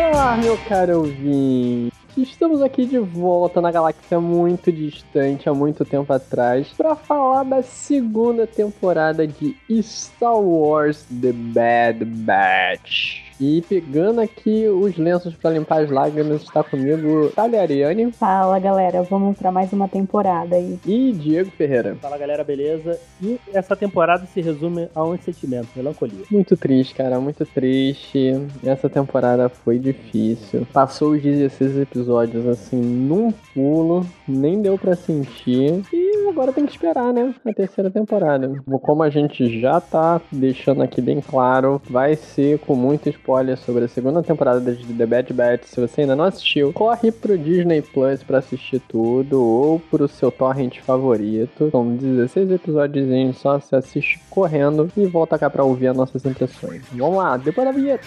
Elementar, 0.00 0.38
meu 0.40 0.56
caro 0.66 0.98
ouvinte. 0.98 1.92
Estamos 2.16 2.62
aqui 2.62 2.86
de 2.86 2.98
volta 2.98 3.60
na 3.60 3.70
galáxia 3.70 4.18
muito 4.18 4.72
distante, 4.72 5.48
há 5.48 5.54
muito 5.54 5.84
tempo 5.84 6.10
atrás, 6.12 6.68
para 6.76 6.96
falar 6.96 7.44
da 7.44 7.62
segunda 7.62 8.46
temporada 8.46 9.26
de 9.26 9.56
Star 9.68 10.38
Wars 10.38 11.06
The 11.20 11.32
Bad 11.32 12.04
Batch. 12.04 13.29
E 13.40 13.62
pegando 13.62 14.20
aqui 14.20 14.68
os 14.68 14.98
lenços 14.98 15.34
para 15.34 15.48
limpar 15.50 15.82
as 15.82 15.90
lágrimas, 15.90 16.42
está 16.42 16.62
comigo 16.62 17.30
Thalia 17.34 17.62
Ariane. 17.62 18.12
Fala 18.12 18.58
galera, 18.58 19.02
vamos 19.02 19.38
para 19.38 19.50
mais 19.50 19.72
uma 19.72 19.88
temporada 19.88 20.56
aí. 20.56 20.78
E 20.84 21.10
Diego 21.12 21.50
Ferreira. 21.52 21.96
Fala 22.02 22.18
galera, 22.18 22.44
beleza? 22.44 23.00
E 23.22 23.40
essa 23.54 23.74
temporada 23.74 24.26
se 24.26 24.42
resume 24.42 24.90
a 24.94 25.02
um 25.02 25.16
sentimento, 25.16 25.68
melancolia. 25.74 26.24
Muito 26.30 26.54
triste, 26.54 26.94
cara, 26.94 27.18
muito 27.18 27.46
triste. 27.46 28.34
Essa 28.62 28.90
temporada 28.90 29.48
foi 29.48 29.78
difícil. 29.78 30.66
Passou 30.70 31.12
os 31.12 31.22
16 31.22 31.78
episódios 31.78 32.46
assim 32.46 32.76
num 32.76 33.32
pulo, 33.54 34.04
nem 34.28 34.60
deu 34.60 34.76
para 34.76 34.94
sentir. 34.94 35.82
E 35.90 36.28
agora 36.28 36.52
tem 36.52 36.66
que 36.66 36.72
esperar, 36.72 37.10
né? 37.14 37.34
A 37.42 37.52
terceira 37.54 37.90
temporada. 37.90 38.52
Como 38.82 39.02
a 39.02 39.08
gente 39.08 39.58
já 39.62 39.80
tá 39.80 40.20
deixando 40.30 40.82
aqui 40.82 41.00
bem 41.00 41.22
claro, 41.22 41.80
vai 41.88 42.16
ser 42.16 42.58
com 42.58 42.74
muito 42.74 43.08
spoiler 43.08 43.29
sobre 43.56 43.84
a 43.84 43.88
segunda 43.88 44.22
temporada 44.22 44.74
de 44.74 44.92
The 44.92 45.06
Bad 45.06 45.32
Batch. 45.32 45.64
Se 45.64 45.80
você 45.80 46.02
ainda 46.02 46.16
não 46.16 46.24
assistiu, 46.24 46.72
corre 46.72 47.12
pro 47.12 47.38
Disney 47.38 47.80
Plus 47.80 48.22
pra 48.22 48.38
assistir 48.38 48.80
tudo 48.88 49.42
ou 49.42 49.78
pro 49.78 50.08
seu 50.08 50.30
torrent 50.30 50.80
favorito. 50.80 51.70
São 51.70 51.96
16 51.96 52.50
episódios, 52.50 53.36
só 53.36 53.60
se 53.60 53.74
assiste 53.76 54.20
correndo 54.28 54.90
e 54.96 55.06
volta 55.06 55.38
cá 55.38 55.48
pra 55.48 55.64
ouvir 55.64 55.88
as 55.88 55.96
nossas 55.96 56.24
impressões. 56.24 56.82
Vamos 56.92 57.16
lá, 57.16 57.36
depois 57.36 57.66
da 57.66 57.72
vinheta. 57.72 58.06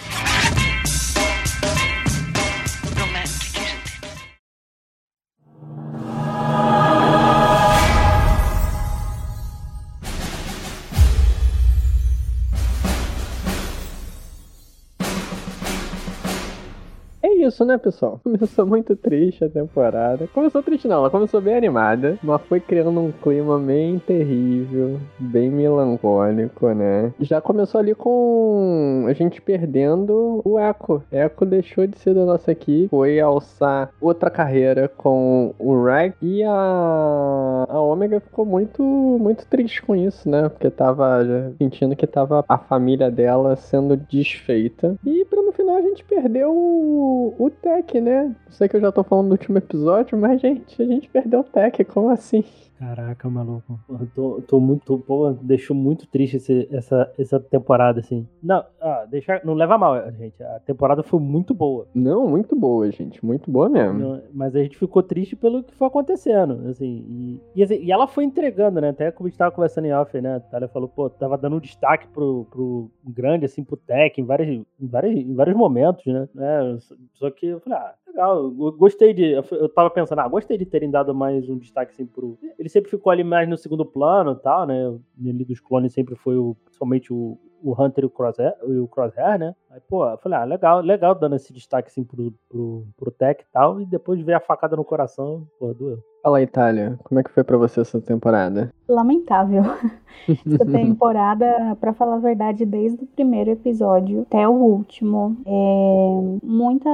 Isso, 17.44 17.66
né, 17.66 17.78
pessoal? 17.78 18.20
Começou 18.24 18.66
muito 18.66 18.96
triste 18.96 19.44
a 19.44 19.50
temporada. 19.50 20.28
Começou 20.34 20.64
triste 20.64 20.88
não, 20.88 20.98
ela 20.98 21.10
começou 21.10 21.42
bem 21.42 21.56
animada, 21.56 22.18
mas 22.24 22.42
foi 22.44 22.60
criando 22.60 23.00
um 23.00 23.12
clima 23.12 23.60
bem 23.60 24.00
terrível, 24.00 25.00
bem 25.20 25.50
melancólico, 25.50 26.70
né? 26.74 27.14
Já 27.20 27.42
começou 27.42 27.80
ali 27.80 27.96
com 27.96 29.06
a 29.08 29.14
gente 29.14 29.42
perdendo 29.42 30.42
o 30.44 30.60
Echo. 30.60 31.04
Echo 31.12 31.46
deixou 31.46 31.88
de 31.88 31.98
ser 31.98 32.14
da 32.14 32.26
nossa 32.26 32.52
equipe, 32.52 32.90
foi 32.90 33.20
alçar 33.20 33.92
outra 34.02 34.30
carreira 34.30 34.88
com 34.88 35.54
o 35.60 35.84
Reg 35.84 36.14
e 36.22 36.44
a 36.44 37.66
a 37.70 37.80
Omega 37.80 38.20
ficou 38.20 38.46
muito 38.46 38.84
muito 38.84 39.46
triste 39.48 39.82
com 39.82 39.96
isso, 39.96 40.30
né? 40.30 40.50
Porque 40.50 40.70
tava 40.70 41.54
sentindo 41.58 41.96
que 41.96 42.08
tava 42.08 42.44
a 42.48 42.58
família 42.58 43.10
dela 43.10 43.56
sendo 43.56 43.96
desfeita. 43.98 44.96
E 45.06 45.26
para 45.26 45.42
no 45.42 45.52
final 45.52 45.76
a 45.76 45.82
gente 45.82 46.04
perdeu 46.04 46.52
o 46.52 47.33
o 47.38 47.50
Tech, 47.50 48.00
né? 48.00 48.36
Sei 48.50 48.68
que 48.68 48.76
eu 48.76 48.82
já 48.82 48.92
tô 48.92 49.04
falando 49.04 49.28
do 49.28 49.32
último 49.34 49.58
episódio, 49.58 50.18
mas, 50.18 50.42
gente, 50.42 50.82
a 50.82 50.86
gente 50.86 51.10
perdeu 51.10 51.42
o 51.42 51.44
Tech, 51.44 51.84
como 51.86 52.10
assim? 52.10 52.44
Caraca, 52.84 53.30
maluco. 53.30 53.80
Eu 53.90 54.08
tô, 54.14 54.42
tô 54.46 54.60
muito. 54.60 55.00
Pô, 55.00 55.32
deixou 55.32 55.76
muito 55.76 56.06
triste 56.06 56.36
esse, 56.36 56.68
essa, 56.70 57.12
essa 57.18 57.40
temporada, 57.40 58.02
assim. 58.02 58.28
Não, 58.42 58.66
ah, 58.82 59.06
deixa, 59.10 59.42
não 59.46 59.54
leva 59.54 59.78
mal, 59.78 60.12
gente. 60.12 60.44
A 60.44 60.60
temporada 60.60 61.02
foi 61.02 61.20
muito 61.20 61.54
boa. 61.54 61.88
Não, 61.96 62.28
muito 62.28 62.58
boa, 62.58 62.92
gente. 62.92 63.24
Muito 63.26 63.50
boa 63.50 63.70
mesmo. 63.70 63.98
Não, 63.98 64.22
mas 64.34 64.54
a 64.54 64.62
gente 64.62 64.78
ficou 64.78 65.02
triste 65.02 65.34
pelo 65.34 65.64
que 65.64 65.74
foi 65.74 65.88
acontecendo, 65.88 66.68
assim. 66.68 67.06
E, 67.08 67.42
e, 67.56 67.64
assim, 67.64 67.82
e 67.82 67.90
ela 67.90 68.06
foi 68.06 68.26
entregando, 68.26 68.82
né? 68.82 68.90
Até 68.90 69.12
como 69.12 69.28
a 69.28 69.30
gente 69.30 69.40
tava 69.40 69.56
conversando 69.56 69.86
em 69.86 69.94
off, 69.94 70.20
né? 70.20 70.36
A 70.36 70.40
Thalia 70.42 70.68
falou, 70.68 70.90
pô, 70.90 71.10
tava 71.10 71.38
dando 71.38 71.56
um 71.56 71.62
destaque 71.62 72.08
pro, 72.10 72.46
pro 72.52 72.92
grande, 73.08 73.46
assim, 73.46 73.64
pro 73.64 73.78
Tech 73.78 74.20
em, 74.20 74.26
vários, 74.26 74.50
em, 74.50 74.66
vários, 74.78 75.16
em 75.16 75.34
vários 75.34 75.56
momentos, 75.56 76.06
né? 76.06 76.28
É, 76.38 76.78
só 77.14 77.32
que 77.32 77.48
eu 77.48 77.62
falei, 77.62 77.80
ah, 77.80 77.96
legal. 78.14 78.44
Eu 78.46 78.72
gostei 78.74 79.14
de. 79.14 79.32
Eu 79.32 79.70
tava 79.70 79.90
pensando, 79.90 80.20
ah, 80.20 80.28
gostei 80.28 80.58
de 80.58 80.66
terem 80.66 80.90
dado 80.90 81.14
mais 81.14 81.50
um 81.50 81.58
destaque 81.58 81.92
assim 81.92 82.06
pro. 82.06 82.38
Ele 82.58 82.70
sempre 82.70 82.90
ficou 82.90 83.12
ali 83.12 83.24
mais 83.24 83.50
no 83.50 83.58
segundo 83.58 83.86
plano 83.86 84.32
e 84.32 84.42
tal, 84.42 84.66
né? 84.66 84.96
Ele 85.24 85.44
dos 85.44 85.60
clones 85.60 85.94
sempre 85.94 86.16
foi 86.16 86.38
o, 86.38 86.56
principalmente 86.64 87.12
o, 87.12 87.38
o 87.62 87.82
Hunter 87.82 88.04
e 88.04 88.08
o 88.08 88.10
Crosshair, 88.10 88.54
o 88.62 88.88
Crosshair, 88.88 89.40
né? 89.40 89.56
Aí, 89.74 89.82
pô, 89.90 90.08
eu 90.08 90.20
falei, 90.20 90.38
ah, 90.38 90.44
legal, 90.44 90.82
legal 90.82 91.16
dando 91.16 91.36
esse 91.36 91.52
destaque 91.52 91.88
assim 91.88 92.04
pro, 92.04 92.32
pro, 92.48 92.86
pro 92.96 93.10
Tech 93.10 93.42
e 93.42 93.52
tal. 93.52 93.82
E 93.82 93.86
depois 93.88 94.20
de 94.20 94.24
ver 94.24 94.36
a 94.36 94.40
facada 94.40 94.76
no 94.76 94.86
coração, 94.86 95.48
pô, 95.60 95.74
doeu. 95.74 95.98
Fala, 96.22 96.42
Itália, 96.42 96.98
como 97.04 97.20
é 97.20 97.24
que 97.24 97.32
foi 97.32 97.44
para 97.44 97.58
você 97.58 97.82
essa 97.82 98.00
temporada? 98.00 98.72
Lamentável. 98.88 99.64
essa 100.30 100.66
temporada, 100.66 101.76
para 101.82 101.92
falar 101.92 102.16
a 102.16 102.20
verdade, 102.20 102.66
desde 102.66 103.04
o 103.04 103.08
primeiro 103.08 103.50
episódio 103.50 104.22
até 104.22 104.48
o 104.48 104.54
último, 104.54 105.36
é, 105.46 106.46
muita, 106.46 106.90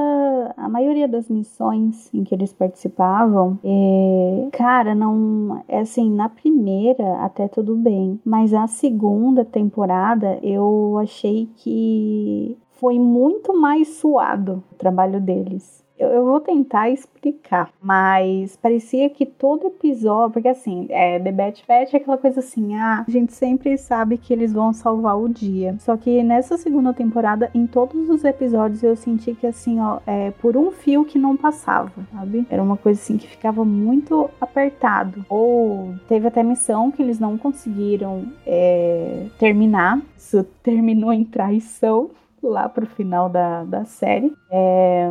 a 0.56 0.68
maioria 0.68 1.06
das 1.06 1.28
missões 1.28 2.12
em 2.12 2.24
que 2.24 2.34
eles 2.34 2.52
participavam, 2.52 3.56
é, 3.62 4.48
cara, 4.50 4.96
não, 4.96 5.62
é 5.68 5.78
assim, 5.78 6.10
na 6.10 6.28
primeira 6.28 7.18
até 7.24 7.46
tudo 7.46 7.76
bem, 7.76 8.18
mas 8.24 8.52
a 8.52 8.66
segunda 8.66 9.44
temporada 9.44 10.40
eu 10.42 10.98
achei 10.98 11.48
que 11.54 12.58
foi 12.80 12.98
muito 12.98 13.52
mais 13.56 13.88
suado 13.88 14.64
o 14.72 14.74
trabalho 14.74 15.20
deles 15.20 15.84
eu 16.00 16.24
vou 16.24 16.40
tentar 16.40 16.88
explicar, 16.88 17.70
mas 17.80 18.56
parecia 18.56 19.10
que 19.10 19.26
todo 19.26 19.66
episódio, 19.66 20.32
porque 20.32 20.48
assim, 20.48 20.86
é, 20.88 21.18
The 21.18 21.30
Bad 21.30 21.62
Batch 21.68 21.92
é 21.92 21.96
aquela 21.98 22.16
coisa 22.16 22.40
assim, 22.40 22.74
ah, 22.74 23.04
a 23.06 23.10
gente 23.10 23.34
sempre 23.34 23.76
sabe 23.76 24.16
que 24.16 24.32
eles 24.32 24.52
vão 24.52 24.72
salvar 24.72 25.18
o 25.18 25.28
dia. 25.28 25.76
Só 25.78 25.96
que 25.96 26.22
nessa 26.22 26.56
segunda 26.56 26.94
temporada, 26.94 27.50
em 27.54 27.66
todos 27.66 28.08
os 28.08 28.24
episódios, 28.24 28.82
eu 28.82 28.96
senti 28.96 29.34
que 29.34 29.46
assim, 29.46 29.78
ó, 29.78 29.98
é 30.06 30.30
por 30.30 30.56
um 30.56 30.70
fio 30.70 31.04
que 31.04 31.18
não 31.18 31.36
passava, 31.36 31.92
sabe? 32.12 32.46
Era 32.48 32.62
uma 32.62 32.78
coisa 32.78 32.98
assim 32.98 33.18
que 33.18 33.28
ficava 33.28 33.62
muito 33.64 34.30
apertado. 34.40 35.24
Ou 35.28 35.94
teve 36.08 36.26
até 36.26 36.42
missão 36.42 36.90
que 36.90 37.02
eles 37.02 37.20
não 37.20 37.36
conseguiram 37.36 38.24
é, 38.46 39.26
terminar. 39.38 40.00
Isso 40.16 40.42
terminou 40.62 41.12
em 41.12 41.24
traição 41.24 42.10
lá 42.48 42.68
pro 42.68 42.86
final 42.86 43.28
da, 43.28 43.64
da 43.64 43.84
série. 43.84 44.32
É, 44.50 45.10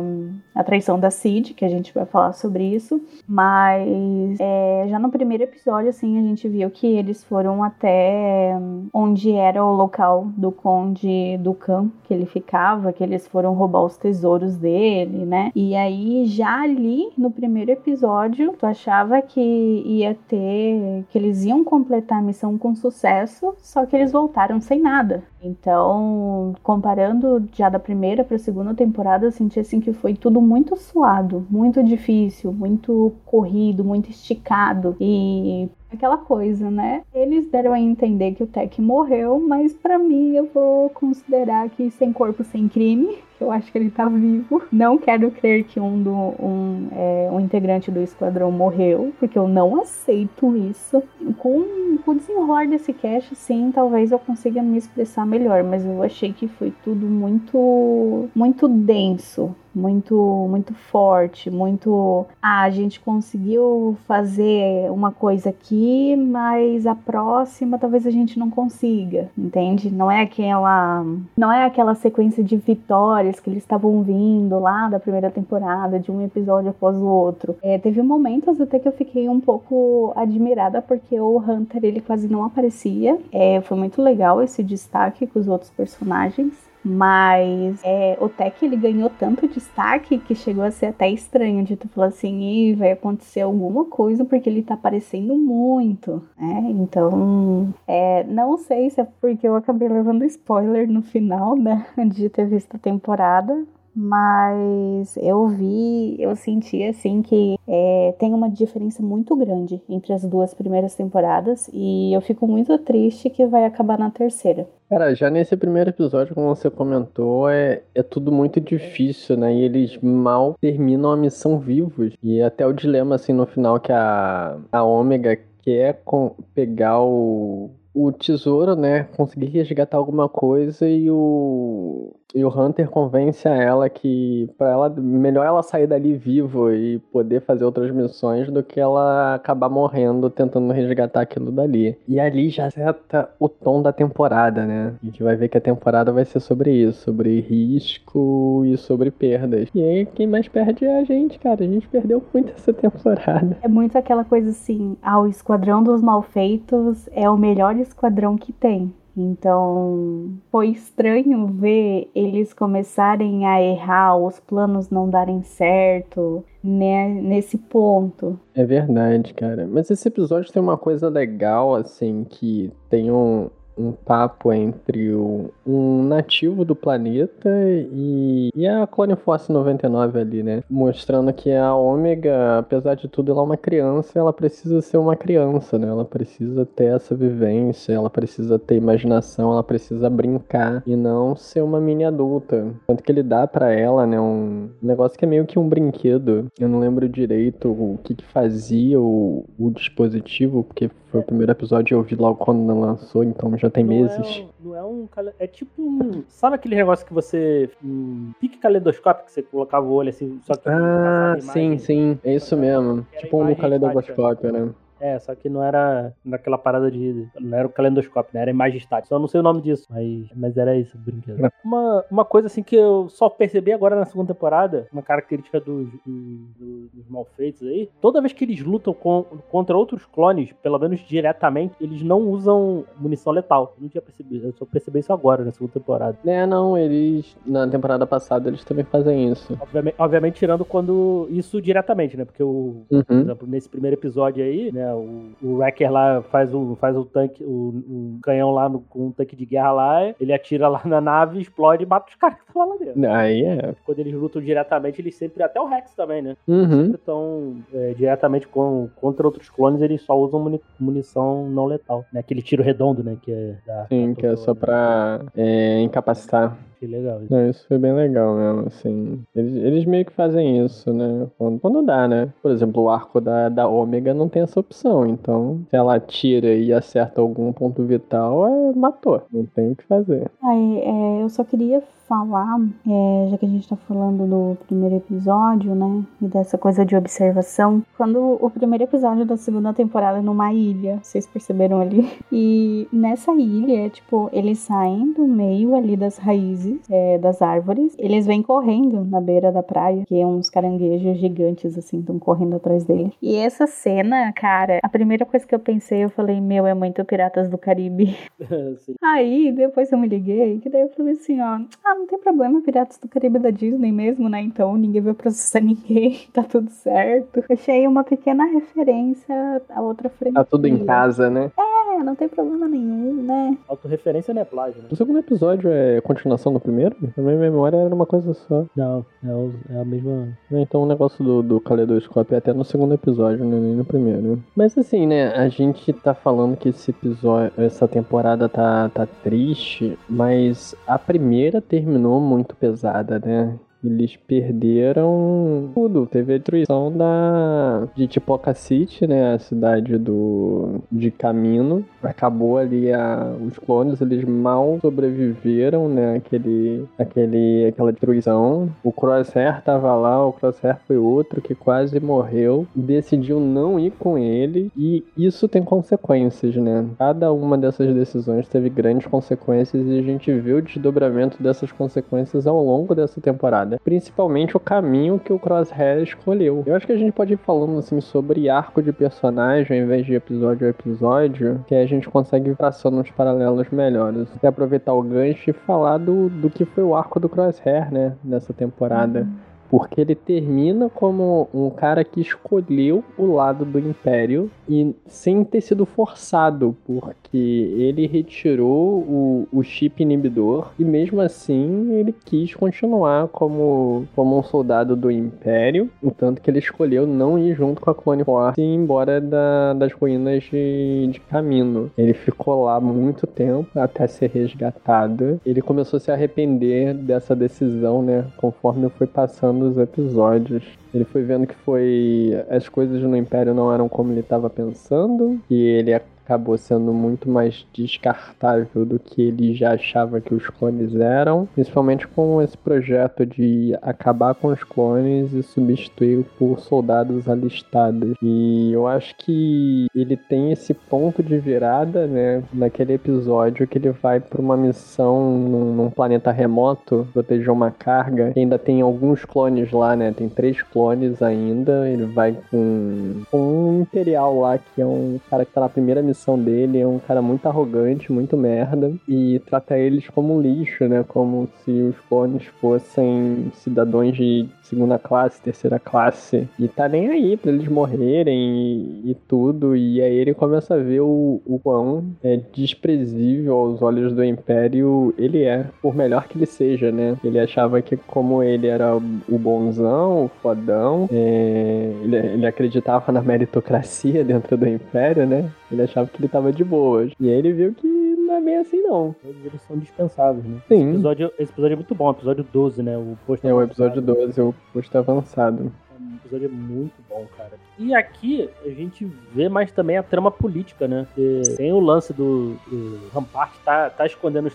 a 0.54 0.64
traição 0.64 0.98
da 0.98 1.10
Cid, 1.10 1.54
que 1.54 1.64
a 1.64 1.68
gente 1.68 1.92
vai 1.92 2.04
falar 2.04 2.32
sobre 2.32 2.64
isso. 2.64 3.00
Mas 3.26 4.38
é, 4.40 4.86
já 4.88 4.98
no 4.98 5.10
primeiro 5.10 5.44
episódio, 5.44 5.90
assim, 5.90 6.18
a 6.18 6.22
gente 6.22 6.48
viu 6.48 6.70
que 6.70 6.86
eles 6.86 7.24
foram 7.24 7.62
até 7.62 8.56
onde 8.92 9.32
era 9.32 9.64
o 9.64 9.74
local 9.74 10.26
do 10.36 10.50
Conde 10.50 11.38
Ducan, 11.38 11.90
que 12.04 12.12
ele 12.12 12.26
ficava, 12.26 12.92
que 12.92 13.02
eles 13.02 13.26
foram 13.26 13.54
roubar 13.54 13.84
os 13.84 13.96
tesouros 13.96 14.56
dele, 14.56 15.24
né? 15.24 15.50
E 15.54 15.74
aí, 15.74 16.26
já 16.26 16.62
ali 16.62 17.10
no 17.16 17.30
primeiro 17.30 17.70
episódio, 17.70 18.54
tu 18.58 18.66
achava 18.66 19.22
que 19.22 19.40
ia 19.40 20.16
ter. 20.28 21.04
que 21.10 21.18
eles 21.18 21.44
iam 21.44 21.64
completar 21.64 22.18
a 22.18 22.22
missão 22.22 22.58
com 22.58 22.74
sucesso, 22.74 23.54
só 23.58 23.86
que 23.86 23.96
eles 23.96 24.12
voltaram 24.12 24.60
sem 24.60 24.80
nada. 24.80 25.22
Então, 25.42 26.54
comparando 26.62 27.19
já 27.52 27.68
da 27.68 27.78
primeira 27.78 28.24
para 28.24 28.36
a 28.36 28.38
segunda 28.38 28.74
temporada, 28.74 29.26
eu 29.26 29.32
senti 29.32 29.58
assim 29.60 29.80
que 29.80 29.92
foi 29.92 30.14
tudo 30.14 30.40
muito 30.40 30.76
suado, 30.76 31.46
muito 31.50 31.82
difícil, 31.82 32.52
muito 32.52 33.12
corrido, 33.24 33.84
muito 33.84 34.10
esticado. 34.10 34.96
E 35.00 35.68
aquela 35.92 36.16
coisa, 36.16 36.70
né? 36.70 37.02
Eles 37.14 37.48
deram 37.48 37.72
a 37.72 37.80
entender 37.80 38.32
que 38.32 38.42
o 38.42 38.46
Tech 38.46 38.80
morreu, 38.80 39.40
mas 39.40 39.72
para 39.72 39.98
mim 39.98 40.34
eu 40.34 40.48
vou 40.52 40.90
considerar 40.90 41.68
que 41.70 41.90
sem 41.90 42.12
corpo, 42.12 42.44
sem 42.44 42.68
crime 42.68 43.18
eu 43.40 43.50
acho 43.50 43.72
que 43.72 43.78
ele 43.78 43.90
tá 43.90 44.06
vivo. 44.06 44.62
Não 44.70 44.98
quero 44.98 45.30
crer 45.30 45.64
que 45.64 45.80
um, 45.80 46.02
do, 46.02 46.12
um, 46.12 46.88
é, 46.92 47.28
um 47.32 47.40
integrante 47.40 47.90
do 47.90 48.00
esquadrão 48.00 48.52
morreu, 48.52 49.12
porque 49.18 49.38
eu 49.38 49.48
não 49.48 49.80
aceito 49.80 50.56
isso. 50.56 51.02
Com, 51.38 51.98
com 52.04 52.10
o 52.10 52.14
desenrolar 52.14 52.68
desse 52.68 52.92
cast, 52.92 53.34
sim, 53.34 53.72
talvez 53.74 54.12
eu 54.12 54.18
consiga 54.18 54.62
me 54.62 54.76
expressar 54.76 55.24
melhor, 55.24 55.64
mas 55.64 55.84
eu 55.84 56.02
achei 56.02 56.32
que 56.32 56.46
foi 56.46 56.72
tudo 56.84 57.06
muito, 57.06 58.28
muito 58.34 58.68
denso 58.68 59.54
muito 59.74 60.46
muito 60.48 60.74
forte, 60.74 61.50
muito 61.50 62.26
ah, 62.42 62.62
a 62.62 62.70
gente 62.70 63.00
conseguiu 63.00 63.96
fazer 64.06 64.90
uma 64.90 65.12
coisa 65.12 65.50
aqui, 65.50 66.16
mas 66.16 66.86
a 66.86 66.94
próxima 66.94 67.78
talvez 67.78 68.06
a 68.06 68.10
gente 68.10 68.38
não 68.38 68.50
consiga, 68.50 69.28
entende? 69.36 69.90
Não 69.90 70.10
é 70.10 70.22
aquela 70.22 71.04
não 71.36 71.52
é 71.52 71.64
aquela 71.64 71.94
sequência 71.94 72.42
de 72.42 72.56
vitórias 72.56 73.40
que 73.40 73.50
eles 73.50 73.62
estavam 73.62 74.02
vindo 74.02 74.58
lá 74.58 74.88
da 74.88 75.00
primeira 75.00 75.30
temporada, 75.30 75.98
de 75.98 76.10
um 76.10 76.22
episódio 76.22 76.70
após 76.70 76.96
o 76.96 77.06
outro. 77.06 77.56
É, 77.62 77.78
teve 77.78 78.02
momentos 78.02 78.60
até 78.60 78.78
que 78.78 78.88
eu 78.88 78.92
fiquei 78.92 79.28
um 79.28 79.40
pouco 79.40 80.12
admirada 80.16 80.82
porque 80.82 81.18
o 81.20 81.38
Hunter 81.38 81.84
ele 81.84 82.00
quase 82.00 82.28
não 82.28 82.44
aparecia. 82.44 83.18
É, 83.32 83.60
foi 83.60 83.76
muito 83.76 84.02
legal 84.02 84.42
esse 84.42 84.62
destaque 84.62 85.26
com 85.26 85.38
os 85.38 85.48
outros 85.48 85.70
personagens. 85.70 86.69
Mas 86.84 87.80
é, 87.84 88.16
o 88.20 88.28
Tech 88.28 88.64
ele 88.64 88.76
ganhou 88.76 89.10
tanto 89.10 89.46
destaque 89.46 90.18
que 90.18 90.34
chegou 90.34 90.64
a 90.64 90.70
ser 90.70 90.86
até 90.86 91.10
estranho 91.10 91.62
de 91.64 91.76
tu 91.76 91.88
falar 91.88 92.06
assim, 92.06 92.74
vai 92.74 92.92
acontecer 92.92 93.42
alguma 93.42 93.84
coisa 93.84 94.24
porque 94.24 94.48
ele 94.48 94.62
tá 94.62 94.74
aparecendo 94.74 95.36
muito, 95.36 96.22
né? 96.38 96.64
Então, 96.70 97.72
é, 97.86 98.24
não 98.24 98.56
sei 98.56 98.88
se 98.90 99.00
é 99.00 99.06
porque 99.20 99.46
eu 99.46 99.54
acabei 99.54 99.88
levando 99.88 100.24
spoiler 100.24 100.88
no 100.90 101.02
final, 101.02 101.54
né? 101.56 101.86
De 102.10 102.28
ter 102.28 102.46
visto 102.46 102.76
a 102.76 102.78
temporada, 102.78 103.64
mas 103.94 105.16
eu 105.16 105.48
vi, 105.48 106.16
eu 106.18 106.34
senti 106.36 106.82
assim 106.84 107.22
que 107.22 107.58
é, 107.66 108.14
tem 108.18 108.32
uma 108.32 108.48
diferença 108.48 109.02
muito 109.02 109.34
grande 109.36 109.82
entre 109.88 110.12
as 110.12 110.24
duas 110.24 110.54
primeiras 110.54 110.94
temporadas 110.94 111.68
e 111.72 112.12
eu 112.14 112.20
fico 112.20 112.46
muito 112.46 112.76
triste 112.78 113.30
que 113.30 113.46
vai 113.46 113.64
acabar 113.64 113.98
na 113.98 114.10
terceira. 114.10 114.68
Cara, 114.88 115.14
já 115.14 115.30
nesse 115.30 115.56
primeiro 115.56 115.90
episódio, 115.90 116.34
como 116.34 116.48
você 116.48 116.68
comentou, 116.68 117.48
é, 117.48 117.82
é 117.94 118.02
tudo 118.02 118.32
muito 118.32 118.60
difícil, 118.60 119.36
né? 119.36 119.54
E 119.54 119.62
eles 119.62 119.96
mal 120.02 120.56
terminam 120.60 121.12
a 121.12 121.16
missão 121.16 121.60
vivos. 121.60 122.14
E 122.20 122.42
até 122.42 122.66
o 122.66 122.72
dilema, 122.72 123.14
assim, 123.14 123.32
no 123.32 123.46
final, 123.46 123.78
que 123.78 123.92
a, 123.92 124.58
a 124.72 124.82
Ômega 124.82 125.38
quer 125.62 126.00
com, 126.04 126.34
pegar 126.52 127.00
o, 127.02 127.70
o 127.94 128.10
tesouro, 128.10 128.74
né? 128.74 129.04
Conseguir 129.16 129.46
resgatar 129.46 129.96
alguma 129.96 130.28
coisa 130.28 130.88
e 130.88 131.08
o, 131.08 132.12
e 132.34 132.44
o 132.44 132.48
Hunter 132.48 132.88
convence 132.88 133.46
a 133.48 133.54
ela 133.54 133.88
que 133.88 134.48
para 134.56 134.70
ela 134.70 134.88
melhor 134.88 135.46
ela 135.46 135.62
sair 135.62 135.86
dali 135.86 136.14
vivo 136.14 136.72
e 136.72 136.98
poder 137.12 137.40
fazer 137.40 137.64
outras 137.64 137.90
missões 137.90 138.50
do 138.50 138.62
que 138.62 138.78
ela 138.78 139.34
acabar 139.34 139.68
morrendo 139.68 140.30
tentando 140.30 140.72
resgatar 140.72 141.22
aquilo 141.22 141.50
dali. 141.50 141.96
E 142.06 142.20
ali 142.20 142.50
já 142.50 142.70
seta 142.70 143.30
o 143.38 143.48
tom 143.48 143.82
da 143.82 143.92
temporada, 143.92 144.64
né? 144.64 144.94
A 145.02 145.06
gente 145.06 145.22
vai 145.22 145.36
ver 145.36 145.48
que 145.48 145.58
a 145.58 145.60
temporada 145.60 146.12
vai 146.12 146.24
ser 146.24 146.40
sobre 146.40 146.72
isso, 146.72 147.02
sobre 147.04 147.40
risco 147.40 148.62
e 148.64 148.76
sobre 148.76 149.10
perdas. 149.10 149.68
E 149.74 149.82
aí 149.82 150.06
quem 150.06 150.26
mais 150.26 150.48
perde 150.48 150.84
é 150.84 151.00
a 151.00 151.04
gente, 151.04 151.38
cara. 151.38 151.64
A 151.64 151.68
gente 151.68 151.88
perdeu 151.88 152.22
muito 152.32 152.52
essa 152.52 152.72
temporada. 152.72 153.56
É 153.62 153.68
muito 153.68 153.96
aquela 153.96 154.24
coisa 154.24 154.50
assim, 154.50 154.96
ah, 155.02 155.20
o 155.20 155.26
Esquadrão 155.26 155.82
dos 155.82 156.00
Malfeitos 156.02 157.08
é 157.12 157.28
o 157.28 157.36
melhor 157.36 157.76
esquadrão 157.76 158.36
que 158.36 158.52
tem. 158.52 158.92
Então, 159.16 160.30
foi 160.50 160.68
estranho 160.68 161.46
ver 161.46 162.10
eles 162.14 162.52
começarem 162.52 163.46
a 163.46 163.60
errar, 163.62 164.16
os 164.16 164.38
planos 164.40 164.90
não 164.90 165.08
darem 165.08 165.42
certo, 165.42 166.44
né, 166.62 167.08
nesse 167.08 167.58
ponto. 167.58 168.38
É 168.54 168.64
verdade, 168.64 169.34
cara. 169.34 169.66
Mas 169.70 169.90
esse 169.90 170.08
episódio 170.08 170.52
tem 170.52 170.62
uma 170.62 170.78
coisa 170.78 171.08
legal, 171.08 171.74
assim, 171.74 172.24
que 172.24 172.72
tem 172.88 173.10
um, 173.10 173.50
um 173.80 173.92
papo 173.92 174.52
entre 174.52 175.12
o, 175.12 175.50
um 175.66 176.02
nativo 176.04 176.64
do 176.64 176.76
planeta 176.76 177.50
e, 177.92 178.50
e 178.54 178.66
a 178.66 178.86
Clone 178.86 179.16
Force 179.16 179.50
99 179.50 180.20
ali, 180.20 180.42
né? 180.42 180.62
Mostrando 180.70 181.32
que 181.32 181.52
a 181.52 181.74
Ômega, 181.74 182.58
apesar 182.58 182.94
de 182.94 183.08
tudo, 183.08 183.32
ela 183.32 183.40
é 183.40 183.44
uma 183.44 183.56
criança 183.56 184.20
ela 184.20 184.32
precisa 184.32 184.80
ser 184.80 184.98
uma 184.98 185.16
criança, 185.16 185.78
né? 185.78 185.88
Ela 185.88 186.04
precisa 186.04 186.64
ter 186.64 186.94
essa 186.94 187.14
vivência, 187.14 187.92
ela 187.92 188.10
precisa 188.10 188.58
ter 188.58 188.76
imaginação, 188.76 189.52
ela 189.52 189.62
precisa 189.62 190.08
brincar 190.08 190.82
e 190.86 190.94
não 190.94 191.34
ser 191.34 191.62
uma 191.62 191.80
mini 191.80 192.04
adulta. 192.04 192.72
Tanto 192.86 193.02
que 193.02 193.10
ele 193.10 193.22
dá 193.22 193.46
para 193.46 193.72
ela, 193.72 194.06
né, 194.06 194.20
um 194.20 194.70
negócio 194.82 195.18
que 195.18 195.24
é 195.24 195.28
meio 195.28 195.46
que 195.46 195.58
um 195.58 195.68
brinquedo. 195.68 196.46
Eu 196.58 196.68
não 196.68 196.78
lembro 196.78 197.08
direito 197.08 197.68
o 197.68 197.98
que, 198.02 198.14
que 198.14 198.24
fazia 198.24 199.00
o, 199.00 199.44
o 199.58 199.70
dispositivo, 199.70 200.64
porque 200.64 200.90
foi 201.10 201.20
o 201.20 201.24
primeiro 201.24 201.50
episódio 201.50 201.96
eu 201.96 202.02
vi 202.02 202.14
logo 202.14 202.36
quando 202.36 202.78
lançou, 202.78 203.24
então 203.24 203.56
já 203.58 203.68
tem 203.68 203.82
não 203.82 203.92
meses. 203.92 204.26
É 204.38 204.46
não 204.62 204.76
é 204.76 204.82
um. 204.84 205.08
É 205.38 205.46
tipo 205.46 205.82
um. 205.82 206.22
Sabe 206.28 206.54
aquele 206.54 206.76
negócio 206.76 207.04
que 207.04 207.12
você. 207.12 207.68
Um 207.82 208.32
pique 208.40 208.58
caleidoscópio 208.58 209.24
que 209.24 209.32
você 209.32 209.42
colocava 209.42 209.86
o 209.86 209.92
olho 209.92 210.10
assim, 210.10 210.40
só 210.46 210.54
que. 210.54 210.68
Ah, 210.68 211.36
sim, 211.40 211.78
sim. 211.78 212.18
É 212.22 212.34
isso 212.34 212.56
mesmo. 212.56 213.06
Tipo 213.18 213.42
um 213.42 213.54
caleidoscópio, 213.54 214.52
né? 214.52 214.70
É, 215.00 215.18
só 215.18 215.34
que 215.34 215.48
não 215.48 215.62
era 215.62 216.12
naquela 216.24 216.58
parada 216.58 216.90
de. 216.90 217.26
Não 217.38 217.56
era 217.56 217.66
o 217.66 217.70
calendoscópio, 217.70 218.32
né? 218.34 218.42
Era 218.42 218.50
imagem 218.50 218.78
estática. 218.78 219.08
Só 219.08 219.18
não 219.18 219.26
sei 219.26 219.40
o 219.40 219.42
nome 219.42 219.62
disso, 219.62 219.86
mas, 219.90 220.28
mas 220.34 220.56
era 220.56 220.76
isso 220.76 220.98
brinquedo. 220.98 221.50
Uma, 221.64 222.04
uma 222.10 222.24
coisa 222.24 222.46
assim 222.46 222.62
que 222.62 222.76
eu 222.76 223.08
só 223.08 223.28
percebi 223.28 223.72
agora 223.72 223.96
na 223.96 224.04
segunda 224.04 224.34
temporada, 224.34 224.86
uma 224.92 225.02
característica 225.02 225.60
dos, 225.60 225.88
dos, 226.06 226.90
dos 226.92 227.08
malfeitos 227.08 227.62
aí, 227.62 227.88
toda 228.00 228.20
vez 228.20 228.32
que 228.32 228.44
eles 228.44 228.60
lutam 228.60 228.92
com, 228.92 229.24
contra 229.50 229.76
outros 229.76 230.04
clones, 230.06 230.52
pelo 230.62 230.78
menos 230.78 231.00
diretamente, 231.00 231.74
eles 231.80 232.02
não 232.02 232.28
usam 232.28 232.84
munição 232.96 233.32
letal. 233.32 233.74
Eu 233.76 233.82
não 233.82 233.88
tinha 233.88 234.02
percebido, 234.02 234.46
eu 234.46 234.52
só 234.52 234.64
percebi 234.64 235.00
isso 235.00 235.12
agora 235.12 235.44
na 235.44 235.50
segunda 235.50 235.72
temporada. 235.72 236.18
É, 236.24 236.46
não, 236.46 236.76
eles. 236.76 237.36
Na 237.46 237.66
temporada 237.66 238.06
passada 238.06 238.48
eles 238.48 238.64
também 238.64 238.84
fazem 238.84 239.30
isso. 239.30 239.56
Obviamente, 239.60 239.94
obviamente 239.98 240.34
tirando 240.36 240.64
quando. 240.64 241.26
Isso 241.30 241.60
diretamente, 241.60 242.16
né? 242.16 242.24
Porque 242.24 242.42
o. 242.42 242.84
Uhum. 242.90 243.02
Por 243.02 243.14
exemplo, 243.14 243.48
nesse 243.48 243.68
primeiro 243.68 243.96
episódio 243.96 244.44
aí, 244.44 244.72
né? 244.72 244.89
O, 244.94 245.32
o 245.42 245.56
Wrecker 245.56 245.90
lá 245.90 246.22
faz 246.22 246.52
o, 246.54 246.76
faz 246.76 246.96
o 246.96 247.04
tanque, 247.04 247.42
o, 247.42 248.16
o 248.16 248.18
canhão 248.22 248.50
lá 248.50 248.68
no, 248.68 248.80
com 248.80 249.06
um 249.06 249.12
tanque 249.12 249.36
de 249.36 249.46
guerra 249.46 249.72
lá, 249.72 250.14
ele 250.20 250.32
atira 250.32 250.68
lá 250.68 250.80
na 250.84 251.00
nave, 251.00 251.40
explode 251.40 251.82
e 251.82 251.86
mata 251.86 252.08
os 252.08 252.14
caras 252.14 252.38
que 252.38 252.44
estão 252.46 252.68
lá 252.68 252.76
dentro. 252.76 253.10
Aí 253.10 253.44
é. 253.44 253.74
Quando 253.84 253.98
eles 253.98 254.14
lutam 254.14 254.42
diretamente, 254.42 255.00
eles 255.00 255.14
sempre, 255.14 255.42
até 255.42 255.60
o 255.60 255.66
Rex 255.66 255.94
também, 255.94 256.22
né? 256.22 256.36
Uhum. 256.46 256.68
Sempre 256.68 256.94
estão 256.96 257.56
é, 257.72 257.94
diretamente 257.94 258.48
com, 258.48 258.88
contra 258.96 259.26
outros 259.26 259.48
clones, 259.48 259.82
eles 259.82 260.02
só 260.02 260.18
usam 260.18 260.40
muni, 260.40 260.60
munição 260.78 261.48
não 261.48 261.66
letal. 261.66 262.04
Né? 262.12 262.20
Aquele 262.20 262.42
tiro 262.42 262.62
redondo, 262.62 263.02
né? 263.02 263.16
Que 263.20 263.32
é 263.32 263.54
da, 263.66 263.86
Sim, 263.86 264.12
da 264.12 264.20
que 264.20 264.26
é 264.26 264.36
só 264.36 264.54
pra 264.54 265.20
é, 265.36 265.80
incapacitar 265.80 266.56
achei 266.80 266.88
legal. 266.88 267.20
Não, 267.28 267.48
isso 267.48 267.66
foi 267.68 267.78
bem 267.78 267.92
legal 267.92 268.34
mesmo, 268.34 268.66
assim. 268.66 269.22
Eles, 269.34 269.54
eles 269.56 269.84
meio 269.84 270.04
que 270.04 270.12
fazem 270.12 270.64
isso, 270.64 270.92
né? 270.92 271.28
Quando, 271.36 271.60
quando 271.60 271.82
dá, 271.82 272.08
né? 272.08 272.32
Por 272.42 272.50
exemplo, 272.50 272.82
o 272.82 272.88
arco 272.88 273.20
da, 273.20 273.48
da 273.48 273.68
Ômega 273.68 274.14
não 274.14 274.28
tem 274.28 274.42
essa 274.42 274.58
opção. 274.58 275.06
Então, 275.06 275.60
se 275.68 275.76
ela 275.76 276.00
tira 276.00 276.54
e 276.54 276.72
acerta 276.72 277.20
algum 277.20 277.52
ponto 277.52 277.84
vital, 277.84 278.46
é, 278.46 278.72
matou. 278.74 279.22
Não 279.30 279.44
tem 279.46 279.72
o 279.72 279.76
que 279.76 279.84
fazer. 279.84 280.30
Aí, 280.42 280.78
é, 280.80 281.22
eu 281.22 281.28
só 281.28 281.44
queria 281.44 281.82
falar, 282.10 282.58
é, 282.88 283.28
já 283.30 283.38
que 283.38 283.46
a 283.46 283.48
gente 283.48 283.68
tá 283.68 283.76
falando 283.76 284.26
do 284.26 284.58
primeiro 284.66 284.96
episódio, 284.96 285.76
né? 285.76 286.02
E 286.20 286.26
dessa 286.26 286.58
coisa 286.58 286.84
de 286.84 286.96
observação. 286.96 287.84
Quando 287.96 288.36
o 288.40 288.50
primeiro 288.50 288.82
episódio 288.82 289.24
da 289.24 289.36
segunda 289.36 289.72
temporada 289.72 290.18
é 290.18 290.20
numa 290.20 290.52
ilha, 290.52 290.98
vocês 291.00 291.24
perceberam 291.28 291.80
ali? 291.80 292.10
E 292.32 292.88
nessa 292.92 293.32
ilha, 293.32 293.90
tipo, 293.90 294.30
eles 294.32 294.60
saem 294.60 295.12
do 295.12 295.26
meio 295.26 295.74
ali 295.74 295.96
das 295.96 296.16
raízes 296.16 296.80
é, 296.88 297.18
das 297.18 297.42
árvores. 297.42 297.94
Eles 297.98 298.24
vêm 298.24 298.42
correndo 298.42 299.04
na 299.04 299.20
beira 299.20 299.52
da 299.52 299.62
praia, 299.62 300.04
que 300.06 300.18
é 300.18 300.24
uns 300.24 300.48
caranguejos 300.48 301.18
gigantes, 301.18 301.76
assim, 301.76 301.98
estão 301.98 302.18
correndo 302.18 302.56
atrás 302.56 302.84
dele. 302.84 303.12
E 303.20 303.36
essa 303.36 303.66
cena, 303.66 304.32
cara, 304.32 304.78
a 304.82 304.88
primeira 304.88 305.26
coisa 305.26 305.46
que 305.46 305.54
eu 305.54 305.58
pensei, 305.58 306.04
eu 306.04 306.08
falei, 306.08 306.40
meu, 306.40 306.66
é 306.66 306.72
muito 306.72 307.04
Piratas 307.04 307.50
do 307.50 307.58
Caribe. 307.58 308.16
Aí, 309.02 309.52
depois 309.52 309.90
eu 309.92 309.98
me 309.98 310.08
liguei, 310.08 310.60
que 310.60 310.70
daí 310.70 310.82
eu 310.82 310.88
falei 310.90 311.14
assim, 311.14 311.40
ó, 311.40 311.58
ah, 311.84 311.99
não 312.00 312.06
tem 312.06 312.18
problema, 312.18 312.62
Piratas 312.62 312.98
do 312.98 313.08
Caribe 313.08 313.38
da 313.38 313.50
Disney 313.50 313.92
mesmo, 313.92 314.28
né? 314.28 314.40
Então 314.40 314.76
ninguém 314.76 315.02
vai 315.02 315.14
processar 315.14 315.60
ninguém, 315.60 316.26
tá 316.32 316.42
tudo 316.42 316.70
certo. 316.70 317.44
Achei 317.50 317.86
uma 317.86 318.02
pequena 318.02 318.44
referência 318.46 319.62
a 319.68 319.80
outra 319.82 320.08
frente. 320.08 320.34
Tá 320.34 320.44
tudo 320.44 320.66
em 320.66 320.84
casa, 320.84 321.28
né? 321.28 321.50
É, 321.56 321.69
não 322.04 322.14
tem 322.14 322.28
problema 322.28 322.66
nenhum, 322.68 323.22
né? 323.22 323.56
Autorreferência 323.68 324.32
não 324.34 324.42
é 324.42 324.44
plágio, 324.44 324.82
né? 324.82 324.88
O 324.90 324.96
segundo 324.96 325.18
episódio 325.18 325.70
é 325.70 326.00
continuação 326.00 326.52
do 326.52 326.60
primeiro? 326.60 326.96
Na 327.16 327.22
minha 327.22 327.36
memória 327.36 327.76
era 327.76 327.94
uma 327.94 328.06
coisa 328.06 328.32
só. 328.34 328.64
Não, 328.76 329.04
é, 329.24 329.32
o- 329.32 329.52
é 329.70 329.80
a 329.80 329.84
mesma. 329.84 330.28
Então 330.50 330.82
o 330.82 330.86
negócio 330.86 331.24
do, 331.24 331.42
do 331.42 331.60
caleidoscópio 331.60 332.34
é 332.34 332.38
até 332.38 332.52
no 332.52 332.64
segundo 332.64 332.94
episódio, 332.94 333.44
né? 333.44 333.56
Nem 333.58 333.74
no 333.76 333.84
primeiro. 333.84 334.42
Mas 334.56 334.76
assim, 334.76 335.06
né? 335.06 335.28
A 335.34 335.48
gente 335.48 335.92
tá 335.92 336.14
falando 336.14 336.56
que 336.56 336.68
esse 336.70 336.90
episódio, 336.90 337.52
essa 337.56 337.86
temporada 337.88 338.48
tá, 338.48 338.88
tá 338.88 339.06
triste, 339.06 339.98
mas 340.08 340.74
a 340.86 340.98
primeira 340.98 341.60
terminou 341.60 342.20
muito 342.20 342.54
pesada, 342.56 343.18
né? 343.18 343.54
Eles 343.82 344.16
perderam 344.16 345.70
tudo. 345.74 346.06
Teve 346.06 346.34
a 346.34 346.36
destruição 346.38 346.92
da 346.92 347.88
de 347.94 348.06
Tipoca 348.06 348.54
City, 348.54 349.06
né? 349.06 349.34
A 349.34 349.38
cidade 349.38 349.96
do 349.98 350.80
de 350.90 351.10
Camino. 351.10 351.84
Acabou 352.02 352.58
ali 352.58 352.92
a, 352.92 353.34
os 353.46 353.58
clones, 353.58 354.00
eles 354.00 354.24
mal 354.24 354.78
sobreviveram, 354.80 355.88
né? 355.88 356.16
Aquele, 356.16 356.86
aquele, 356.98 357.66
aquela 357.66 357.92
destruição. 357.92 358.68
O 358.82 358.92
Crosshair 358.92 359.62
tava 359.62 359.94
lá, 359.94 360.26
o 360.26 360.32
Crosshair 360.32 360.78
foi 360.86 360.96
outro 360.96 361.40
que 361.40 361.54
quase 361.54 361.98
morreu. 362.00 362.66
Decidiu 362.74 363.40
não 363.40 363.78
ir 363.78 363.92
com 363.92 364.18
ele. 364.18 364.70
E 364.76 365.04
isso 365.16 365.48
tem 365.48 365.62
consequências, 365.62 366.56
né? 366.56 366.86
Cada 366.98 367.32
uma 367.32 367.56
dessas 367.56 367.94
decisões 367.94 368.48
teve 368.48 368.68
grandes 368.68 369.06
consequências 369.06 369.86
e 369.86 369.98
a 369.98 370.02
gente 370.02 370.32
viu 370.32 370.58
o 370.58 370.62
desdobramento 370.62 371.42
dessas 371.42 371.72
consequências 371.72 372.46
ao 372.46 372.62
longo 372.64 372.94
dessa 372.94 373.20
temporada. 373.20 373.69
Principalmente 373.78 374.56
o 374.56 374.60
caminho 374.60 375.18
que 375.18 375.32
o 375.32 375.38
Crosshair 375.38 376.02
escolheu. 376.02 376.62
Eu 376.66 376.74
acho 376.74 376.86
que 376.86 376.92
a 376.92 376.96
gente 376.96 377.12
pode 377.12 377.34
ir 377.34 377.38
falando 377.38 377.78
assim 377.78 378.00
sobre 378.00 378.48
arco 378.48 378.82
de 378.82 378.92
personagem 378.92 379.78
ao 379.78 379.84
invés 379.84 380.06
de 380.06 380.14
episódio 380.14 380.66
a 380.66 380.70
episódio, 380.70 381.64
que 381.66 381.74
a 381.74 381.86
gente 381.86 382.08
consegue 382.08 382.54
traçando 382.54 382.98
uns 382.98 383.10
paralelos 383.10 383.68
melhores. 383.70 384.28
E 384.42 384.46
aproveitar 384.46 384.92
o 384.92 385.02
gancho 385.02 385.50
e 385.50 385.52
falar 385.52 385.98
do, 385.98 386.28
do 386.28 386.50
que 386.50 386.64
foi 386.64 386.84
o 386.84 386.94
arco 386.94 387.20
do 387.20 387.28
Crosshair, 387.28 387.92
né? 387.92 388.14
Nessa 388.24 388.52
temporada. 388.52 389.26
Porque 389.70 390.00
ele 390.00 390.14
termina 390.14 390.90
como 390.90 391.48
um 391.54 391.70
cara 391.70 392.02
que 392.02 392.20
escolheu 392.20 393.04
o 393.16 393.26
lado 393.26 393.64
do 393.64 393.78
Império 393.78 394.50
e 394.68 394.94
sem 395.06 395.44
ter 395.44 395.60
sido 395.60 395.86
forçado, 395.86 396.76
porque 396.84 397.36
ele 397.36 398.06
retirou 398.06 398.98
o, 398.98 399.48
o 399.52 399.62
chip 399.62 400.02
inibidor 400.02 400.72
e 400.78 400.84
mesmo 400.84 401.20
assim 401.20 401.92
ele 401.92 402.14
quis 402.24 402.54
continuar 402.54 403.28
como, 403.28 404.06
como 404.14 404.38
um 404.38 404.42
soldado 404.42 404.96
do 404.96 405.10
Império, 405.10 405.88
o 406.02 406.10
tanto 406.10 406.40
que 406.40 406.50
ele 406.50 406.58
escolheu 406.58 407.06
não 407.06 407.38
ir 407.38 407.54
junto 407.54 407.80
com 407.80 407.90
a 407.90 407.94
Clone 407.94 408.24
Force 408.24 408.60
e 408.60 408.64
ir 408.64 408.74
embora 408.74 409.20
da, 409.20 409.72
das 409.74 409.92
ruínas 409.92 410.44
de, 410.44 411.08
de 411.12 411.20
Camino. 411.20 411.90
Ele 411.96 412.14
ficou 412.14 412.64
lá 412.64 412.80
muito 412.80 413.26
tempo 413.26 413.68
até 413.78 414.06
ser 414.06 414.30
resgatado. 414.30 415.40
Ele 415.44 415.62
começou 415.62 415.98
a 415.98 416.00
se 416.00 416.10
arrepender 416.10 416.94
dessa 416.94 417.36
decisão, 417.36 418.02
né? 418.02 418.24
Conforme 418.36 418.88
foi 418.90 419.06
passando 419.06 419.59
os 419.66 419.78
episódios. 419.78 420.62
Ele 420.92 421.04
foi 421.04 421.22
vendo 421.22 421.46
que 421.46 421.54
foi. 421.54 422.32
As 422.48 422.68
coisas 422.68 423.02
no 423.02 423.16
Império 423.16 423.54
não 423.54 423.72
eram 423.72 423.88
como 423.88 424.12
ele 424.12 424.20
estava 424.20 424.48
pensando. 424.50 425.40
E 425.48 425.62
ele 425.62 425.92
acabou 426.30 426.56
sendo 426.56 426.92
muito 426.92 427.28
mais 427.28 427.66
descartável 427.72 428.86
do 428.86 429.00
que 429.00 429.20
ele 429.20 429.52
já 429.52 429.72
achava 429.72 430.20
que 430.20 430.32
os 430.32 430.46
clones 430.46 430.94
eram. 430.94 431.48
Principalmente 431.54 432.06
com 432.06 432.40
esse 432.40 432.56
projeto 432.56 433.26
de 433.26 433.76
acabar 433.82 434.34
com 434.34 434.48
os 434.48 434.62
clones 434.62 435.32
e 435.32 435.42
substituir 435.42 436.24
por 436.38 436.60
soldados 436.60 437.28
alistados. 437.28 438.14
E 438.22 438.70
eu 438.72 438.86
acho 438.86 439.16
que 439.16 439.88
ele 439.94 440.16
tem 440.16 440.52
esse 440.52 440.72
ponto 440.72 441.20
de 441.20 441.36
virada, 441.38 442.06
né? 442.06 442.44
Naquele 442.52 442.94
episódio 442.94 443.66
que 443.66 443.78
ele 443.78 443.90
vai 443.90 444.20
para 444.20 444.40
uma 444.40 444.56
missão 444.56 445.36
num, 445.36 445.74
num 445.74 445.90
planeta 445.90 446.30
remoto 446.30 447.08
proteger 447.12 447.50
uma 447.50 447.72
carga. 447.72 448.30
Que 448.32 448.40
ainda 448.40 448.58
tem 448.58 448.80
alguns 448.80 449.24
clones 449.24 449.72
lá, 449.72 449.96
né? 449.96 450.12
Tem 450.16 450.28
três 450.28 450.62
clones 450.62 451.20
ainda. 451.22 451.88
Ele 451.88 452.04
vai 452.04 452.36
com, 452.50 453.22
com 453.30 453.38
um 453.38 453.80
Imperial 453.80 454.40
lá, 454.40 454.58
que 454.58 454.80
é 454.80 454.86
um 454.86 455.18
cara 455.28 455.44
que 455.44 455.52
tá 455.52 455.60
na 455.60 455.68
primeira 455.68 456.02
missão 456.02 456.19
dele. 456.38 456.80
É 456.80 456.86
um 456.86 456.98
cara 456.98 457.22
muito 457.22 457.46
arrogante, 457.46 458.12
muito 458.12 458.36
merda. 458.36 458.92
E 459.08 459.40
trata 459.46 459.78
eles 459.78 460.08
como 460.08 460.36
um 460.36 460.40
lixo, 460.40 460.86
né? 460.88 461.04
Como 461.06 461.48
se 461.64 461.70
os 461.70 461.98
clones 462.08 462.44
fossem 462.60 463.50
cidadãos 463.54 464.16
de 464.16 464.48
segunda 464.62 464.98
classe, 464.98 465.42
terceira 465.42 465.78
classe. 465.78 466.48
E 466.58 466.68
tá 466.68 466.88
nem 466.88 467.08
aí 467.08 467.36
pra 467.36 467.50
eles 467.50 467.68
morrerem 467.68 469.02
e, 469.04 469.10
e 469.10 469.14
tudo. 469.26 469.76
E 469.76 470.00
aí 470.00 470.14
ele 470.14 470.34
começa 470.34 470.74
a 470.74 470.78
ver 470.78 471.00
o, 471.00 471.40
o 471.44 471.58
quão 471.58 472.04
é, 472.22 472.40
desprezível 472.52 473.54
aos 473.54 473.82
olhos 473.82 474.12
do 474.12 474.24
Império 474.24 475.14
ele 475.18 475.42
é, 475.42 475.66
por 475.82 475.94
melhor 475.94 476.26
que 476.28 476.38
ele 476.38 476.46
seja, 476.46 476.90
né? 476.90 477.16
Ele 477.22 477.38
achava 477.38 477.80
que 477.82 477.96
como 477.96 478.42
ele 478.42 478.66
era 478.66 478.96
o 478.96 479.38
bonzão, 479.38 480.24
o 480.24 480.28
fodão, 480.28 481.08
é, 481.10 481.92
ele, 482.02 482.16
ele 482.16 482.46
acreditava 482.46 483.12
na 483.12 483.22
meritocracia 483.22 484.22
dentro 484.24 484.56
do 484.56 484.68
Império, 484.68 485.26
né? 485.26 485.50
Ele 485.70 485.82
achava 485.82 486.08
que 486.08 486.20
ele 486.20 486.28
tava 486.28 486.52
de 486.52 486.64
boas. 486.64 487.12
E 487.18 487.28
aí 487.28 487.36
ele 487.36 487.52
viu 487.52 487.72
que 487.74 487.86
não 487.86 488.34
é 488.34 488.40
bem 488.40 488.56
assim, 488.58 488.80
não. 488.82 489.14
Todos 489.22 489.44
eles 489.44 489.60
são 489.62 489.78
dispensáveis, 489.78 490.44
né? 490.44 490.60
Sim. 490.68 490.80
Esse 490.80 490.90
episódio, 490.90 491.32
esse 491.38 491.52
episódio 491.52 491.72
é 491.74 491.76
muito 491.76 491.94
bom, 491.94 492.10
episódio 492.10 492.46
12, 492.52 492.82
né? 492.82 492.98
O 492.98 493.16
posto 493.26 493.46
É 493.46 493.54
o 493.54 493.62
episódio 493.62 494.02
12, 494.02 494.40
o 494.40 494.54
posto 494.72 494.98
avançado. 494.98 495.72
O 495.98 496.16
episódio 496.16 496.46
é 496.46 496.50
muito 496.50 496.94
bom, 497.08 497.26
cara. 497.36 497.39
E 497.82 497.94
aqui 497.94 498.48
a 498.64 498.68
gente 498.68 499.06
vê 499.32 499.48
mais 499.48 499.72
também 499.72 499.96
a 499.96 500.02
trama 500.02 500.30
política, 500.30 500.86
né? 500.86 501.06
Porque 501.06 501.40
tem 501.56 501.72
o 501.72 501.80
lance 501.80 502.12
do, 502.12 502.54
do 502.68 503.00
Rampart 503.14 503.52
tá, 503.64 503.88
tá 503.88 504.04
escondendo 504.04 504.48
os, 504.48 504.54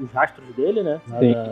os 0.00 0.10
rastros 0.12 0.46
dele, 0.54 0.82
né? 0.84 1.00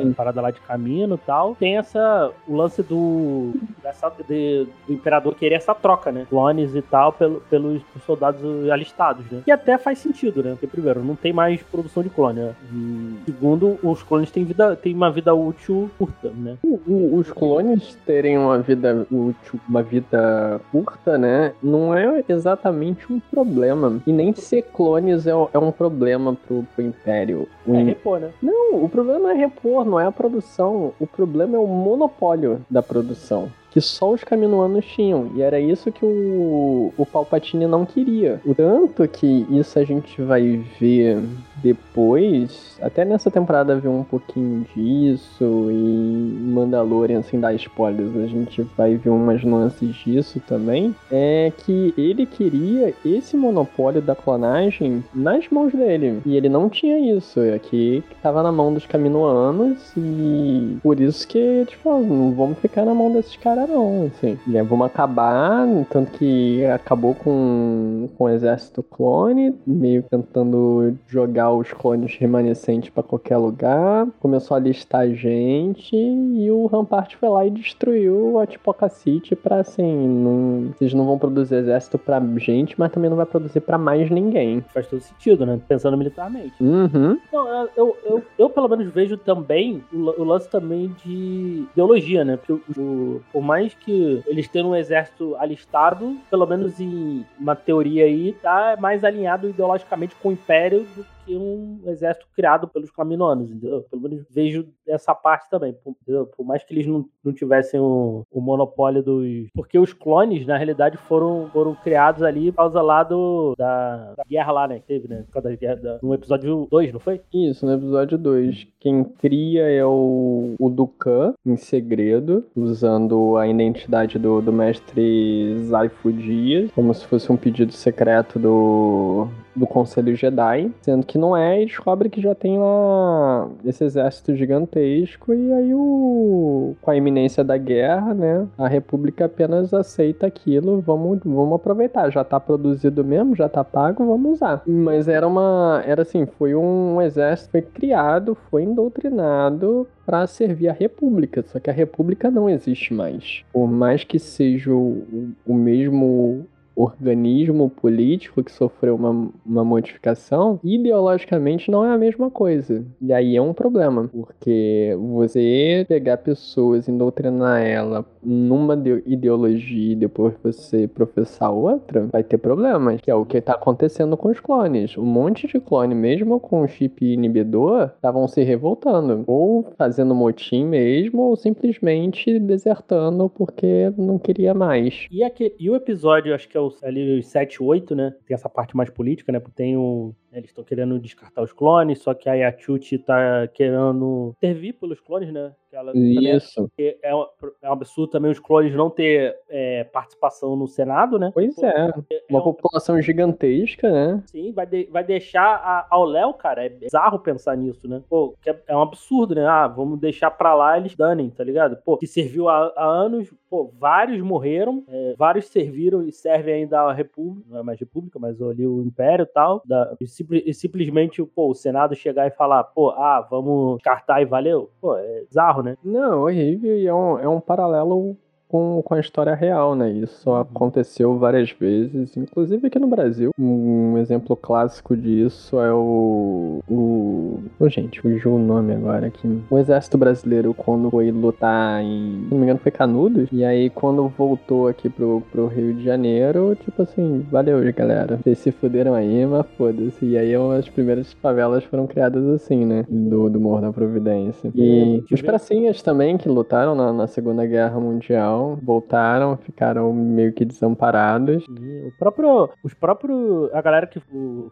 Da 0.08 0.14
parada 0.14 0.40
lá 0.40 0.50
de 0.52 0.60
caminho 0.60 1.12
e 1.14 1.18
tal. 1.18 1.56
Tem 1.56 1.76
essa, 1.76 2.30
o 2.46 2.54
lance 2.56 2.82
do, 2.84 3.52
dessa, 3.82 4.10
de- 4.28 4.66
do 4.86 4.92
imperador 4.92 5.34
querer 5.34 5.56
essa 5.56 5.74
troca, 5.74 6.12
né? 6.12 6.24
Clones 6.30 6.74
e 6.76 6.82
tal 6.82 7.12
pelo, 7.12 7.40
pelos 7.50 7.82
soldados 8.06 8.70
alistados, 8.70 9.24
né? 9.30 9.42
Que 9.44 9.50
até 9.50 9.76
faz 9.78 9.98
sentido, 9.98 10.40
né? 10.42 10.52
Porque, 10.52 10.68
primeiro, 10.68 11.02
não 11.02 11.16
tem 11.16 11.32
mais 11.32 11.60
produção 11.64 12.02
de 12.02 12.10
clone, 12.10 12.38
né? 12.40 12.54
E, 12.72 13.16
segundo, 13.26 13.76
os 13.82 14.02
clones 14.04 14.30
têm, 14.30 14.44
vida, 14.44 14.76
têm 14.76 14.94
uma 14.94 15.10
vida 15.10 15.34
útil 15.34 15.90
curta, 15.98 16.30
né? 16.30 16.56
O- 16.62 16.80
o- 16.86 17.16
Os 17.16 17.32
clones 17.32 17.96
terem 18.06 18.38
uma 18.38 18.58
vida 18.60 19.04
útil, 19.10 19.58
uma 19.68 19.82
vida 19.82 20.60
curta, 20.70 20.91
né? 21.18 21.52
Não 21.62 21.94
é 21.94 22.24
exatamente 22.28 23.12
um 23.12 23.20
problema. 23.20 24.00
E 24.06 24.12
nem 24.12 24.32
ser 24.34 24.62
clones 24.62 25.26
é, 25.26 25.30
é 25.30 25.58
um 25.58 25.72
problema 25.72 26.34
pro, 26.34 26.66
pro 26.74 26.84
Império. 26.84 27.48
O 27.66 27.74
É 27.74 27.82
repor, 27.82 28.20
né? 28.20 28.30
Não, 28.42 28.84
o 28.84 28.88
problema 28.88 29.32
é 29.32 29.34
repor, 29.34 29.84
não 29.84 29.98
é 29.98 30.06
a 30.06 30.12
produção. 30.12 30.92
O 30.98 31.06
problema 31.06 31.56
é 31.56 31.60
o 31.60 31.66
monopólio 31.66 32.64
da 32.70 32.82
produção. 32.82 33.50
Que 33.72 33.80
só 33.80 34.12
os 34.12 34.22
caminoanos 34.22 34.84
tinham. 34.84 35.30
E 35.34 35.42
era 35.42 35.58
isso 35.58 35.90
que 35.90 36.04
o, 36.04 36.92
o 36.96 37.06
Palpatine 37.06 37.66
não 37.66 37.86
queria. 37.86 38.40
O 38.44 38.54
tanto 38.54 39.06
que 39.08 39.46
isso 39.50 39.78
a 39.78 39.84
gente 39.84 40.20
vai 40.20 40.62
ver 40.78 41.22
depois. 41.62 42.76
Até 42.80 43.04
nessa 43.04 43.30
temporada 43.30 43.76
viu 43.76 43.92
um 43.92 44.04
pouquinho 44.04 44.66
disso. 44.74 45.68
E 45.70 46.38
Mandalorian, 46.52 47.22
sem 47.22 47.40
dar 47.40 47.54
spoilers, 47.54 48.16
a 48.16 48.26
gente 48.26 48.62
vai 48.76 48.96
ver 48.96 49.10
umas 49.10 49.42
nuances 49.44 49.94
disso 49.96 50.40
também. 50.46 50.94
É 51.10 51.52
que 51.56 51.94
ele 51.96 52.26
queria 52.26 52.92
esse 53.04 53.36
monopólio 53.36 54.02
da 54.02 54.14
clonagem 54.14 55.04
nas 55.14 55.48
mãos 55.48 55.72
dele. 55.72 56.20
E 56.26 56.36
ele 56.36 56.48
não 56.48 56.68
tinha 56.68 57.16
isso. 57.16 57.40
Aqui 57.54 58.02
tava 58.22 58.42
na 58.42 58.52
mão 58.52 58.74
dos 58.74 58.86
caminoanos. 58.86 59.92
E 59.96 60.76
por 60.82 61.00
isso 61.00 61.26
que, 61.26 61.64
tipo, 61.66 61.88
não 62.00 62.32
vamos 62.32 62.58
ficar 62.58 62.84
na 62.84 62.94
mão 62.94 63.12
desses 63.12 63.36
caras, 63.36 63.61
não. 63.66 64.06
Assim, 64.06 64.38
né, 64.46 64.62
vamos 64.62 64.86
acabar. 64.86 65.66
Tanto 65.90 66.10
que 66.12 66.64
acabou 66.66 67.14
com, 67.14 68.08
com 68.16 68.24
o 68.24 68.28
exército 68.28 68.82
clone, 68.82 69.54
meio 69.66 70.02
tentando 70.04 70.94
jogar 71.08 71.52
os 71.52 71.72
clones 71.72 72.16
remanescentes 72.16 72.90
pra 72.90 73.02
qualquer 73.02 73.36
lugar. 73.36 74.06
Começou 74.20 74.56
a 74.56 74.60
listar 74.60 75.08
gente. 75.10 75.96
E 75.96 76.50
o 76.50 76.66
Rampart 76.66 77.14
foi 77.16 77.28
lá 77.28 77.46
e 77.46 77.50
destruiu 77.50 78.38
a 78.38 78.46
Tipoca 78.46 78.88
City 78.88 79.34
pra 79.36 79.60
assim. 79.60 79.82
Não, 80.08 80.72
vocês 80.76 80.92
não 80.94 81.04
vão 81.06 81.18
produzir 81.18 81.56
exército 81.56 81.98
pra 81.98 82.20
gente, 82.36 82.78
mas 82.78 82.90
também 82.92 83.08
não 83.10 83.16
vai 83.16 83.26
produzir 83.26 83.60
pra 83.60 83.78
mais 83.78 84.10
ninguém. 84.10 84.64
Faz 84.72 84.86
todo 84.86 85.00
sentido, 85.00 85.44
né? 85.46 85.58
Pensando 85.68 85.96
militarmente. 85.96 86.52
Uhum. 86.60 87.18
Não, 87.32 87.48
eu, 87.48 87.68
eu, 87.76 87.96
eu, 88.04 88.22
eu, 88.38 88.50
pelo 88.50 88.68
menos 88.68 88.86
vejo 88.92 89.16
também 89.16 89.82
o, 89.92 89.96
o 90.20 90.24
lance 90.24 90.48
também 90.48 90.94
de 91.04 91.64
ideologia, 91.72 92.24
né? 92.24 92.36
Porque 92.36 92.52
o- 92.52 92.80
o- 92.80 93.20
por 93.32 93.42
mais 93.52 93.74
que 93.74 94.22
eles 94.26 94.48
tenham 94.48 94.70
um 94.70 94.76
exército 94.76 95.36
alistado, 95.36 96.16
pelo 96.30 96.46
menos 96.46 96.80
em 96.80 97.22
uma 97.38 97.54
teoria 97.54 98.06
aí, 98.06 98.34
tá 98.40 98.78
mais 98.80 99.04
alinhado 99.04 99.50
ideologicamente 99.50 100.14
com 100.22 100.30
o 100.30 100.32
Império 100.32 100.86
do 100.96 101.04
que 101.24 101.36
um 101.36 101.80
exército 101.86 102.26
criado 102.34 102.68
pelos 102.68 102.90
Caminoanos, 102.90 103.50
entendeu? 103.50 103.82
Pelo 103.90 104.02
menos 104.02 104.24
vejo 104.30 104.66
essa 104.86 105.14
parte 105.14 105.48
também, 105.50 105.76
entendeu? 105.86 106.26
Por 106.26 106.44
mais 106.44 106.64
que 106.64 106.74
eles 106.74 106.86
não, 106.86 107.04
não 107.24 107.32
tivessem 107.32 107.80
o, 107.80 108.24
monopólio 108.34 109.02
dos... 109.02 109.48
Porque 109.54 109.78
os 109.78 109.92
clones, 109.92 110.46
na 110.46 110.56
realidade, 110.56 110.96
foram, 110.96 111.48
foram 111.52 111.74
criados 111.74 112.22
ali 112.22 112.50
por 112.50 112.58
causa 112.58 112.82
lá 112.82 113.02
do, 113.02 113.54
da, 113.56 114.14
da 114.14 114.24
guerra 114.28 114.52
lá, 114.52 114.68
né? 114.68 114.82
Teve, 114.86 115.08
né? 115.08 115.24
Por 115.26 115.32
causa 115.34 115.48
da 115.50 115.56
guerra, 115.56 115.76
da, 115.76 115.98
no 116.02 116.14
episódio 116.14 116.66
2, 116.70 116.92
não 116.92 117.00
foi? 117.00 117.20
Isso, 117.32 117.64
no 117.64 117.72
episódio 117.72 118.18
2. 118.18 118.66
Quem 118.80 119.04
cria 119.04 119.70
é 119.70 119.84
o, 119.84 120.54
o 120.58 120.68
Dukan, 120.68 121.34
em 121.46 121.56
segredo, 121.56 122.44
usando 122.54 123.36
a 123.36 123.46
identidade 123.46 124.18
do, 124.18 124.40
do 124.40 124.52
mestre 124.52 125.56
Zaifu 125.64 126.12
Dias, 126.12 126.70
como 126.72 126.92
se 126.92 127.06
fosse 127.06 127.30
um 127.30 127.36
pedido 127.36 127.72
secreto 127.72 128.38
do, 128.38 129.28
do 129.54 129.66
Conselho 129.66 130.16
Jedi, 130.16 130.70
sendo 130.82 131.06
que 131.06 131.11
não 131.18 131.36
é, 131.36 131.62
e 131.62 131.66
descobre 131.66 132.08
que 132.08 132.20
já 132.20 132.34
tem 132.34 132.58
lá 132.58 133.48
esse 133.64 133.84
exército 133.84 134.34
gigantesco, 134.34 135.32
e 135.34 135.52
aí 135.52 135.74
o 135.74 136.74
com 136.80 136.90
a 136.90 136.96
iminência 136.96 137.44
da 137.44 137.56
guerra, 137.56 138.14
né, 138.14 138.46
a 138.56 138.68
República 138.68 139.26
apenas 139.26 139.72
aceita 139.74 140.26
aquilo, 140.26 140.80
vamos, 140.80 141.20
vamos 141.24 141.56
aproveitar, 141.56 142.10
já 142.10 142.24
tá 142.24 142.38
produzido 142.38 143.04
mesmo, 143.04 143.34
já 143.34 143.48
tá 143.48 143.64
pago, 143.64 144.04
vamos 144.04 144.32
usar. 144.34 144.62
Mas 144.66 145.08
era 145.08 145.26
uma, 145.26 145.82
era 145.86 146.02
assim, 146.02 146.26
foi 146.26 146.54
um 146.54 147.00
exército, 147.00 147.50
foi 147.50 147.62
criado, 147.62 148.36
foi 148.50 148.66
doutrinado 148.66 149.86
para 150.04 150.26
servir 150.26 150.68
a 150.68 150.72
República, 150.72 151.44
só 151.46 151.60
que 151.60 151.70
a 151.70 151.72
República 151.72 152.30
não 152.30 152.48
existe 152.48 152.92
mais. 152.92 153.44
Por 153.52 153.68
mais 153.68 154.04
que 154.04 154.18
seja 154.18 154.72
o, 154.72 155.32
o 155.46 155.54
mesmo 155.54 156.46
organismo 156.82 157.70
político 157.70 158.42
que 158.42 158.52
sofreu 158.52 158.94
uma, 158.94 159.30
uma 159.44 159.64
modificação, 159.64 160.58
ideologicamente 160.62 161.70
não 161.70 161.84
é 161.84 161.92
a 161.92 161.98
mesma 161.98 162.30
coisa. 162.30 162.84
E 163.00 163.12
aí 163.12 163.36
é 163.36 163.42
um 163.42 163.52
problema, 163.52 164.08
porque 164.08 164.96
você 164.98 165.84
pegar 165.88 166.18
pessoas 166.18 166.88
e 166.88 166.92
doutrinar 166.92 167.62
ela 167.62 168.04
numa 168.22 168.74
ideologia 169.06 169.92
e 169.92 169.96
depois 169.96 170.34
você 170.42 170.86
professar 170.86 171.52
outra, 171.52 172.06
vai 172.06 172.22
ter 172.22 172.38
problemas, 172.38 173.00
que 173.00 173.10
é 173.10 173.14
o 173.14 173.24
que 173.24 173.38
está 173.38 173.54
acontecendo 173.54 174.16
com 174.16 174.28
os 174.28 174.40
clones. 174.40 174.96
Um 174.96 175.04
monte 175.04 175.46
de 175.46 175.60
clone, 175.60 175.94
mesmo 175.94 176.38
com 176.38 176.66
chip 176.66 177.04
inibidor, 177.04 177.90
estavam 177.94 178.26
se 178.28 178.42
revoltando, 178.42 179.24
ou 179.26 179.72
fazendo 179.76 180.14
motim 180.14 180.64
mesmo, 180.64 181.22
ou 181.22 181.36
simplesmente 181.36 182.38
desertando 182.38 183.28
porque 183.28 183.92
não 183.96 184.18
queria 184.18 184.54
mais. 184.54 185.06
E, 185.10 185.22
aqui, 185.22 185.54
e 185.58 185.68
o 185.68 185.76
episódio, 185.76 186.34
acho 186.34 186.48
que 186.48 186.56
é 186.56 186.60
o, 186.60 186.71
ali 186.82 187.18
os 187.18 187.26
7, 187.28 187.62
8, 187.62 187.94
né? 187.94 188.14
Tem 188.26 188.34
essa 188.34 188.48
parte 188.48 188.76
mais 188.76 188.90
política, 188.90 189.32
né? 189.32 189.40
Porque 189.40 189.56
tem 189.56 189.76
o. 189.76 190.14
Eles 190.32 190.50
estão 190.50 190.64
querendo 190.64 190.98
descartar 190.98 191.42
os 191.42 191.52
clones, 191.52 192.00
só 192.00 192.14
que 192.14 192.28
a 192.28 192.34
Yachuti 192.34 192.98
tá 192.98 193.46
querendo 193.48 194.34
intervir 194.36 194.74
pelos 194.74 195.00
clones, 195.00 195.32
né? 195.32 195.52
Ela 195.72 195.92
Isso. 195.94 196.70
É, 196.78 196.96
é, 197.02 197.14
um, 197.14 197.24
é 197.62 197.68
um 197.68 197.72
absurdo 197.72 198.10
também 198.10 198.30
os 198.30 198.38
clones 198.38 198.74
não 198.74 198.90
ter 198.90 199.34
é, 199.48 199.84
participação 199.84 200.54
no 200.54 200.68
Senado, 200.68 201.18
né? 201.18 201.30
Pois 201.32 201.54
Pô, 201.54 201.66
é. 201.66 201.92
é. 202.10 202.22
Uma 202.28 202.42
população 202.42 203.00
gigantesca, 203.00 203.90
né? 203.90 204.22
Sim, 204.26 204.52
vai, 204.52 204.66
de, 204.66 204.84
vai 204.92 205.02
deixar 205.02 205.42
a, 205.42 205.86
ao 205.90 206.04
Léo, 206.04 206.34
cara. 206.34 206.66
É 206.66 206.68
bizarro 206.68 207.18
pensar 207.18 207.56
nisso, 207.56 207.88
né? 207.88 208.02
Pô, 208.08 208.34
é, 208.46 208.54
é, 208.68 208.76
um 208.76 208.82
absurdo, 208.82 209.34
né? 209.34 209.46
Ah, 209.46 209.66
vamos 209.66 209.98
deixar 209.98 210.30
pra 210.30 210.54
lá 210.54 210.76
eles 210.76 210.94
danem, 210.94 211.30
tá 211.30 211.42
ligado? 211.42 211.76
Pô, 211.84 211.96
que 211.96 212.06
serviu 212.06 212.48
há, 212.48 212.72
há 212.76 212.84
anos, 212.84 213.32
pô, 213.48 213.72
vários 213.78 214.20
morreram, 214.20 214.84
é, 214.88 215.14
vários 215.16 215.46
serviram 215.46 216.02
e 216.02 216.12
servem 216.12 216.54
ainda 216.54 216.80
a 216.82 216.92
República, 216.92 217.46
não 217.48 217.60
é 217.60 217.62
mais 217.62 217.80
República, 217.80 218.18
mas 218.18 218.40
ali 218.42 218.66
o 218.66 218.82
Império 218.82 219.22
e 219.22 219.26
tal. 219.26 219.62
Da, 219.64 219.94
e, 220.00 220.06
simples, 220.06 220.42
e 220.44 220.52
simplesmente, 220.52 221.24
pô, 221.24 221.48
o 221.50 221.54
Senado 221.54 221.94
chegar 221.94 222.26
e 222.26 222.30
falar, 222.30 222.64
pô, 222.64 222.90
ah, 222.90 223.26
vamos 223.30 223.80
cartar 223.82 224.20
e 224.20 224.26
valeu. 224.26 224.70
Pô, 224.80 224.96
é 224.96 225.24
bizarro, 225.24 225.61
né? 225.62 225.76
Não, 225.82 226.22
horrível 226.22 226.76
e 226.76 226.86
é 226.86 226.94
um, 226.94 227.18
é 227.18 227.28
um 227.28 227.40
paralelo 227.40 228.16
com, 228.52 228.82
com 228.84 228.94
a 228.94 229.00
história 229.00 229.34
real, 229.34 229.74
né? 229.74 229.90
Isso 229.90 230.28
uhum. 230.28 230.36
aconteceu 230.36 231.18
várias 231.18 231.50
vezes, 231.50 232.14
inclusive 232.18 232.66
aqui 232.66 232.78
no 232.78 232.86
Brasil. 232.86 233.30
Um 233.38 233.96
exemplo 233.96 234.36
clássico 234.36 234.94
disso 234.94 235.58
é 235.58 235.72
o. 235.72 236.60
o 236.68 237.40
oh, 237.58 237.68
gente, 237.70 238.02
fugiu 238.02 238.34
o 238.34 238.38
nome 238.38 238.74
agora 238.74 239.06
aqui. 239.06 239.42
O 239.50 239.58
exército 239.58 239.96
brasileiro, 239.96 240.52
quando 240.52 240.90
foi 240.90 241.10
lutar 241.10 241.82
em. 241.82 242.24
Se 242.24 242.30
não 242.30 242.38
me 242.38 242.44
engano, 242.44 242.60
foi 242.62 242.70
Canudos. 242.70 243.28
E 243.32 243.42
aí, 243.42 243.70
quando 243.70 244.06
voltou 244.08 244.68
aqui 244.68 244.90
pro, 244.90 245.22
pro 245.32 245.46
Rio 245.46 245.72
de 245.72 245.84
Janeiro, 245.84 246.54
tipo 246.62 246.82
assim, 246.82 247.24
valeu, 247.30 247.60
galera. 247.72 248.18
Vocês 248.18 248.38
se 248.38 248.52
fuderam 248.52 248.92
aí, 248.92 249.24
mas 249.24 249.46
foda-se. 249.56 250.04
E 250.04 250.18
aí, 250.18 250.34
as 250.34 250.68
primeiras 250.68 251.12
favelas 251.14 251.64
foram 251.64 251.86
criadas 251.86 252.26
assim, 252.26 252.66
né? 252.66 252.84
Do, 252.88 253.30
do 253.30 253.40
Morro 253.40 253.62
da 253.62 253.72
Providência. 253.72 254.50
E 254.54 255.02
os 255.10 255.22
pracinhas 255.22 255.80
também, 255.80 256.18
que 256.18 256.28
lutaram 256.28 256.74
na, 256.74 256.92
na 256.92 257.06
Segunda 257.06 257.46
Guerra 257.46 257.80
Mundial 257.80 258.41
voltaram, 258.62 259.36
ficaram 259.36 259.92
meio 259.92 260.32
que 260.32 260.44
desamparados. 260.44 261.44
E 261.48 261.88
o 261.88 261.92
próprio, 261.98 262.50
os 262.62 262.74
próprios, 262.74 263.52
a 263.52 263.60
galera 263.60 263.86
que 263.86 264.00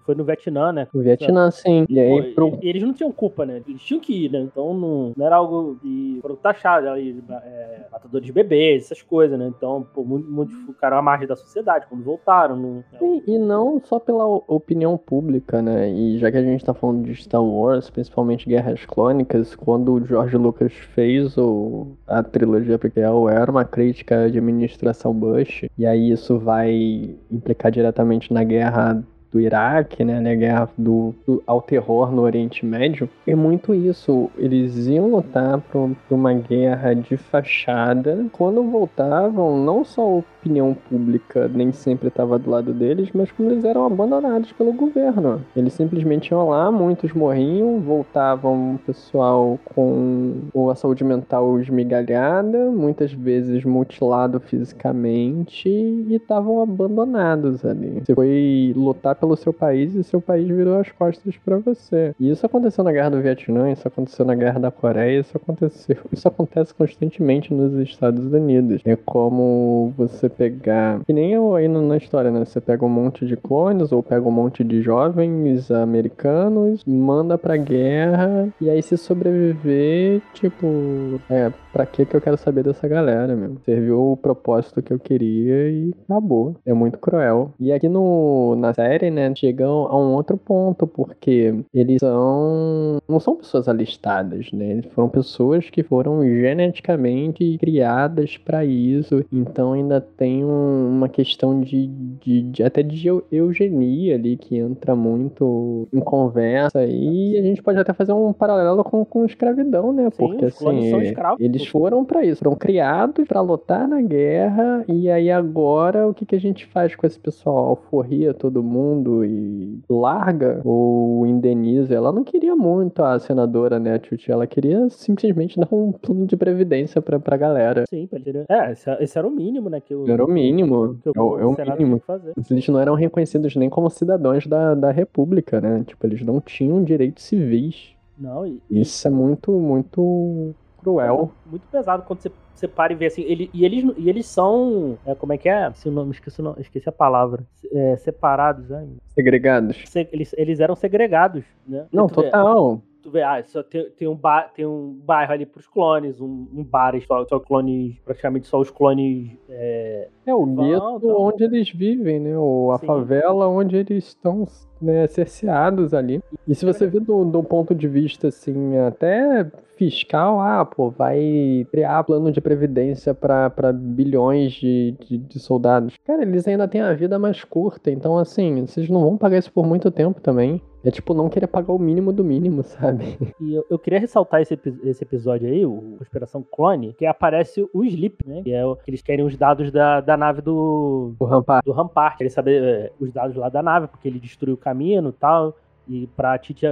foi 0.05 0.15
no 0.15 0.25
Vietnã, 0.25 0.73
né? 0.73 0.89
O 0.95 1.01
Vietnã, 1.01 1.51
sim. 1.51 1.85
E 1.89 1.99
aí, 1.99 2.35
pô, 2.35 2.51
pro... 2.51 2.59
eles 2.63 2.83
não 2.83 2.93
tinham 2.93 3.13
culpa, 3.13 3.45
né? 3.45 3.63
Eles 3.67 3.83
tinham 3.83 4.01
que 4.01 4.27
ir, 4.27 4.31
né? 4.31 4.41
Então 4.41 4.75
não, 4.75 5.13
não 5.17 5.27
era 5.27 5.37
algo 5.37 5.79
de 5.83 6.19
foram 6.21 6.37
taxados 6.37 6.89
ali, 6.89 7.23
é, 7.45 7.87
matadores 7.91 8.27
de 8.27 8.33
bebês, 8.33 8.85
essas 8.85 9.03
coisas, 9.03 9.39
né? 9.39 9.51
Então, 9.57 9.87
pô, 9.95 10.05
muitos 10.05 10.55
ficaram 10.67 10.97
à 10.99 11.03
margem 11.03 11.27
da 11.27 11.37
sociedade 11.37 11.87
quando 11.89 12.05
voltaram. 12.05 12.57
Não, 12.57 12.85
sim, 12.99 13.23
e 13.27 13.39
não 13.39 13.81
só 13.85 13.99
pela 13.99 14.25
opinião 14.27 14.97
pública, 14.97 15.63
né? 15.63 15.91
E 15.91 16.19
já 16.19 16.31
que 16.31 16.37
a 16.37 16.43
gente 16.43 16.65
tá 16.65 16.75
falando 16.75 17.05
de 17.05 17.15
Star 17.15 17.43
Wars, 17.43 17.91
principalmente 17.91 18.49
Guerras 18.49 18.85
Clônicas, 18.85 19.55
quando 19.55 19.93
o 19.93 20.07
George 20.07 20.37
Lucas 20.37 20.73
fez 20.73 21.37
o, 21.37 21.89
a 22.07 22.23
trilogia 22.23 22.79
prequel, 22.79 23.29
era 23.29 23.51
uma 23.51 23.65
crítica 23.65 23.80
à 24.15 24.25
administração 24.25 25.13
Bush, 25.13 25.65
e 25.77 25.87
aí 25.87 26.11
isso 26.11 26.39
vai 26.39 27.17
implicar 27.31 27.71
diretamente 27.71 28.33
na 28.33 28.45
guerra 28.45 29.03
do 29.33 29.41
Iraque, 29.41 30.05
né, 30.05 30.21
na 30.21 30.35
guerra 30.35 30.69
do, 30.77 31.15
do, 31.27 31.43
ao 31.47 31.63
terror 31.63 32.11
no 32.11 32.23
Oriente 32.23 32.67
Médio, 32.67 33.09
é 33.27 33.35
muito 33.35 33.75
isso. 33.75 34.31
Eles 34.37 34.87
iam 34.87 35.09
lutar 35.09 35.59
por, 35.59 35.91
uma 36.11 36.33
guerra 36.33 36.95
de 36.95 37.17
fachada. 37.17 38.27
Quando 38.33 38.63
voltavam, 38.65 39.63
não 39.65 39.85
só 39.85 40.19
opinião 40.19 40.75
pública 40.89 41.49
nem 41.49 41.71
sempre 41.71 42.09
estava 42.09 42.39
do 42.39 42.51
lado 42.51 42.73
deles, 42.73 43.11
mas 43.15 43.31
como 43.31 43.51
eles 43.51 43.65
eram 43.65 43.87
abandonados 43.87 44.53
pelo 44.53 44.73
governo. 44.73 45.43
Eles 45.55 45.75
simplesmente 45.75 46.31
iam 46.31 46.49
lá, 46.49 46.71
muitos 46.73 47.13
morriam, 47.13 47.81
voltavam 47.81 48.79
pessoal 48.87 49.59
com 49.75 50.71
a 50.71 50.75
saúde 50.75 51.05
mental 51.05 51.61
esmigalhada, 51.61 52.71
muitas 52.71 53.13
vezes 53.13 53.65
mutilado 53.65 54.41
fisicamente 54.41 55.69
e 55.69 56.15
estavam 56.15 56.63
abandonados 56.63 57.65
ali. 57.65 58.03
Você 58.05 58.15
foi 58.15 58.73
lutar 58.75 59.15
pelo 59.21 59.37
seu 59.37 59.53
país 59.53 59.95
e 59.95 60.03
seu 60.03 60.21
país 60.21 60.49
virou 60.49 60.79
as 60.79 60.91
costas 60.91 61.37
para 61.45 61.59
você. 61.59 62.15
E 62.19 62.31
isso 62.31 62.45
aconteceu 62.47 62.83
na 62.83 62.93
guerra 62.93 63.11
do 63.11 63.21
Vietnã, 63.21 63.71
isso 63.71 63.87
aconteceu 63.87 64.25
na 64.25 64.35
guerra 64.35 64.59
da 64.59 64.71
Coreia, 64.71 65.21
isso 65.21 65.37
aconteceu, 65.37 65.99
isso 66.11 66.27
acontece 66.27 66.75
constantemente 66.75 67.53
nos 67.53 67.75
Estados 67.75 68.33
Unidos. 68.33 68.81
É 68.85 68.97
como 68.97 69.93
você 69.97 70.29
pegar. 70.29 71.01
Que 71.05 71.13
nem 71.13 71.33
eu 71.33 71.55
aí 71.55 71.69
na 71.69 71.97
história, 71.97 72.31
né? 72.31 72.45
Você 72.45 72.61
pega 72.61 72.85
um 72.85 72.89
monte 72.89 73.27
de 73.27 73.37
clones 73.37 73.93
ou 73.93 74.03
pega 74.03 74.27
um 74.27 74.33
monte 74.33 74.65
de 74.65 74.81
jovens 74.81 75.71
americanos, 75.71 76.83
manda 76.87 77.37
pra 77.37 77.57
guerra 77.57 78.49
e 78.61 78.71
aí 78.71 78.83
se 78.83 78.97
sobreviver, 78.97 80.23
tipo, 80.33 81.21
é, 81.29 81.53
pra 81.73 81.85
que 81.87 82.07
que 82.07 82.17
eu 82.17 82.21
quero 82.21 82.37
saber 82.37 82.65
dessa 82.65 82.89
galera, 82.89 83.35
meu? 83.37 83.57
Serviu 83.65 84.13
o 84.13 84.17
propósito 84.17 84.83
que 84.83 84.93
eu 84.93 84.99
queria 84.99 85.71
e 85.71 85.95
acabou. 86.09 86.57
É 86.65 86.73
muito 86.73 86.99
cruel. 86.99 87.53
E 87.59 87.73
aqui 87.73 87.89
no, 87.89 88.57
na 88.57 88.73
série, 88.73 89.10
né, 89.11 89.33
chegam 89.35 89.87
a 89.87 89.97
um 89.97 90.15
outro 90.15 90.37
ponto, 90.37 90.87
porque 90.87 91.55
eles 91.73 92.01
são. 92.01 92.99
não 93.09 93.21
são 93.21 93.37
pessoas 93.37 93.69
alistadas, 93.69 94.51
né? 94.53 94.71
Eles 94.73 94.87
foram 94.93 95.09
pessoas 95.09 95.69
que 95.69 95.83
foram 95.83 96.23
geneticamente 96.23 97.59
criadas 97.59 98.37
para 98.37 98.65
isso, 98.65 99.25
então 99.33 99.73
ainda 99.73 100.01
tem 100.01 100.45
um, 100.45 100.89
uma 100.97 101.09
questão 101.09 101.61
de, 101.61 101.87
de, 101.87 102.43
de, 102.43 102.63
até 102.63 102.83
de 102.83 103.09
eugenia 103.31 104.15
ali 104.15 104.37
que 104.37 104.57
entra 104.57 104.95
muito 104.95 105.89
em 105.93 106.01
conversa 106.01 106.85
e 106.85 107.39
a 107.39 107.43
gente 107.43 107.63
pode 107.63 107.79
até 107.79 107.93
fazer 107.93 108.13
um 108.13 108.33
paralelo 108.33 108.85
com, 108.85 109.05
com 109.05 109.25
escravidão, 109.25 109.93
né? 109.93 110.09
Sim, 110.11 110.17
Porque 110.17 110.45
assim, 110.47 110.93
eles 111.39 111.67
foram 111.67 112.05
para 112.05 112.25
isso, 112.25 112.43
foram 112.43 112.57
criados 112.57 113.27
para 113.27 113.41
lutar 113.41 113.89
na 113.89 114.01
guerra 114.01 114.85
e 114.89 115.11
aí 115.11 115.31
agora 115.31 116.07
o 116.07 116.15
que, 116.15 116.27
que 116.27 116.37
a 116.37 116.41
gente 116.41 116.67
faz 116.67 116.95
com 116.95 117.07
esse 117.07 117.19
pessoal? 117.19 117.71
Alforria 117.71 118.35
todo 118.35 118.63
mundo 118.63 119.00
e 119.25 119.81
larga 119.89 120.61
ou 120.65 121.27
indeniza. 121.27 121.95
Ela 121.95 122.13
não 122.13 122.25
queria 122.25 122.55
muito 122.55 123.03
a 123.03 123.19
senadora, 123.19 123.79
né, 123.79 123.95
a 123.95 123.99
Tuti? 123.99 124.31
Ela 124.31 124.47
queria 124.47 124.89
simplesmente 124.91 125.59
dar 125.59 125.69
um 125.73 125.93
plano 125.93 126.27
de 126.27 126.37
previdência 126.37 127.01
pra, 127.01 127.19
pra 127.19 127.37
galera. 127.37 127.85
Sim, 127.89 128.09
é, 128.49 128.73
esse, 128.73 128.91
esse, 129.01 129.19
era 129.19 129.27
o 129.27 129.31
mínimo, 129.31 129.69
né? 129.69 129.81
Que 129.81 129.95
o, 129.95 130.11
era 130.11 130.25
o 130.25 130.29
mínimo. 130.29 130.99
Que 131.03 131.09
o, 131.09 131.13
é 131.17 131.21
o, 131.21 131.39
é 131.39 131.47
o 131.47 131.79
mínimo. 131.79 132.03
Eles 132.51 132.69
não 132.69 132.81
eram 132.81 132.95
reconhecidos 132.95 133.55
nem 133.57 133.69
como 133.69 133.91
cidadãos 133.91 134.47
da, 134.47 134.75
da 134.75 134.91
República, 134.91 135.61
né? 135.61 135.85
Tipo, 135.87 136.07
eles 136.07 136.23
não 136.23 136.41
tinham 136.41 136.83
direitos 136.83 137.25
civis. 137.25 137.95
Não, 138.19 138.47
e, 138.47 138.61
Isso 138.71 139.09
é 139.09 139.11
muito, 139.11 139.51
muito 139.53 140.55
cruel. 140.81 141.33
Muito 141.47 141.67
pesado 141.69 142.03
quando 142.03 142.21
você, 142.21 142.31
você 142.55 142.69
para 142.69 142.93
e 142.93 142.97
vê 142.97 143.07
assim. 143.07 143.23
Ele, 143.23 143.51
e, 143.53 143.65
eles, 143.65 143.85
e 143.97 144.09
eles 144.09 144.27
são. 144.27 144.99
É, 145.07 145.15
como 145.15 145.33
é 145.33 145.39
que 145.39 145.49
é? 145.49 145.71
Se 145.73 145.89
o 145.89 145.93
nome, 145.93 146.13
esqueci, 146.13 146.43
não, 146.43 146.55
esqueci 146.59 146.89
a 146.89 146.93
palavra. 146.93 147.45
É, 147.73 147.97
separados, 147.97 148.69
né? 148.69 148.87
Segregados. 149.15 149.83
Se, 149.87 150.09
eles, 150.13 150.35
eles 150.37 150.61
eram 150.61 150.75
segregados, 150.75 151.45
né? 151.67 151.87
Não, 151.93 152.09
total 152.09 152.83
tu 153.03 153.11
vê, 153.11 153.23
ah, 153.23 153.43
só 153.45 153.63
tem, 153.63 153.91
tem, 153.91 154.09
um, 154.09 154.15
bar, 154.15 154.53
tem 154.55 154.67
um 154.67 154.93
bairro 155.05 155.33
ali 155.33 155.47
pros 155.47 155.67
clones, 155.67 156.21
um, 156.21 156.47
um 156.53 156.65
bar 156.65 156.95
só, 157.01 157.25
só 157.27 157.39
clones, 157.39 157.99
praticamente 158.05 158.47
só 158.47 158.61
os 158.61 158.71
clones. 158.71 159.31
É, 159.49 160.09
é 160.27 160.35
o 160.35 160.45
gueto 160.47 161.09
onde 161.09 161.45
eles 161.45 161.71
vivem, 161.71 162.21
né? 162.21 162.37
Ou 162.37 162.73
a 162.73 162.79
Sim. 162.79 162.87
favela 162.87 163.49
onde 163.49 163.77
eles 163.77 164.09
estão 164.09 164.47
né, 164.81 165.07
cerceados 165.07 165.93
ali. 165.93 166.23
E 166.47 166.55
se 166.55 166.65
você 166.65 166.87
vê 166.87 167.01
do, 167.01 167.25
do 167.25 167.43
ponto 167.43 167.75
de 167.75 167.89
vista, 167.89 168.29
assim, 168.29 168.77
até 168.79 169.51
fiscal, 169.77 170.41
ah, 170.41 170.65
pô, 170.65 170.91
vai 170.91 171.67
criar 171.71 172.05
plano 172.05 172.31
de 172.31 172.41
previdência 172.41 173.15
para 173.15 173.73
bilhões 173.73 174.53
de, 174.53 174.95
de, 175.01 175.17
de, 175.17 175.39
soldados. 175.39 175.97
Cara, 176.05 176.23
eles 176.23 176.47
ainda 176.47 176.69
têm 176.69 176.83
a 176.83 176.93
vida 176.93 177.19
mais 177.19 177.43
curta, 177.45 177.91
então, 177.91 178.19
assim, 178.19 178.67
vocês 178.67 178.91
não 178.91 179.01
vão 179.01 179.17
pagar 179.17 179.39
isso 179.39 179.51
por 179.51 179.67
muito 179.67 179.91
tempo 179.91 180.21
também. 180.21 180.61
É 180.85 180.91
tipo 180.91 181.13
não 181.13 181.29
querer 181.29 181.47
pagar 181.47 181.73
o 181.73 181.79
mínimo 181.79 182.13
do 182.13 182.25
mínimo, 182.25 182.63
sabe? 182.65 183.19
E 183.41 183.55
eu, 183.55 183.65
eu 183.71 183.79
queria 183.79 184.01
ressaltar 184.01 184.41
esse, 184.41 184.59
esse 184.85 185.05
episódio 185.05 185.49
aí, 185.49 185.65
o 185.65 185.97
Conspiração 185.99 186.43
Clone, 186.43 186.95
que 186.95 187.07
aparece 187.07 187.69
o 187.73 187.85
Sleep, 187.85 188.27
né? 188.27 188.43
Que 188.43 188.53
é 188.53 188.65
o 188.65 188.77
que 188.77 188.91
eles 188.91 189.03
querem 189.03 189.25
os 189.25 189.37
dados 189.37 189.71
da, 189.71 190.01
da 190.01 190.17
nave 190.17 190.41
do. 190.41 191.15
O 191.19 191.25
Rampart. 191.25 191.65
Do 191.65 191.73
Rampart. 191.73 192.17
Querem 192.17 192.31
saber 192.31 192.63
é, 192.63 192.93
os 192.99 193.13
dados 193.13 193.37
lá 193.37 193.49
da 193.49 193.63
nave, 193.63 193.89
porque 193.89 194.09
ele 194.09 194.19
destruiu 194.19 194.55
o 194.55 194.59
caminho 194.59 195.09
e 195.09 195.13
tal 195.13 195.55
e 195.91 196.07
para 196.17 196.39
Tite 196.39 196.67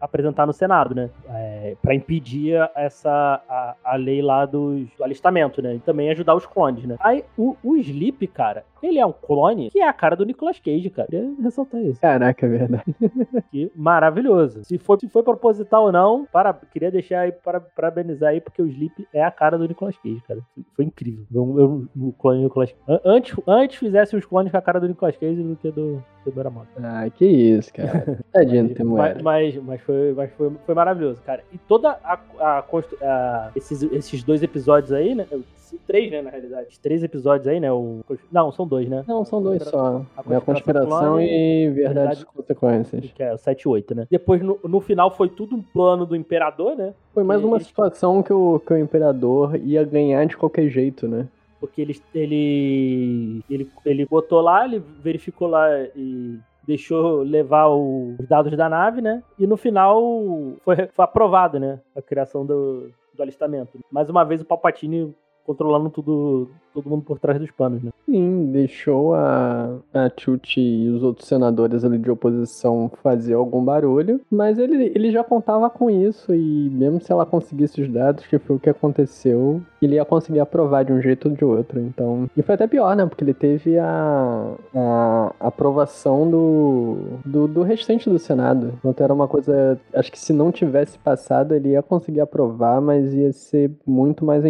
apresentar 0.00 0.44
no 0.44 0.52
Senado, 0.52 0.92
né? 0.92 1.08
É, 1.28 1.76
para 1.80 1.94
impedir 1.94 2.56
essa 2.74 3.40
a, 3.48 3.76
a 3.84 3.94
lei 3.94 4.20
lá 4.20 4.44
dos, 4.44 4.90
do 4.96 5.04
alistamento, 5.04 5.62
né? 5.62 5.76
E 5.76 5.78
também 5.78 6.10
ajudar 6.10 6.34
os 6.34 6.44
clones, 6.44 6.84
né? 6.84 6.96
Aí 6.98 7.24
o, 7.38 7.56
o 7.62 7.76
Sleep, 7.76 8.26
cara, 8.26 8.64
ele 8.82 8.98
é 8.98 9.06
um 9.06 9.12
clone 9.12 9.70
que 9.70 9.80
é 9.80 9.88
a 9.88 9.92
cara 9.92 10.16
do 10.16 10.24
Nicolas 10.24 10.58
Cage, 10.58 10.90
cara. 10.90 11.08
Queria 11.08 11.30
ressaltar 11.40 11.80
isso. 11.82 12.00
Caraca, 12.00 12.46
é 12.46 12.48
verdade. 12.48 12.84
que 13.50 13.70
maravilhoso. 13.76 14.64
Se 14.64 14.78
foi, 14.78 14.98
se 14.98 15.08
foi 15.08 15.22
proposital 15.22 15.84
ou 15.84 15.92
não, 15.92 16.26
para, 16.32 16.52
queria 16.52 16.90
deixar 16.90 17.20
aí 17.20 17.32
para 17.32 17.60
parabenizar 17.60 18.30
aí, 18.30 18.40
porque 18.40 18.60
o 18.60 18.66
Sleep 18.66 19.06
é 19.12 19.22
a 19.22 19.30
cara 19.30 19.56
do 19.58 19.68
Nicolas 19.68 19.96
Cage, 19.98 20.22
cara. 20.26 20.40
Foi 20.74 20.84
incrível. 20.84 21.24
Eu, 21.32 21.58
eu, 21.58 22.08
o 22.08 22.12
clone 22.12 22.42
Nicolas 22.42 22.74
Antes, 23.04 23.36
antes 23.46 23.78
fizesse 23.78 24.16
os 24.16 24.24
clones 24.24 24.50
com 24.50 24.58
a 24.58 24.62
cara 24.62 24.80
do 24.80 24.88
Nicolas 24.88 25.16
Cage 25.16 25.42
do 25.42 25.56
que 25.56 25.70
do, 25.70 26.02
do 26.24 26.30
Doraemon. 26.30 26.64
Ah, 26.82 27.08
que 27.10 27.26
isso, 27.26 27.72
cara. 27.72 28.18
Tadinho 28.44 28.74
do 28.74 28.84
Mas, 28.86 29.22
mas, 29.22 29.56
mas, 29.56 29.80
foi, 29.82 30.12
mas 30.14 30.30
foi, 30.32 30.50
foi 30.64 30.74
maravilhoso, 30.74 31.20
cara. 31.22 31.42
E 31.52 31.58
toda 31.58 31.90
a, 32.02 32.18
a, 32.38 32.64
a, 33.02 33.50
esses, 33.54 33.82
esses 33.82 34.22
dois 34.22 34.42
episódios 34.42 34.92
aí, 34.92 35.14
né? 35.14 35.26
Três, 35.86 36.10
né, 36.10 36.20
na 36.20 36.30
realidade. 36.30 36.80
Três 36.80 37.02
episódios 37.02 37.46
aí, 37.46 37.60
né? 37.60 37.70
O... 37.70 38.00
Não, 38.32 38.50
são 38.50 38.66
dois, 38.66 38.88
né? 38.88 39.04
Não, 39.06 39.24
são 39.24 39.40
dois 39.40 39.62
só. 39.62 40.04
A 40.16 40.32
é 40.32 40.36
a 40.36 40.40
conspiração 40.40 41.20
e 41.20 41.70
verdade 41.70 42.22
e 42.22 42.24
consequências. 42.24 43.12
Que 43.12 43.22
é 43.22 43.32
o 43.32 43.38
7 43.38 43.62
e 43.62 43.68
8, 43.68 43.94
né? 43.94 44.06
Depois, 44.10 44.42
no, 44.42 44.58
no 44.64 44.80
final, 44.80 45.12
foi 45.12 45.28
tudo 45.28 45.54
um 45.54 45.62
plano 45.62 46.04
do 46.04 46.16
imperador, 46.16 46.76
né? 46.76 46.92
Foi 47.14 47.22
mais 47.22 47.44
uma 47.44 47.60
situação 47.60 48.20
que 48.22 48.32
o, 48.32 48.58
que 48.58 48.72
o 48.72 48.78
imperador 48.78 49.54
ia 49.56 49.84
ganhar 49.84 50.24
de 50.26 50.36
qualquer 50.36 50.68
jeito, 50.68 51.06
né? 51.06 51.28
Porque 51.60 51.82
ele, 51.82 52.00
ele, 52.14 53.44
ele, 53.48 53.70
ele 53.84 54.06
botou 54.06 54.40
lá, 54.40 54.64
ele 54.64 54.82
verificou 55.02 55.46
lá 55.46 55.68
e 55.94 56.38
deixou 56.66 57.22
levar 57.22 57.68
o, 57.68 58.14
os 58.18 58.28
dados 58.28 58.56
da 58.56 58.68
nave, 58.68 59.00
né? 59.00 59.22
E 59.38 59.46
no 59.46 59.56
final 59.56 60.00
foi, 60.62 60.86
foi 60.88 61.04
aprovado, 61.04 61.58
né? 61.58 61.80
A 61.96 62.02
criação 62.02 62.44
do, 62.44 62.90
do 63.14 63.22
alistamento. 63.22 63.78
Mais 63.90 64.08
uma 64.08 64.24
vez 64.24 64.40
o 64.40 64.44
Palpatine 64.44 65.14
controlando 65.44 65.90
tudo, 65.90 66.48
todo 66.72 66.88
mundo 66.88 67.02
por 67.02 67.18
trás 67.18 67.38
dos 67.40 67.50
panos, 67.50 67.82
né? 67.82 67.90
Sim, 68.06 68.50
deixou 68.52 69.14
a, 69.14 69.78
a 69.92 70.10
Chuchi 70.16 70.60
e 70.60 70.88
os 70.90 71.02
outros 71.02 71.28
senadores 71.28 71.84
ali 71.84 71.98
de 71.98 72.10
oposição 72.10 72.90
fazer 73.02 73.34
algum 73.34 73.64
barulho, 73.64 74.20
mas 74.30 74.58
ele, 74.58 74.92
ele 74.94 75.10
já 75.10 75.24
contava 75.24 75.68
com 75.68 75.90
isso 75.90 76.34
e 76.34 76.70
mesmo 76.70 77.00
se 77.00 77.12
ela 77.12 77.26
conseguisse 77.26 77.82
os 77.82 77.88
dados, 77.88 78.26
que 78.26 78.38
foi 78.38 78.56
o 78.56 78.60
que 78.60 78.70
aconteceu, 78.70 79.60
ele 79.80 79.96
ia 79.96 80.04
conseguir 80.04 80.40
aprovar 80.40 80.84
de 80.84 80.92
um 80.92 81.00
jeito 81.00 81.28
ou 81.28 81.34
de 81.34 81.44
outro, 81.44 81.80
então... 81.80 82.28
E 82.36 82.42
foi 82.42 82.54
até 82.54 82.66
pior, 82.66 82.94
né? 82.94 83.06
Porque 83.06 83.24
ele 83.24 83.34
teve 83.34 83.78
a, 83.78 84.54
a 84.74 85.34
aprovação 85.40 86.30
do, 86.30 86.96
do, 87.24 87.48
do 87.48 87.62
restante 87.62 88.08
do 88.08 88.18
Senado. 88.18 88.74
Então 88.84 89.04
era 89.04 89.14
uma 89.14 89.26
coisa... 89.26 89.80
Acho 89.94 90.12
que 90.12 90.18
se 90.18 90.32
não 90.32 90.52
tivesse 90.52 90.98
passado, 90.98 91.54
ele 91.54 91.70
ia 91.70 91.82
conseguir 91.82 92.20
aprovar, 92.20 92.80
mas 92.80 93.12
ia 93.14 93.32
ser 93.32 93.70
muito 93.86 94.24
mais 94.24 94.44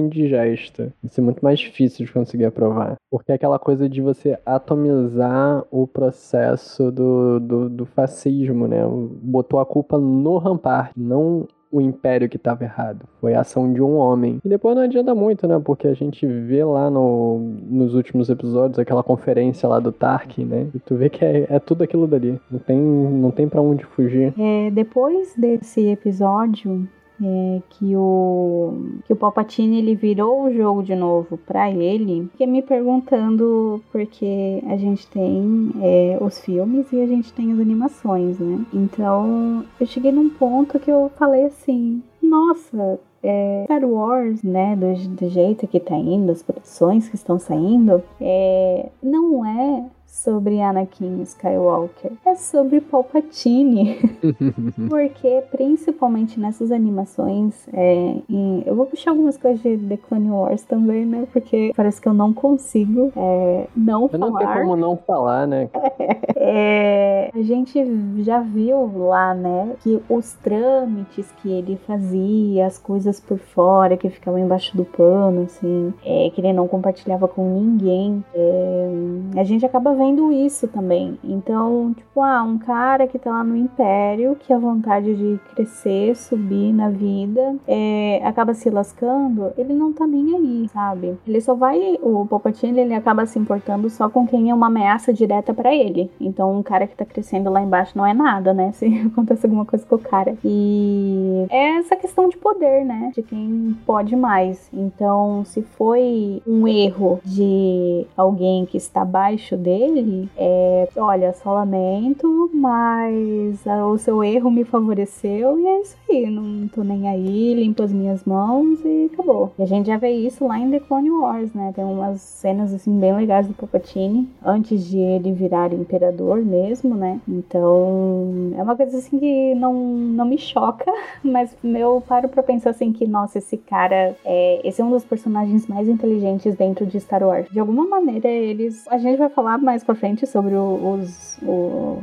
indigesta. 0.81 0.95
Ia 1.03 1.11
ser 1.11 1.21
muito 1.21 1.45
mais 1.45 1.59
difícil 1.59 2.07
de 2.07 2.13
conseguir 2.13 2.45
aprovar. 2.45 2.97
Porque 3.11 3.33
é 3.33 3.35
aquela 3.35 3.59
coisa 3.59 3.89
de 3.89 4.01
você 4.01 4.39
atomizar 4.45 5.65
o 5.71 5.87
processo 5.87 6.91
do, 6.91 7.41
do, 7.41 7.69
do 7.69 7.87
fascismo, 7.87 8.67
né? 8.67 8.81
Botou 9.23 9.61
a 9.61 9.67
culpa 9.67 9.99
no 9.99 10.39
Rampart, 10.39 10.93
não 10.97 11.47
o 11.73 11.81
império 11.81 12.29
que 12.29 12.37
estava 12.37 12.65
errado. 12.65 13.07
Foi 13.21 13.33
a 13.33 13.43
ação 13.43 13.73
de 13.73 13.81
um 13.81 13.95
homem. 13.95 14.41
E 14.45 14.49
depois 14.49 14.75
não 14.75 14.83
adianta 14.83 15.15
muito, 15.15 15.47
né? 15.47 15.61
Porque 15.65 15.87
a 15.87 15.95
gente 15.95 16.27
vê 16.27 16.65
lá 16.65 16.91
no, 16.91 17.39
nos 17.39 17.95
últimos 17.95 18.29
episódios 18.29 18.77
aquela 18.77 19.05
conferência 19.05 19.69
lá 19.69 19.79
do 19.79 19.93
Tark, 19.93 20.39
né? 20.39 20.67
E 20.75 20.81
tu 20.81 20.97
vê 20.97 21.09
que 21.09 21.25
é, 21.25 21.47
é 21.49 21.59
tudo 21.61 21.85
aquilo 21.85 22.09
dali. 22.09 22.41
Não 22.51 22.59
tem, 22.59 22.77
não 22.77 23.31
tem 23.31 23.49
para 23.49 23.63
onde 23.63 23.85
fugir. 23.85 24.35
É, 24.37 24.69
depois 24.73 25.33
desse 25.37 25.87
episódio, 25.87 26.89
é, 27.23 27.63
que 27.71 27.95
o 27.97 29.01
que 29.07 29.13
o 29.13 29.17
Palpatine 29.17 29.79
ele 29.79 29.95
virou 29.95 30.45
o 30.45 30.53
jogo 30.53 30.83
de 30.83 30.95
novo 30.95 31.37
para 31.39 31.71
ele, 31.71 32.29
fiquei 32.33 32.47
me 32.47 32.63
perguntando 32.63 33.83
porque 33.93 34.63
a 34.67 34.77
gente 34.77 35.07
tem 35.09 35.71
é, 35.83 36.19
os 36.21 36.41
filmes 36.41 36.93
e 36.93 37.01
a 37.01 37.07
gente 37.07 37.33
tem 37.33 37.53
as 37.53 37.61
animações, 37.61 38.39
né? 38.39 38.65
Então 38.73 39.65
eu 39.79 39.87
cheguei 39.87 40.13
num 40.13 40.31
ponto 40.31 40.79
que 40.79 40.91
eu 40.91 41.11
falei 41.17 41.45
assim, 41.45 42.03
nossa, 42.23 42.99
é, 43.23 43.65
Star 43.65 43.85
Wars, 43.85 44.43
né, 44.43 44.77
do, 44.77 45.09
do, 45.17 45.29
jeito 45.29 45.67
que 45.67 45.79
tá 45.79 45.97
indo, 45.97 46.33
as 46.33 46.43
produções 46.43 47.09
que 47.09 47.17
estão 47.17 47.39
saindo, 47.39 48.03
é, 48.21 48.89
não 49.03 49.45
é 49.45 49.85
sobre 50.11 50.61
Anakin 50.61 51.23
Skywalker, 51.23 52.13
é 52.27 52.35
sobre 52.35 52.81
Palpatine. 52.81 53.99
Porque, 54.89 55.43
principalmente 55.51 56.39
nessas 56.39 56.73
animações, 56.73 57.67
é, 57.73 58.17
em, 58.29 58.63
eu 58.67 58.75
vou 58.75 58.87
puxar 58.87 59.13
algumas 59.13 59.37
coisas 59.37 59.63
de 59.63 59.79
The 59.79 59.97
Clone 59.97 60.31
Wars 60.31 60.63
também, 60.65 61.07
né? 61.07 61.27
Porque 61.33 61.73
parece 61.77 62.01
que 62.01 62.09
eu 62.09 62.13
não 62.13 62.33
consigo 62.33 63.13
é, 63.17 63.67
não 63.75 64.03
eu 64.03 64.09
falar. 64.09 64.31
Não 64.31 64.37
tem 64.37 64.47
como 64.49 64.77
não 64.77 64.97
falar, 64.97 65.47
né? 65.47 65.71
é, 66.37 67.31
a 67.33 67.43
gente 67.43 67.79
já 68.19 68.41
viu 68.41 68.91
lá, 69.07 69.33
né, 69.35 69.77
que 69.81 70.03
os 70.09 70.33
trâmites 70.35 71.31
que 71.41 71.51
ele 71.51 71.79
fazia, 71.87 72.67
as 72.67 72.79
coisas 72.79 73.21
por 73.21 73.39
fora 73.39 73.97
que 73.97 74.11
ficavam 74.11 74.41
embaixo 74.41 74.77
do 74.77 74.85
pano, 74.85 75.43
assim, 75.43 75.95
é, 76.05 76.31
que 76.31 76.41
ele 76.41 76.53
não 76.53 76.67
compartilhava 76.67 77.29
com 77.29 77.43
ninguém. 77.55 78.25
É, 78.35 78.89
a 79.37 79.45
gente 79.45 79.65
acaba 79.65 79.95
vendo 80.01 80.33
isso 80.33 80.67
também. 80.67 81.19
Então, 81.23 81.93
tipo, 81.95 82.23
ah, 82.23 82.43
um 82.43 82.57
cara 82.57 83.07
que 83.07 83.19
tá 83.19 83.31
lá 83.31 83.45
no 83.45 83.55
Império, 83.55 84.35
que 84.35 84.51
a 84.51 84.59
vontade 84.59 85.15
de 85.15 85.39
crescer, 85.55 86.17
subir 86.17 86.73
na 86.73 86.89
vida, 86.89 87.57
é, 87.69 88.23
acaba 88.25 88.55
se 88.55 88.71
lascando, 88.71 89.53
ele 89.59 89.75
não 89.75 89.93
tá 89.93 90.07
nem 90.07 90.35
aí, 90.37 90.69
sabe? 90.71 91.19
Ele 91.27 91.41
só 91.43 91.55
vai. 91.55 91.99
O 92.01 92.25
Palpatine, 92.25 92.81
ele 92.81 92.95
acaba 92.95 93.27
se 93.27 93.39
importando 93.39 93.91
só 93.91 94.09
com 94.09 94.27
quem 94.27 94.49
é 94.49 94.55
uma 94.55 94.69
ameaça 94.69 95.13
direta 95.13 95.53
para 95.53 95.75
ele. 95.75 96.11
Então, 96.19 96.59
um 96.59 96.63
cara 96.63 96.87
que 96.87 96.97
tá 96.97 97.05
crescendo 97.05 97.51
lá 97.51 97.61
embaixo 97.61 97.93
não 97.95 98.07
é 98.07 98.15
nada, 98.15 98.55
né? 98.55 98.73
Se 98.81 98.87
acontece 99.13 99.45
alguma 99.45 99.67
coisa 99.67 99.85
com 99.85 99.97
o 99.97 99.99
cara. 99.99 100.35
E 100.43 101.47
é 101.51 101.79
essa 101.79 101.95
questão 101.95 102.29
de 102.29 102.39
poder, 102.39 102.87
né? 102.87 103.13
De 103.15 103.23
quem 103.23 103.77
pode 103.85 104.17
mais. 104.17 104.71
Então, 104.73 105.45
se 105.45 105.61
foi 105.61 106.43
um 106.47 106.67
erro 106.67 107.21
de 107.23 108.07
alguém 108.17 108.65
que 108.65 108.79
está 108.79 109.03
abaixo 109.03 109.57
dele, 109.57 109.90
dele 109.91 110.29
é: 110.37 110.89
olha, 110.97 111.33
só 111.33 111.53
lamento, 111.53 112.51
mas 112.55 113.61
o 113.87 113.99
seu 113.99 114.23
erro 114.23 114.51
me 114.51 114.65
favoreceu 114.65 115.59
e 115.59 115.67
é 115.67 115.81
isso 115.81 115.97
aí. 116.09 116.31
Não 116.31 116.69
tô 116.69 116.83
nem 116.83 117.09
aí, 117.09 117.55
limpo 117.55 117.83
as 117.83 117.93
minhas 117.93 118.25
mãos 118.25 118.81
e 118.85 119.11
acabou. 119.13 119.53
E 119.59 119.63
a 119.63 119.67
gente 119.67 119.87
já 119.87 119.97
vê 119.97 120.11
isso 120.11 120.47
lá 120.47 120.59
em 120.59 120.71
The 120.71 120.81
Clone 120.81 121.11
Wars, 121.11 121.53
né? 121.53 121.73
Tem 121.75 121.85
umas 121.85 122.21
cenas 122.21 122.73
assim 122.73 122.99
bem 122.99 123.15
legais 123.15 123.47
do 123.47 123.55
Palpatine 123.55 124.29
antes 124.45 124.85
de 124.85 124.99
ele 124.99 125.33
virar 125.33 125.73
imperador 125.73 126.39
mesmo, 126.45 126.95
né? 126.95 127.21
Então 127.29 128.53
é 128.57 128.63
uma 128.63 128.77
coisa 128.77 128.99
assim 128.99 129.19
que 129.19 129.55
não, 129.55 129.75
não 129.75 130.25
me 130.25 130.39
choca, 130.39 130.91
mas 131.23 131.57
eu 131.63 132.03
paro 132.07 132.29
pra 132.29 132.43
pensar 132.43 132.71
assim 132.71 132.93
que, 132.93 133.07
nossa, 133.07 133.39
esse 133.39 133.57
cara 133.57 134.17
é. 134.25 134.61
Esse 134.65 134.81
é 134.81 134.85
um 134.85 134.91
dos 134.91 135.05
personagens 135.05 135.67
mais 135.67 135.89
inteligentes 135.89 136.55
dentro 136.55 136.87
de 136.87 137.01
Star 137.01 137.23
Wars. 137.23 137.49
De 137.51 137.59
alguma 137.59 137.87
maneira, 137.87 138.29
eles. 138.29 138.87
A 138.89 138.99
gente 138.99 139.19
vai 139.19 139.29
falar 139.29 139.59
mais 139.59 139.80
pra 139.85 139.95
frente 139.95 140.27
sobre 140.27 140.55
os. 140.55 141.39
O, 141.43 142.03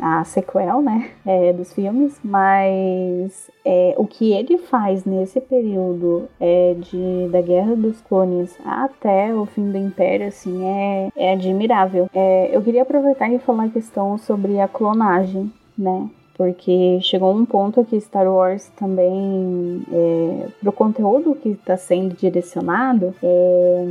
a 0.00 0.22
sequel, 0.24 0.80
né, 0.80 1.10
é, 1.26 1.52
dos 1.52 1.72
filmes, 1.72 2.18
mas 2.22 3.50
é, 3.64 3.94
o 3.98 4.06
que 4.06 4.32
ele 4.32 4.56
faz 4.58 5.04
nesse 5.04 5.40
período 5.40 6.28
é, 6.40 6.76
de, 6.78 7.28
da 7.30 7.42
Guerra 7.42 7.74
dos 7.74 8.00
Clones 8.02 8.56
até 8.64 9.34
o 9.34 9.44
fim 9.44 9.70
do 9.70 9.76
Império, 9.76 10.28
assim, 10.28 10.64
é, 10.64 11.08
é 11.16 11.32
admirável. 11.32 12.08
É, 12.14 12.50
eu 12.52 12.62
queria 12.62 12.82
aproveitar 12.82 13.28
e 13.28 13.38
falar 13.40 13.64
a 13.64 13.70
questão 13.70 14.16
sobre 14.16 14.60
a 14.60 14.68
clonagem, 14.68 15.52
né, 15.76 16.08
porque 16.38 17.00
chegou 17.02 17.34
um 17.34 17.44
ponto 17.44 17.84
que 17.84 18.00
Star 18.00 18.32
Wars 18.32 18.70
também, 18.76 19.82
é, 19.92 20.46
pro 20.60 20.70
conteúdo 20.70 21.34
que 21.34 21.48
está 21.48 21.76
sendo 21.76 22.14
direcionado, 22.14 23.12
é, 23.20 23.84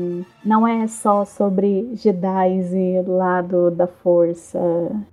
não 0.45 0.65
é 0.65 0.87
só 0.87 1.25
sobre 1.25 1.89
Jedi 1.93 2.61
e 2.73 2.99
o 3.05 3.17
lado 3.17 3.69
da 3.69 3.85
força, 3.85 4.57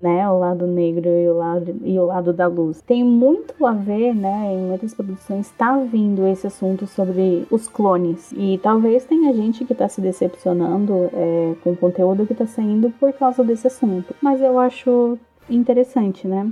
né, 0.00 0.28
o 0.30 0.38
lado 0.38 0.64
negro 0.64 1.08
e 1.08 1.28
o 1.28 1.34
lado, 1.36 1.76
e 1.82 1.98
o 1.98 2.06
lado 2.06 2.32
da 2.32 2.46
luz. 2.46 2.80
Tem 2.82 3.02
muito 3.02 3.66
a 3.66 3.72
ver, 3.72 4.14
né, 4.14 4.54
em 4.54 4.68
muitas 4.68 4.94
produções 4.94 5.46
está 5.46 5.76
vindo 5.78 6.24
esse 6.28 6.46
assunto 6.46 6.86
sobre 6.86 7.48
os 7.50 7.66
clones 7.66 8.32
e 8.36 8.60
talvez 8.62 9.04
tenha 9.06 9.32
gente 9.32 9.64
que 9.64 9.72
está 9.72 9.88
se 9.88 10.00
decepcionando 10.00 11.10
é, 11.12 11.54
com 11.64 11.72
o 11.72 11.76
conteúdo 11.76 12.26
que 12.26 12.32
está 12.32 12.46
saindo 12.46 12.90
por 12.90 13.12
causa 13.12 13.42
desse 13.42 13.66
assunto, 13.66 14.14
mas 14.22 14.40
eu 14.40 14.56
acho 14.56 15.18
interessante, 15.50 16.28
né? 16.28 16.48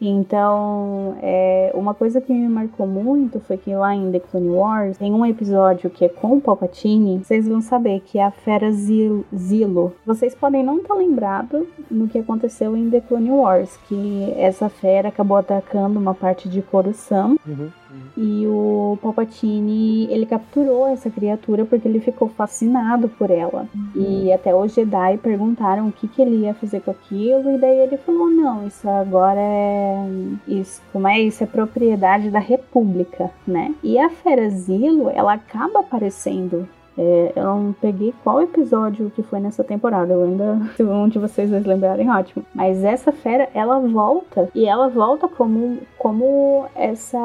Então, 0.00 1.16
é, 1.20 1.70
uma 1.74 1.92
coisa 1.92 2.20
que 2.20 2.32
me 2.32 2.48
marcou 2.48 2.86
muito 2.86 3.38
foi 3.40 3.58
que 3.58 3.74
lá 3.74 3.94
em 3.94 4.10
The 4.10 4.20
Clone 4.20 4.48
Wars 4.48 4.96
tem 4.96 5.12
um 5.12 5.26
episódio 5.26 5.90
que 5.90 6.04
é 6.04 6.08
com 6.08 6.36
o 6.36 6.40
Palpatine. 6.40 7.18
Vocês 7.22 7.46
vão 7.46 7.60
saber 7.60 8.00
que 8.00 8.18
é 8.18 8.24
a 8.24 8.30
fera 8.30 8.70
Zilo. 8.72 9.94
Vocês 10.06 10.34
podem 10.34 10.64
não 10.64 10.78
estar 10.78 10.94
lembrados 10.94 11.66
no 11.90 12.08
que 12.08 12.18
aconteceu 12.18 12.76
em 12.76 12.88
The 12.88 13.00
Clone 13.02 13.30
Wars, 13.30 13.76
que 13.88 14.32
essa 14.36 14.68
fera 14.68 15.08
acabou 15.08 15.36
atacando 15.36 15.98
uma 15.98 16.14
parte 16.14 16.48
de 16.48 16.62
Coruscant. 16.62 17.36
Uhum. 17.46 17.70
E 18.16 18.46
o 18.46 18.98
Palpatine, 19.02 20.06
ele 20.10 20.26
capturou 20.26 20.86
essa 20.88 21.10
criatura 21.10 21.64
porque 21.64 21.86
ele 21.86 22.00
ficou 22.00 22.28
fascinado 22.28 23.08
por 23.08 23.30
ela. 23.30 23.66
Uhum. 23.74 24.02
E 24.02 24.32
até 24.32 24.54
os 24.54 24.74
Jedi 24.74 25.18
perguntaram 25.18 25.88
o 25.88 25.92
que, 25.92 26.08
que 26.08 26.20
ele 26.20 26.44
ia 26.44 26.54
fazer 26.54 26.80
com 26.80 26.90
aquilo, 26.90 27.54
e 27.54 27.58
daí 27.58 27.78
ele 27.78 27.96
falou: 27.96 28.30
não, 28.30 28.66
isso 28.66 28.88
agora 28.88 29.40
é. 29.40 30.06
Isso, 30.46 30.82
como 30.92 31.08
é 31.08 31.20
isso? 31.20 31.42
É 31.42 31.46
propriedade 31.46 32.30
da 32.30 32.38
República, 32.38 33.30
né? 33.46 33.74
E 33.82 33.98
a 33.98 34.10
Fera 34.10 34.48
Zilo, 34.50 35.10
ela 35.10 35.34
acaba 35.34 35.80
aparecendo 35.80 36.68
é, 37.00 37.32
eu 37.34 37.44
não 37.44 37.72
peguei 37.72 38.12
qual 38.22 38.42
episódio 38.42 39.10
que 39.16 39.22
foi 39.22 39.40
nessa 39.40 39.64
temporada. 39.64 40.12
Eu 40.12 40.24
ainda, 40.24 40.60
se 40.76 40.82
um 40.82 41.08
de 41.08 41.18
vocês 41.18 41.50
vai 41.50 41.60
lembrarem, 41.60 42.10
ótimo. 42.10 42.44
Mas 42.54 42.84
essa 42.84 43.10
fera, 43.10 43.48
ela 43.54 43.80
volta. 43.80 44.50
E 44.54 44.66
ela 44.66 44.88
volta 44.88 45.26
como, 45.26 45.78
como 46.00 46.66
essa. 46.74 47.18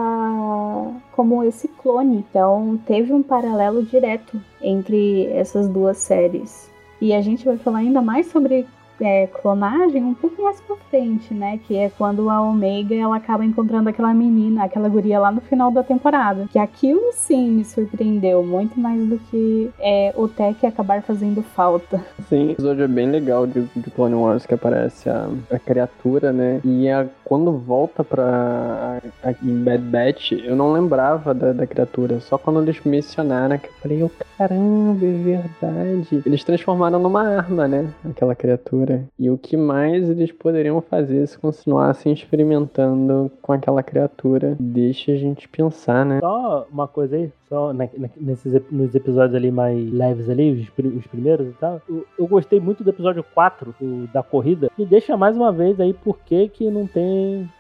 como 1.14 1.42
esse 1.46 1.66
clone. 1.70 2.18
Então 2.18 2.78
teve 2.86 3.14
um 3.14 3.24
paralelo 3.24 3.82
direto 3.84 4.38
entre 4.62 5.28
essas 5.28 5.70
duas 5.70 5.96
séries. 5.98 6.70
E 7.00 7.14
a 7.14 7.22
gente 7.22 7.46
vai 7.46 7.58
falar 7.58 7.80
ainda 7.80 8.02
mais 8.02 8.28
sobre 8.28 8.68
é, 9.00 9.28
clonagem 9.28 10.04
um 10.04 10.14
pouco 10.14 10.42
mais 10.42 10.60
pra 10.62 10.76
frente, 10.90 11.34
né? 11.34 11.60
Que 11.66 11.76
é 11.78 11.90
quando 11.90 12.30
a 12.30 12.42
Omega 12.42 12.96
ela 12.96 13.18
acaba 13.18 13.44
encontrando 13.44 13.90
aquela 13.90 14.14
menina, 14.14 14.64
aquela 14.64 14.88
guria 14.88 15.20
lá 15.20 15.32
no 15.32 15.42
final 15.42 15.72
da 15.72 15.84
temporada. 15.84 16.48
Que 16.52 16.60
aquilo 16.60 17.12
sim 17.14 17.52
me 17.52 17.66
surpreendeu 17.66 18.44
muito 18.44 18.80
mais 18.80 19.06
do 19.08 19.18
que 19.30 19.70
é, 19.80 20.14
o 20.16 20.28
Tech 20.28 20.66
acabar 20.66 21.02
fazendo 21.02 21.42
falta. 21.42 22.04
Sim, 22.30 22.48
o 22.48 22.52
episódio 22.52 22.84
é 22.84 22.88
bem 22.88 23.10
legal 23.10 23.46
de, 23.46 23.64
de 23.76 23.92
Clone 23.92 24.16
Wars 24.16 24.46
que 24.46 24.54
aparece 24.54 25.10
a, 25.10 25.30
a 25.52 25.60
criatura, 25.60 26.32
né? 26.32 26.62
E 26.64 26.90
a, 26.90 27.06
quando 27.26 27.58
volta 27.58 28.04
pra 28.04 29.00
a, 29.24 29.30
a 29.30 29.34
Bad 29.42 29.84
Batch, 29.84 30.32
eu 30.32 30.56
não 30.56 30.72
lembrava 30.72 31.34
da, 31.34 31.52
da 31.52 31.68
criatura. 31.68 32.20
Só 32.20 32.38
quando 32.38 32.62
eles 32.62 32.80
mencionaram 32.86 33.58
que 33.58 33.68
eu 33.68 33.74
falei, 33.82 34.04
oh, 34.04 34.12
caramba, 34.38 35.06
é 35.06 35.12
verdade. 35.12 36.24
Eles 36.26 36.44
transformaram 36.44 37.00
numa 37.00 37.28
arma, 37.28 37.68
né? 37.68 37.90
Aquela 38.10 38.36
criatura. 38.36 39.04
E 39.18 39.30
o 39.30 39.38
que 39.38 39.58
mais 39.58 40.10
eles 40.10 40.32
poderiam 40.32 40.80
fazer 40.82 41.28
se 41.28 41.38
continuassem 41.38 42.14
experimentando 42.14 43.32
com 43.42 43.52
aquela 43.52 43.82
criatura? 43.82 44.56
Deixa 44.60 45.12
a 45.12 45.16
gente 45.16 45.50
pensar, 45.50 46.06
né? 46.06 46.20
Só 46.20 46.68
uma 46.72 46.88
coisa 46.88 47.16
aí, 47.16 47.32
só 47.50 47.74
na, 47.74 47.88
na, 47.98 48.10
nesses 48.18 48.62
nos 48.72 48.94
episódios 48.94 49.36
ali 49.36 49.52
mais 49.52 49.92
leves 49.92 50.30
ali, 50.30 50.52
os, 50.52 50.86
os 50.96 51.08
primeiros 51.08 51.48
e 51.48 51.54
tal. 51.54 51.82
Eu, 51.88 52.06
eu, 52.20 52.28
gostei 52.28 52.60
muito 52.60 52.84
do 52.84 52.90
episódio 52.90 53.24
4, 53.34 53.76
o, 53.82 54.08
da 54.14 54.22
corrida. 54.22 54.70
E 54.78 54.86
deixa 54.86 55.18
mais 55.18 55.36
uma 55.36 55.52
vez 55.52 55.80
aí 55.80 55.94
por 55.94 56.20
que 56.20 56.50
que 56.50 56.70
não 56.70 56.86
tem, 56.88 57.06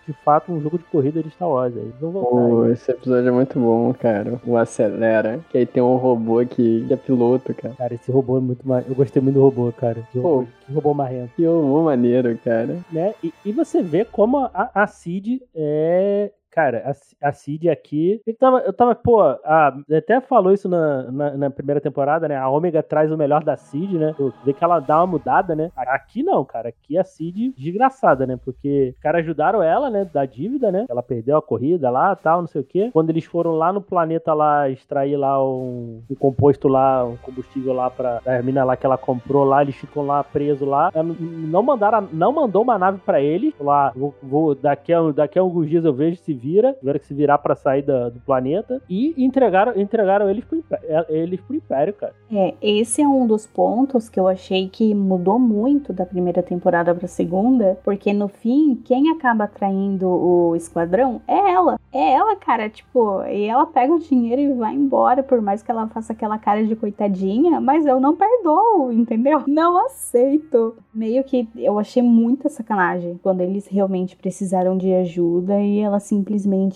de 0.07 0.13
fato, 0.23 0.51
um 0.51 0.61
jogo 0.61 0.77
de 0.77 0.83
corrida 0.85 1.21
de 1.21 1.29
Star 1.31 1.49
Wars 1.49 1.75
aí. 1.75 1.91
Vamos 1.99 2.21
voltar 2.21 2.65
aí. 2.65 2.71
Esse 2.73 2.91
episódio 2.91 3.27
é 3.27 3.31
muito 3.31 3.59
bom, 3.59 3.93
cara. 3.93 4.39
O 4.45 4.57
Acelera. 4.57 5.39
Que 5.49 5.57
aí 5.59 5.65
tem 5.65 5.81
um 5.81 5.95
robô 5.95 6.45
que, 6.45 6.85
que 6.87 6.93
é 6.93 6.97
piloto, 6.97 7.53
cara. 7.53 7.73
Cara, 7.75 7.93
esse 7.93 8.11
robô 8.11 8.37
é 8.37 8.41
muito 8.41 8.67
mais... 8.67 8.87
Eu 8.87 8.95
gostei 8.95 9.21
muito 9.21 9.35
do 9.35 9.41
robô, 9.41 9.71
cara. 9.71 10.01
Que 10.11 10.19
robô, 10.19 10.43
Pô, 10.43 10.47
que 10.65 10.73
robô 10.73 10.93
marrento. 10.93 11.31
Que 11.35 11.45
robô 11.45 11.83
maneiro, 11.83 12.37
cara. 12.43 12.77
Né? 12.91 13.13
E, 13.23 13.33
e 13.45 13.51
você 13.51 13.81
vê 13.81 14.05
como 14.05 14.37
a, 14.37 14.69
a 14.73 14.87
Cid 14.87 15.41
é 15.53 16.31
Cara, 16.55 16.83
a, 16.85 17.27
a 17.27 17.33
Cid 17.33 17.69
aqui. 17.69 18.21
Eu 18.25 18.33
tava, 18.33 18.59
eu 18.59 18.71
tava 18.71 18.95
pô, 18.95 19.21
a, 19.21 19.77
até 19.91 20.21
falou 20.21 20.53
isso 20.53 20.69
na, 20.69 21.11
na, 21.11 21.37
na, 21.37 21.49
primeira 21.49 21.81
temporada, 21.81 22.29
né? 22.29 22.37
A 22.37 22.47
Ômega 22.47 22.81
traz 22.81 23.11
o 23.11 23.17
melhor 23.17 23.43
da 23.43 23.57
Cid, 23.57 23.97
né? 23.97 24.13
Tu 24.15 24.33
vê 24.45 24.53
que 24.53 24.63
ela 24.63 24.79
dá 24.79 24.99
uma 24.99 25.07
mudada, 25.07 25.53
né? 25.53 25.69
Aqui 25.75 26.23
não, 26.23 26.45
cara. 26.45 26.69
Aqui 26.69 26.97
a 26.97 27.03
Cid 27.03 27.53
desgraçada, 27.57 28.25
né? 28.25 28.39
Porque 28.43 28.93
os 28.95 28.99
caras 29.01 29.19
ajudaram 29.19 29.61
ela, 29.61 29.89
né? 29.89 30.05
Da 30.05 30.25
dívida, 30.25 30.71
né? 30.71 30.85
Ela 30.87 31.03
perdeu 31.03 31.35
a 31.35 31.41
corrida 31.41 31.89
lá 31.89 32.15
tal, 32.15 32.39
não 32.39 32.47
sei 32.47 32.61
o 32.61 32.63
quê. 32.65 32.89
Quando 32.93 33.09
eles 33.09 33.25
foram 33.25 33.51
lá 33.51 33.73
no 33.73 33.81
planeta 33.81 34.33
lá 34.33 34.69
extrair 34.69 35.17
lá 35.17 35.45
um, 35.45 36.01
um 36.09 36.15
composto 36.15 36.69
lá, 36.69 37.03
um 37.03 37.17
combustível 37.17 37.73
lá 37.73 37.89
pra 37.89 38.21
a 38.25 38.41
mina 38.41 38.63
lá 38.63 38.77
que 38.77 38.85
ela 38.85 38.97
comprou 38.97 39.43
lá, 39.43 39.61
eles 39.61 39.75
ficam 39.75 40.05
lá 40.05 40.23
presos 40.23 40.65
lá. 40.65 40.89
Não 40.95 41.61
mandaram, 41.61 42.07
não 42.13 42.31
mandou 42.31 42.61
uma 42.61 42.79
nave 42.79 42.99
pra 43.05 43.19
eles. 43.19 43.53
Lá, 43.59 43.91
vou, 43.93 44.15
vou, 44.23 44.55
daqui, 44.55 44.93
a, 44.93 45.01
daqui 45.11 45.37
a 45.37 45.41
alguns 45.41 45.67
dias 45.67 45.83
eu 45.83 45.93
vejo 45.93 46.15
se 46.15 46.33
vira, 46.45 46.75
tiveram 46.75 46.99
que 46.99 47.07
se 47.07 47.13
virar 47.13 47.39
para 47.39 47.55
sair 47.55 47.81
da, 47.81 48.09
do 48.09 48.19
planeta 48.19 48.79
e 48.87 49.15
entregaram, 49.17 49.73
entregaram 49.75 50.29
eles 50.29 50.45
pro, 50.45 50.59
império, 50.59 50.85
é, 50.87 51.05
eles 51.09 51.41
pro 51.41 51.55
Império, 51.55 51.93
cara. 51.93 52.13
É, 52.31 52.53
esse 52.61 53.01
é 53.01 53.07
um 53.07 53.25
dos 53.25 53.47
pontos 53.47 54.07
que 54.07 54.19
eu 54.19 54.27
achei 54.27 54.69
que 54.69 54.93
mudou 54.93 55.39
muito 55.39 55.91
da 55.91 56.05
primeira 56.05 56.43
temporada 56.43 56.93
pra 56.93 57.07
segunda, 57.07 57.79
porque 57.83 58.13
no 58.13 58.27
fim, 58.27 58.75
quem 58.75 59.09
acaba 59.09 59.47
traindo 59.47 60.07
o 60.07 60.55
esquadrão 60.55 61.21
é 61.27 61.53
ela. 61.53 61.79
É 61.91 62.13
ela, 62.13 62.35
cara, 62.35 62.69
tipo, 62.69 63.23
e 63.23 63.45
ela 63.45 63.65
pega 63.65 63.93
o 63.93 63.99
dinheiro 63.99 64.41
e 64.41 64.53
vai 64.53 64.75
embora, 64.75 65.23
por 65.23 65.41
mais 65.41 65.63
que 65.63 65.71
ela 65.71 65.87
faça 65.87 66.13
aquela 66.13 66.37
cara 66.37 66.63
de 66.63 66.75
coitadinha, 66.75 67.59
mas 67.59 67.85
eu 67.85 67.99
não 67.99 68.15
perdoo, 68.15 68.91
entendeu? 68.91 69.43
Não 69.47 69.83
aceito. 69.85 70.75
Meio 70.93 71.23
que 71.23 71.47
eu 71.55 71.79
achei 71.79 72.03
muita 72.03 72.49
sacanagem 72.49 73.19
quando 73.23 73.41
eles 73.41 73.67
realmente 73.67 74.15
precisaram 74.15 74.77
de 74.77 74.93
ajuda 74.93 75.59
e 75.59 75.79
ela 75.79 75.99
simplesmente 75.99 76.34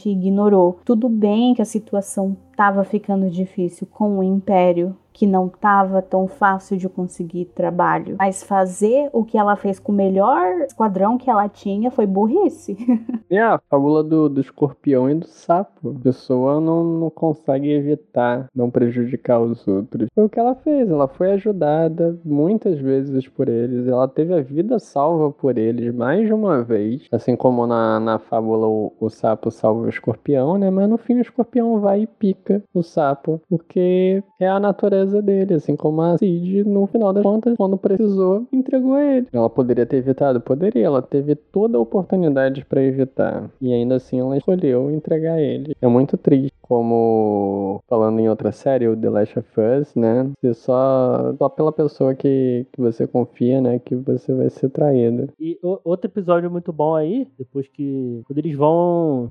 ignorou. 0.10 0.80
Tudo 0.86 1.10
bem 1.10 1.54
que 1.54 1.62
a 1.62 1.66
situação 1.66 2.38
estava 2.60 2.84
ficando 2.84 3.30
difícil 3.30 3.88
com 3.88 4.20
o 4.20 4.24
império, 4.24 4.94
que 5.14 5.26
não 5.26 5.48
estava 5.48 6.02
tão 6.02 6.28
fácil 6.28 6.78
de 6.78 6.88
conseguir 6.88 7.46
trabalho. 7.46 8.16
Mas 8.18 8.42
fazer 8.42 9.10
o 9.12 9.26
que 9.26 9.38
ela 9.38 9.58
fez 9.58 9.80
com 9.80 9.92
o 9.92 9.96
melhor 9.96 10.62
esquadrão 10.62 11.18
que 11.18 11.30
ela 11.30 11.50
tinha 11.50 11.92
foi 11.92 12.06
burrice. 12.06 12.78
É 13.30 13.40
a 13.44 13.60
fábula 13.70 14.02
do, 14.02 14.30
do 14.30 14.40
escorpião 14.40 15.10
e 15.10 15.16
do 15.16 15.28
sapo. 15.28 15.90
A 15.90 16.04
pessoa 16.04 16.62
não, 16.62 16.84
não 16.84 17.10
consegue 17.10 17.70
evitar 17.70 18.48
não 18.56 18.70
prejudicar 18.70 19.42
os 19.42 19.68
outros. 19.68 20.08
Foi 20.16 20.24
o 20.24 20.30
que 20.30 20.40
ela 20.40 20.56
fez. 20.56 20.90
Ela 20.90 21.08
foi 21.08 21.32
ajudada 21.32 22.18
muitas 22.24 22.80
vezes 22.80 23.28
por 23.28 23.50
eles. 23.50 23.88
Ela 23.88 24.08
teve 24.08 24.34
a 24.34 24.42
vida 24.42 24.80
salva 24.80 25.32
por 25.32 25.58
eles 25.58 25.94
mais 25.94 26.28
de 26.28 26.34
uma 26.34 26.64
vez. 26.64 27.08
Assim 27.12 27.36
como 27.36 27.68
na, 27.68 28.00
na 28.00 28.20
fábula 28.20 28.68
o, 28.68 28.94
o 29.00 29.10
sapo 29.10 29.52
salva 29.52 29.82
o 29.82 29.90
escorpião, 29.90 30.58
né? 30.58 30.70
Mas 30.70 30.90
no 30.90 30.98
fim 30.98 31.16
o 31.16 31.22
escorpião 31.22 31.82
vai 31.82 32.04
e 32.04 32.08
pica 32.08 32.49
o 32.74 32.84
sapo. 32.84 33.42
Porque 33.50 34.24
é 34.40 34.48
a 34.48 34.60
natureza 34.60 35.22
dele, 35.22 35.56
assim 35.56 35.76
como 35.76 36.02
a 36.02 36.18
Cid, 36.18 36.64
no 36.64 36.88
final 36.88 37.14
das 37.14 37.24
contas, 37.24 37.56
quando 37.56 37.78
precisou, 37.78 38.46
entregou 38.52 38.96
a 38.96 39.04
ele. 39.04 39.28
Ela 39.32 39.50
poderia 39.50 39.86
ter 39.86 39.98
evitado? 39.98 40.42
Poderia. 40.42 40.86
Ela 40.86 41.02
teve 41.02 41.36
toda 41.36 41.78
a 41.78 41.82
oportunidade 41.82 42.66
para 42.66 42.82
evitar. 42.82 43.50
E 43.62 43.74
ainda 43.74 43.96
assim 43.96 44.20
ela 44.20 44.38
escolheu 44.38 44.92
entregar 44.92 45.34
a 45.34 45.42
ele. 45.42 45.76
É 45.82 45.88
muito 45.88 46.18
triste. 46.18 46.59
Como 46.70 47.82
falando 47.90 48.20
em 48.20 48.30
outra 48.30 48.52
série, 48.52 48.88
o 48.88 48.96
The 48.96 49.10
Last 49.10 49.40
of 49.40 49.50
Us, 49.60 49.96
né? 49.96 50.30
Você 50.40 50.54
só, 50.54 51.34
só 51.38 51.50
pela 51.50 51.72
pessoa 51.72 52.14
que, 52.14 52.68
que 52.72 52.80
você 52.80 53.08
confia, 53.08 53.60
né? 53.60 53.80
Que 53.80 53.96
você 53.96 54.34
vai 54.34 54.50
ser 54.52 54.70
traído. 54.70 55.30
E 55.40 55.58
o- 55.64 55.80
outro 55.84 56.08
episódio 56.10 56.50
muito 56.52 56.72
bom 56.72 56.94
aí, 56.96 57.28
depois 57.38 57.68
que. 57.68 58.22
Quando 58.28 58.38
eles 58.38 58.56
vão. 58.56 59.30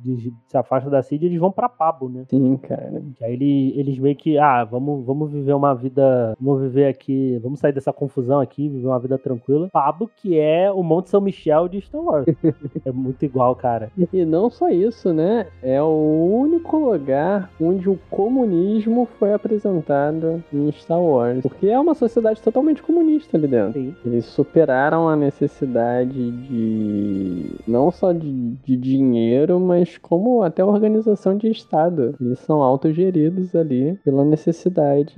se 0.48 0.56
afastam 0.56 0.90
da 0.90 1.00
Cid, 1.02 1.24
eles 1.26 1.38
vão 1.38 1.52
pra 1.52 1.68
Pabo, 1.68 2.08
né? 2.08 2.24
Sim, 2.28 2.56
cara. 2.56 3.00
Que 3.16 3.24
aí 3.24 3.34
ele- 3.34 3.72
eles 3.78 3.98
meio 3.98 4.16
que, 4.16 4.36
ah, 4.36 4.64
vamos, 4.64 5.04
vamos 5.06 5.30
viver 5.30 5.52
uma 5.54 5.74
vida. 5.74 6.34
Vamos 6.40 6.60
viver 6.62 6.86
aqui. 6.88 7.38
Vamos 7.40 7.60
sair 7.60 7.72
dessa 7.72 7.92
confusão 7.92 8.40
aqui, 8.40 8.68
viver 8.68 8.86
uma 8.88 8.98
vida 8.98 9.16
tranquila. 9.16 9.68
Pablo, 9.72 10.10
que 10.16 10.38
é 10.38 10.72
o 10.72 10.82
Monte 10.82 11.08
São 11.10 11.20
Michel 11.20 11.68
de 11.68 11.80
Star 11.80 12.02
Wars. 12.02 12.26
é 12.84 12.90
muito 12.90 13.24
igual, 13.24 13.54
cara. 13.54 13.92
E 14.12 14.24
não 14.24 14.50
só 14.50 14.68
isso, 14.70 15.12
né? 15.12 15.46
É 15.62 15.80
o 15.80 16.28
único 16.42 16.76
lugar 16.78 17.27
onde 17.60 17.88
o 17.88 17.98
comunismo 18.10 19.08
foi 19.18 19.32
apresentado 19.32 20.42
em 20.52 20.70
Star 20.72 21.00
Wars. 21.00 21.42
Porque 21.42 21.66
é 21.68 21.78
uma 21.78 21.94
sociedade 21.94 22.40
totalmente 22.42 22.82
comunista 22.82 23.36
ali 23.36 23.46
dentro. 23.46 23.72
Sim. 23.72 23.94
Eles 24.04 24.24
superaram 24.26 25.08
a 25.08 25.16
necessidade 25.16 26.30
de. 26.30 27.56
não 27.66 27.90
só 27.90 28.12
de, 28.12 28.52
de 28.64 28.76
dinheiro, 28.76 29.58
mas 29.60 29.98
como 29.98 30.42
até 30.42 30.64
organização 30.64 31.36
de 31.36 31.48
Estado. 31.48 32.14
Eles 32.20 32.38
são 32.40 32.62
autogeridos 32.62 33.54
ali 33.54 33.98
pela 34.04 34.24
necessidade 34.24 35.14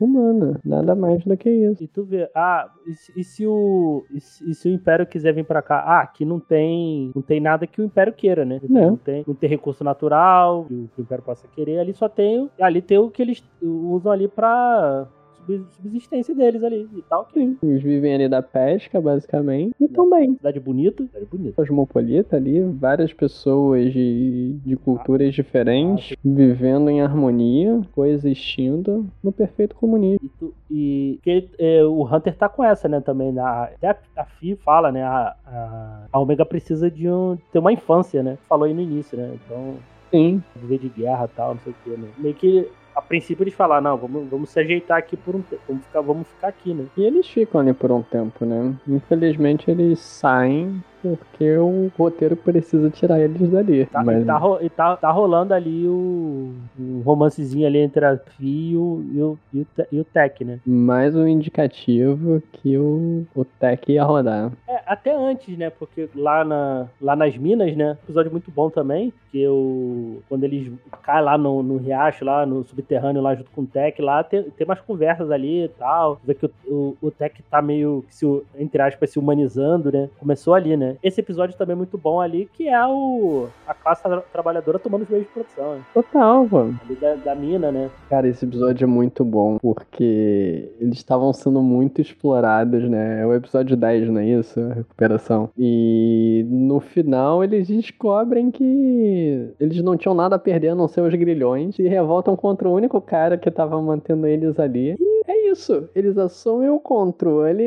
humana. 0.00 0.60
Nada 0.64 0.94
mais 0.94 1.24
do 1.24 1.36
que 1.36 1.50
isso. 1.50 1.82
E 1.82 1.86
tu 1.86 2.04
vê, 2.04 2.28
ah, 2.34 2.68
e 2.86 2.94
se, 2.94 3.12
e 3.16 3.24
se 3.24 3.46
o. 3.46 4.04
E 4.10 4.20
se, 4.20 4.50
e 4.50 4.54
se 4.54 4.68
o 4.68 4.72
Império 4.72 5.06
quiser 5.06 5.32
vir 5.32 5.44
pra 5.44 5.62
cá? 5.62 5.78
Ah, 5.78 6.00
aqui 6.00 6.24
não 6.24 6.40
tem. 6.40 7.10
Não 7.14 7.22
tem 7.22 7.40
nada 7.40 7.66
que 7.66 7.80
o 7.80 7.84
Império 7.84 8.12
queira, 8.12 8.44
né? 8.44 8.60
Não. 8.68 8.90
Não 8.90 8.96
tem, 8.96 9.24
não 9.26 9.34
tem 9.34 9.48
recurso 9.48 9.84
natural 9.84 10.66
que 10.68 11.00
o 11.00 11.02
Império 11.02 11.24
possa 11.24 11.46
querer. 11.54 11.78
Ali 11.78 11.92
só 11.92 12.08
tem. 12.08 12.48
Ali 12.60 12.80
tem 12.82 12.98
o 12.98 13.10
que 13.10 13.22
eles 13.22 13.42
usam 13.62 14.10
ali 14.12 14.28
pra 14.28 15.06
sub- 15.46 15.64
subsistência 15.70 16.34
deles 16.34 16.62
ali 16.62 16.88
e 16.96 17.02
tal. 17.02 17.24
Que 17.26 17.40
Sim. 17.40 17.56
Eles 17.62 17.82
vivem 17.82 18.14
ali 18.14 18.28
da 18.28 18.42
pesca, 18.42 19.00
basicamente. 19.00 19.74
E 19.80 19.88
também. 19.88 20.34
cidade 20.36 20.60
bonita, 20.60 21.04
cidade 21.04 21.26
bonita. 21.26 21.52
cosmopolita 21.56 22.36
ali, 22.36 22.60
várias 22.62 23.12
pessoas 23.12 23.92
de, 23.92 24.54
de 24.64 24.76
culturas 24.76 25.34
diferentes, 25.34 26.14
vivendo 26.24 26.88
em 26.90 27.00
harmonia, 27.00 27.80
coexistindo 27.92 29.06
no 29.22 29.32
perfeito 29.32 29.74
comunismo. 29.76 30.20
E, 30.24 30.28
tu- 30.38 30.54
e 30.70 31.18
é, 31.58 31.84
o 31.84 32.04
Hunter 32.04 32.36
tá 32.36 32.48
com 32.48 32.62
essa, 32.62 32.88
né, 32.88 33.00
também. 33.00 33.32
Na, 33.32 33.64
até 33.64 33.88
a, 33.88 33.96
a 34.18 34.24
Fi 34.24 34.54
fala, 34.56 34.92
né? 34.92 35.02
A, 35.02 35.34
a, 35.46 36.06
a 36.12 36.18
Omega 36.20 36.44
precisa 36.44 36.90
de 36.90 37.08
um, 37.08 37.36
ter 37.52 37.58
uma 37.58 37.72
infância, 37.72 38.22
né? 38.22 38.38
Falou 38.48 38.66
aí 38.66 38.74
no 38.74 38.80
início, 38.80 39.16
né? 39.18 39.32
Então, 39.44 39.74
Sim, 40.10 40.42
viver 40.56 40.78
de 40.78 40.88
guerra 40.88 41.24
e 41.24 41.36
tal, 41.36 41.54
não 41.54 41.60
sei 41.62 41.72
o 41.72 41.76
que, 41.84 41.90
né? 41.90 42.08
Meio 42.18 42.34
que 42.34 42.68
a 42.94 43.00
princípio 43.00 43.44
eles 43.44 43.54
falaram, 43.54 43.90
não, 43.90 43.96
vamos, 43.96 44.28
vamos 44.28 44.50
se 44.50 44.60
ajeitar 44.60 44.98
aqui 44.98 45.16
por 45.16 45.36
um 45.36 45.42
tempo, 45.42 45.62
vamos 45.68 45.84
ficar, 45.84 46.00
vamos 46.00 46.28
ficar 46.28 46.48
aqui, 46.48 46.74
né? 46.74 46.86
e 46.96 47.04
eles 47.04 47.26
ficam 47.28 47.60
ali 47.60 47.72
por 47.72 47.90
um 47.92 48.02
tempo, 48.02 48.44
né? 48.44 48.74
Infelizmente 48.86 49.70
eles 49.70 50.00
saem 50.00 50.82
porque 51.02 51.56
o 51.58 51.90
roteiro 51.98 52.36
precisa 52.36 52.90
tirar 52.90 53.20
eles 53.20 53.48
dali. 53.50 53.86
Tá, 53.86 54.02
Mas 54.04 54.22
e 54.22 54.24
tá, 54.24 54.36
ro- 54.36 54.58
e 54.60 54.68
tá, 54.70 54.96
tá 54.96 55.10
rolando 55.10 55.54
ali 55.54 55.86
o, 55.86 56.52
o 56.78 57.00
romancezinho 57.04 57.66
ali 57.66 57.78
entre 57.78 58.04
a 58.04 58.16
Fi 58.18 58.72
e 58.72 58.76
o, 58.76 59.02
e 59.12 59.22
o, 59.22 59.38
e 59.52 59.60
o, 59.60 59.66
e 59.92 60.00
o 60.00 60.04
Tech, 60.04 60.44
né? 60.44 60.58
mais 60.66 61.14
um 61.16 61.26
indicativo 61.26 62.42
que 62.52 62.76
o, 62.76 63.24
o 63.34 63.44
Tech 63.44 63.90
ia 63.92 64.04
rodar. 64.04 64.52
É, 64.68 64.80
até 64.86 65.14
antes, 65.14 65.56
né? 65.56 65.70
Porque 65.70 66.08
lá, 66.14 66.44
na, 66.44 66.86
lá 67.00 67.16
nas 67.16 67.36
minas, 67.36 67.74
né? 67.76 67.96
Episódio 68.04 68.30
muito 68.30 68.50
bom 68.50 68.70
também. 68.70 69.12
Que 69.30 69.46
o. 69.46 70.20
Quando 70.28 70.44
eles 70.44 70.70
caem 71.02 71.24
lá 71.24 71.38
no, 71.38 71.62
no 71.62 71.76
riacho, 71.76 72.24
lá 72.24 72.44
no 72.44 72.64
subterrâneo, 72.64 73.22
lá 73.22 73.34
junto 73.34 73.50
com 73.50 73.62
o 73.62 73.66
Tech, 73.66 74.00
lá 74.02 74.22
tem, 74.24 74.42
tem 74.42 74.66
umas 74.66 74.80
conversas 74.80 75.30
ali 75.30 75.64
e 75.64 75.68
tal. 75.68 76.20
Vê 76.24 76.34
que 76.34 76.46
o, 76.46 76.50
o, 76.66 76.96
o 77.00 77.10
Tech 77.10 77.42
tá 77.50 77.62
meio, 77.62 78.04
se, 78.10 78.26
entre 78.58 78.82
aspas, 78.82 79.10
se 79.10 79.18
humanizando, 79.18 79.90
né? 79.92 80.08
Começou 80.18 80.54
ali, 80.54 80.76
né? 80.76 80.89
Esse 81.02 81.20
episódio 81.20 81.56
também 81.56 81.74
é 81.74 81.76
muito 81.76 81.96
bom 81.98 82.20
ali, 82.20 82.48
que 82.52 82.68
é 82.68 82.86
o. 82.86 83.48
A 83.66 83.74
classe 83.74 84.02
tra- 84.02 84.22
trabalhadora 84.32 84.78
tomando 84.78 85.02
os 85.02 85.08
meios 85.08 85.26
de 85.26 85.32
produção, 85.32 85.74
né? 85.76 85.80
Total, 85.94 86.46
mano. 86.50 86.78
Ali 86.84 86.94
da, 86.96 87.14
da 87.14 87.34
mina, 87.34 87.70
né? 87.72 87.90
Cara, 88.08 88.26
esse 88.28 88.44
episódio 88.44 88.84
é 88.84 88.86
muito 88.86 89.24
bom, 89.24 89.58
porque 89.60 90.72
eles 90.80 90.98
estavam 90.98 91.32
sendo 91.32 91.62
muito 91.62 92.00
explorados, 92.00 92.88
né? 92.88 93.22
É 93.22 93.26
o 93.26 93.34
episódio 93.34 93.76
10, 93.76 94.08
não 94.10 94.20
é 94.20 94.26
isso? 94.26 94.60
A 94.60 94.74
recuperação. 94.74 95.50
E 95.58 96.44
no 96.48 96.80
final 96.80 97.42
eles 97.44 97.68
descobrem 97.68 98.50
que 98.50 99.50
eles 99.58 99.82
não 99.82 99.96
tinham 99.96 100.14
nada 100.14 100.36
a 100.36 100.38
perder 100.38 100.68
a 100.68 100.74
não 100.74 100.88
ser 100.88 101.00
os 101.02 101.14
grilhões 101.14 101.78
e 101.78 101.88
revoltam 101.88 102.36
contra 102.36 102.68
o 102.68 102.74
único 102.74 103.00
cara 103.00 103.36
que 103.38 103.50
tava 103.50 103.80
mantendo 103.80 104.26
eles 104.26 104.58
ali. 104.58 104.96
E 104.98 105.22
é 105.30 105.50
isso. 105.50 105.88
Eles 105.94 106.16
assumem 106.18 106.68
o 106.70 106.78
controle, 106.80 107.62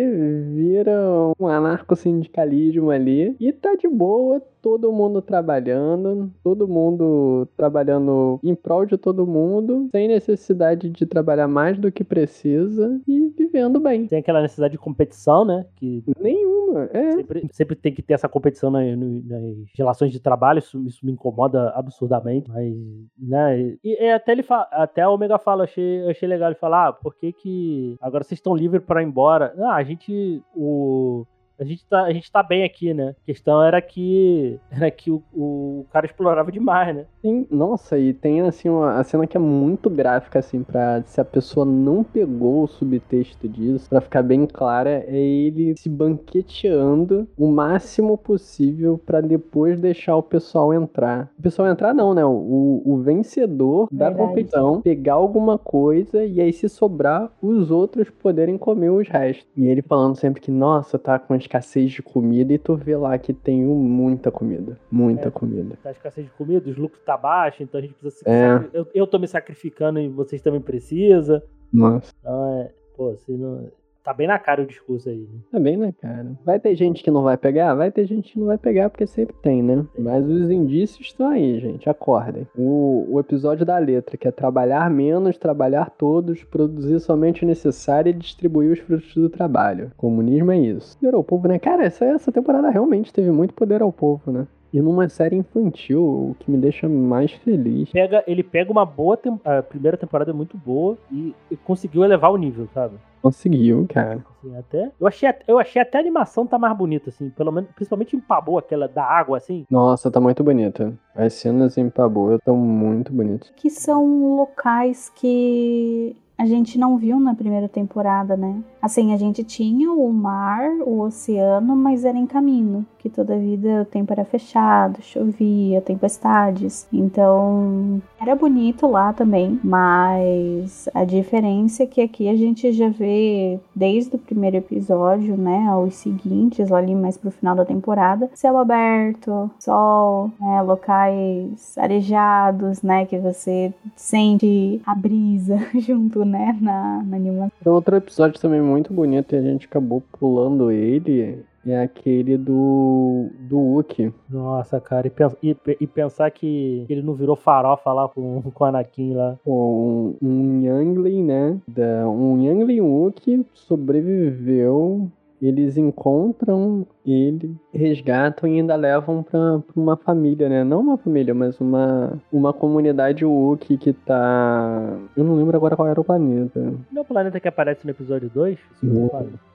viram 0.56 1.34
um 1.40 1.48
anarco-sindicalismo 1.48 2.92
ali 3.14 3.36
e 3.40 3.52
tá 3.54 3.76
de 3.76 3.88
boa, 3.88 4.42
todo 4.62 4.92
mundo 4.92 5.22
trabalhando, 5.22 6.32
todo 6.44 6.68
mundo 6.68 7.48
trabalhando 7.56 8.40
em 8.44 8.56
prol 8.56 8.86
de 8.86 8.98
todo 8.98 9.28
mundo, 9.28 9.88
sem 9.92 10.08
necessidade 10.08 10.90
de 10.90 11.06
trabalhar 11.06 11.48
mais 11.48 11.78
do 11.78 11.92
que 11.92 12.04
precisa 12.04 13.00
e 13.08 13.28
vivendo 13.38 13.80
bem. 13.80 14.08
Tem 14.08 14.20
aquela 14.20 14.42
necessidade 14.42 14.72
de 14.74 14.78
competição, 14.78 15.46
né? 15.46 15.66
Que 15.76 16.04
Nenhuma. 16.20 16.90
É. 16.92 17.12
Sempre, 17.12 17.48
sempre 17.52 17.76
tem 17.76 17.94
que 17.94 18.02
ter 18.02 18.14
essa 18.16 18.28
competição 18.28 18.72
na- 18.72 18.82
no- 18.96 19.22
nas 19.24 19.44
relações 19.78 20.12
de 20.12 20.20
trabalho, 20.20 20.58
isso, 20.58 20.82
isso 20.88 21.06
me 21.06 21.12
incomoda 21.12 21.70
absurdamente, 21.76 22.50
mas, 22.50 22.74
né, 23.20 23.60
e, 23.84 24.04
e 24.04 24.10
até 24.10 24.32
ele 24.32 24.42
fa- 24.42 24.68
até 24.72 25.02
a 25.04 25.10
Omega 25.10 25.38
fala, 25.38 25.66
achei, 25.66 26.10
achei 26.10 26.28
legal 26.28 26.50
ele 26.50 26.56
falar, 26.60 26.88
ah, 26.88 26.94
por 26.94 27.14
que 27.16 27.32
que 27.32 27.96
agora 28.02 28.24
vocês 28.24 28.40
estão 28.40 28.56
livres 28.56 28.82
pra 28.84 29.04
ir 29.04 29.06
embora? 29.06 29.54
Ah, 29.60 29.76
a 29.76 29.84
gente, 29.84 30.42
o... 30.56 31.26
A 31.60 31.64
gente, 31.64 31.86
tá, 31.88 32.04
a 32.04 32.12
gente 32.12 32.32
tá 32.32 32.42
bem 32.42 32.64
aqui, 32.64 32.94
né? 32.94 33.16
A 33.22 33.26
questão 33.26 33.62
era 33.64 33.82
que, 33.82 34.60
era 34.72 34.90
que 34.90 35.12
o, 35.12 35.24
o 35.34 35.86
cara 35.92 36.06
explorava 36.06 36.52
demais, 36.52 36.96
né? 36.96 37.06
Sim, 37.22 37.48
nossa, 37.50 37.98
e 37.98 38.14
tem 38.14 38.42
assim 38.42 38.68
uma 38.70 39.00
a 39.00 39.04
cena 39.04 39.26
que 39.26 39.38
é 39.38 39.40
muito 39.40 39.90
gráfica 39.90 40.40
assim 40.40 40.62
pra 40.64 41.02
se 41.04 41.22
a 41.22 41.26
pessoa 41.26 41.66
não 41.66 42.04
pegou 42.04 42.64
o 42.64 42.68
subtexto 42.68 43.48
disso, 43.48 43.88
pra 43.90 44.02
ficar 44.02 44.22
bem 44.24 44.46
clara, 44.46 45.06
é 45.08 45.16
ele 45.16 45.74
se 45.78 45.88
banqueteando 45.90 47.28
o 47.38 47.48
máximo 47.48 48.18
possível 48.18 48.98
pra 49.06 49.22
depois 49.22 49.80
deixar 49.80 50.18
o 50.18 50.24
pessoal 50.24 50.74
entrar. 50.74 51.32
O 51.38 51.42
pessoal 51.42 51.70
entrar 51.70 51.94
não, 51.94 52.14
né? 52.14 52.26
O, 52.26 52.82
o 52.86 52.98
vencedor 52.98 53.88
da 53.92 54.10
Verdade. 54.10 54.28
competição 54.30 54.82
pegar 54.82 55.14
alguma 55.14 55.58
coisa 55.58 56.26
e 56.26 56.42
aí 56.42 56.52
se 56.52 56.68
sobrar 56.68 57.32
os 57.42 57.72
outros 57.72 58.10
poderem 58.10 58.58
comer 58.58 58.90
os 58.90 59.08
restos. 59.08 59.48
E 59.56 59.66
ele 59.68 59.82
falando 59.82 60.16
sempre 60.16 60.42
que 60.42 60.52
nossa, 60.52 61.00
tá 61.00 61.18
com 61.20 61.34
escassez 61.44 61.92
de 61.92 62.02
comida 62.02 62.52
e 62.54 62.58
tu 62.58 62.76
vê 62.76 62.96
lá 62.96 63.18
que 63.18 63.34
tem 63.34 63.64
muita 63.64 64.32
comida, 64.32 64.80
muita 64.92 65.28
É. 65.28 65.32
comida. 65.32 65.78
Tá 65.82 65.92
escassez 65.92 66.26
de 66.26 66.32
comida, 66.34 66.70
os 66.70 66.78
lucros 66.78 67.02
tá 67.04 67.16
baixo, 67.18 67.62
então 67.64 67.80
a 67.80 67.82
gente 67.82 67.94
precisa 67.94 68.24
se 68.24 68.30
É. 68.30 68.70
eu, 68.74 68.88
eu 68.94 69.08
tô 69.08 69.18
me 69.20 69.28
sacrificando 69.28 70.00
e 70.00 70.08
vocês 70.10 70.42
também 70.42 70.62
precisam. 70.62 71.42
Nossa. 71.72 72.12
Então 72.20 72.60
é, 72.60 72.72
pô, 72.96 73.16
se 73.18 73.32
não. 73.34 73.70
Tá 74.04 74.14
bem 74.14 74.28
na 74.28 74.38
cara 74.38 74.62
o 74.62 74.66
discurso 74.66 75.08
aí. 75.08 75.20
né? 75.20 75.40
Tá 75.52 75.60
bem, 75.60 75.78
né, 75.78 75.94
cara? 76.02 76.32
Vai 76.46 76.60
ter 76.60 76.76
gente 76.76 77.02
que 77.04 77.10
não 77.10 77.24
vai 77.24 77.38
pegar? 77.38 77.74
Vai 77.74 77.90
ter 77.90 78.06
gente 78.06 78.34
que 78.34 78.40
não 78.40 78.48
vai 78.48 78.58
pegar, 78.58 78.90
porque 78.90 79.08
sempre 79.08 79.36
tem, 79.42 79.64
né? 79.64 79.86
Mas 79.98 80.28
os 80.28 80.52
indícios 80.52 81.08
estão 81.08 81.30
aí, 81.30 81.58
gente. 81.60 81.90
Acordem. 81.90 82.46
O, 82.58 83.06
o 83.10 83.20
episódio 83.20 83.66
da 83.66 83.78
letra, 83.78 84.18
que 84.18 84.28
é 84.28 84.32
trabalhar 84.32 84.90
menos, 84.90 85.38
trabalhar 85.38 85.90
todos, 85.90 86.44
produzir 86.44 87.00
somente 87.00 87.46
o 87.46 87.48
necessário 87.48 88.10
e 88.10 88.14
distribuir 88.14 88.72
os 88.74 88.80
frutos 88.80 89.14
do 89.16 89.30
trabalho. 89.30 89.92
Comunismo 89.96 90.52
é 90.52 90.58
isso. 90.58 90.98
Poder 91.00 91.16
ao 91.16 91.24
povo, 91.24 91.48
né? 91.48 91.58
Cara, 91.58 91.86
essa, 91.86 92.04
essa 92.04 92.32
temporada 92.32 92.70
realmente 92.70 93.14
teve 93.14 93.32
muito 93.32 93.54
poder 93.54 93.82
ao 93.82 93.92
povo, 93.92 94.32
né? 94.32 94.46
E 94.74 94.82
numa 94.82 95.08
série 95.08 95.36
infantil, 95.38 96.02
o 96.04 96.36
que 96.40 96.50
me 96.52 96.58
deixa 96.58 96.90
mais 96.90 97.32
feliz. 97.32 97.92
Pega, 97.92 98.24
ele 98.28 98.42
pega 98.44 98.72
uma 98.72 98.86
boa. 98.86 99.16
tem- 99.16 99.40
A 99.46 99.62
primeira 99.62 99.96
temporada 99.96 100.32
é 100.32 100.34
muito 100.34 100.58
boa 100.58 100.98
e, 101.12 101.34
e 101.52 101.56
conseguiu 101.56 102.04
elevar 102.04 102.32
o 102.32 102.38
nível, 102.38 102.68
sabe? 102.74 102.96
Conseguiu, 103.24 103.88
cara. 103.90 104.22
Assim, 104.38 104.58
até, 104.58 104.92
eu, 105.00 105.08
achei, 105.08 105.34
eu 105.48 105.58
achei 105.58 105.82
até 105.82 105.98
a 105.98 106.02
animação 106.02 106.46
tá 106.46 106.60
mais 106.60 106.76
bonita, 106.78 107.10
assim. 107.10 107.30
Pelo 107.30 107.54
menos, 107.54 107.70
principalmente 107.72 108.18
em 108.18 108.20
Pabô, 108.20 108.58
aquela 108.58 108.86
da 108.86 109.06
água, 109.06 109.38
assim. 109.38 109.66
Nossa, 109.72 110.12
tá 110.12 110.20
muito 110.20 110.44
bonita. 110.44 110.94
As 111.16 111.34
cenas 111.34 111.78
em 111.78 111.90
Paboa 111.90 112.36
estão 112.36 112.58
muito 112.58 113.14
bonitas. 113.14 113.50
Que 113.56 113.70
são 113.70 114.36
locais 114.36 115.10
que 115.16 116.18
a 116.38 116.46
gente 116.46 116.78
não 116.78 116.98
viu 116.98 117.18
na 117.18 117.34
primeira 117.34 117.70
temporada, 117.70 118.36
né? 118.36 118.62
Assim, 118.82 119.14
a 119.14 119.18
gente 119.18 119.42
tinha 119.42 119.90
o 119.90 120.12
mar, 120.12 120.70
o 120.86 121.00
oceano, 121.00 121.78
mas 121.78 122.04
era 122.04 122.18
em 122.18 122.28
caminho. 122.28 122.86
Que 123.04 123.10
toda 123.10 123.38
vida 123.38 123.82
o 123.82 123.86
tempo 123.86 124.14
era 124.14 124.24
fechado, 124.24 125.02
chovia, 125.02 125.82
tempestades. 125.82 126.88
Então 126.92 128.02
era 128.20 128.34
bonito 128.34 128.88
lá 128.88 129.12
também, 129.12 129.60
mas 129.62 130.88
a 130.94 131.04
diferença 131.04 131.84
é 131.84 131.86
que 131.86 132.00
aqui 132.00 132.30
a 132.30 132.36
gente 132.36 132.72
já 132.72 132.88
vê 132.88 133.60
desde 133.76 134.16
o 134.16 134.20
primeiro 134.20 134.56
episódio, 134.56 135.36
né, 135.36 135.68
aos 135.68 135.96
seguintes, 135.96 136.72
ali 136.72 136.96
mais 136.96 137.18
pro 137.18 137.30
final 137.30 137.54
da 137.54 137.66
temporada, 137.66 138.30
céu 138.34 138.58
aberto, 138.58 139.52
sol, 139.60 140.32
né, 140.40 140.62
locais 140.62 141.78
arejados, 141.78 142.82
né, 142.82 143.06
que 143.06 143.18
você 143.18 143.74
sente 143.98 144.82
a 144.86 144.96
brisa 144.96 145.58
junto, 145.76 146.24
né, 146.24 146.58
na, 146.62 147.04
na 147.04 147.18
animação. 147.18 147.52
Outro 147.66 147.98
episódio 147.98 148.40
também 148.40 148.62
muito 148.62 148.94
bonito 148.94 149.36
e 149.36 149.38
a 149.38 149.42
gente 149.42 149.66
acabou 149.66 150.02
pulando 150.18 150.72
ele 150.72 151.44
é 151.66 151.82
aquele 151.82 152.38
do. 152.38 153.30
do 153.40 153.58
Wookie. 153.58 154.14
Nossa, 154.30 154.80
cara, 154.80 155.08
e, 155.08 155.50
e, 155.50 155.58
e, 155.80 155.88
pensar 155.88 156.30
que 156.32 156.86
ele 156.90 157.02
não 157.02 157.14
virou 157.14 157.36
farofa 157.36 157.92
lá 157.94 158.08
com, 158.08 158.42
com 158.52 158.64
o 158.64 158.68
Anakin 158.68 159.14
lá. 159.14 159.38
Um, 159.46 160.16
um 160.22 160.62
Youngling, 160.62 161.24
né? 161.24 161.60
Da, 161.68 162.08
um 162.08 162.42
Youngling 162.42 162.82
Wookie 162.82 163.46
sobreviveu 163.54 165.10
eles 165.48 165.78
encontram 165.78 166.88
ele, 167.06 167.56
resgatam 167.74 168.50
e 168.50 168.60
ainda 168.60 168.76
levam 168.76 169.22
pra, 169.24 169.60
pra 169.60 169.82
uma 169.82 169.98
família, 169.98 170.48
né? 170.48 170.64
Não 170.64 170.80
uma 170.80 170.98
família, 170.98 171.34
mas 171.34 171.60
uma, 171.60 172.18
uma 172.32 172.54
comunidade 172.54 173.26
Wookiee 173.26 173.78
que 173.78 173.92
tá. 173.92 174.98
Eu 175.18 175.24
não 175.24 175.36
lembro 175.36 175.58
agora 175.58 175.76
qual 175.76 175.88
era 175.88 176.00
o 176.00 176.04
planeta. 176.04 176.60
Não 176.92 177.00
é 177.00 177.02
o 177.02 177.06
planeta 177.06 177.40
que 177.40 177.48
aparece 177.48 177.84
no 177.84 177.92
episódio 177.92 178.32
2? 178.34 178.58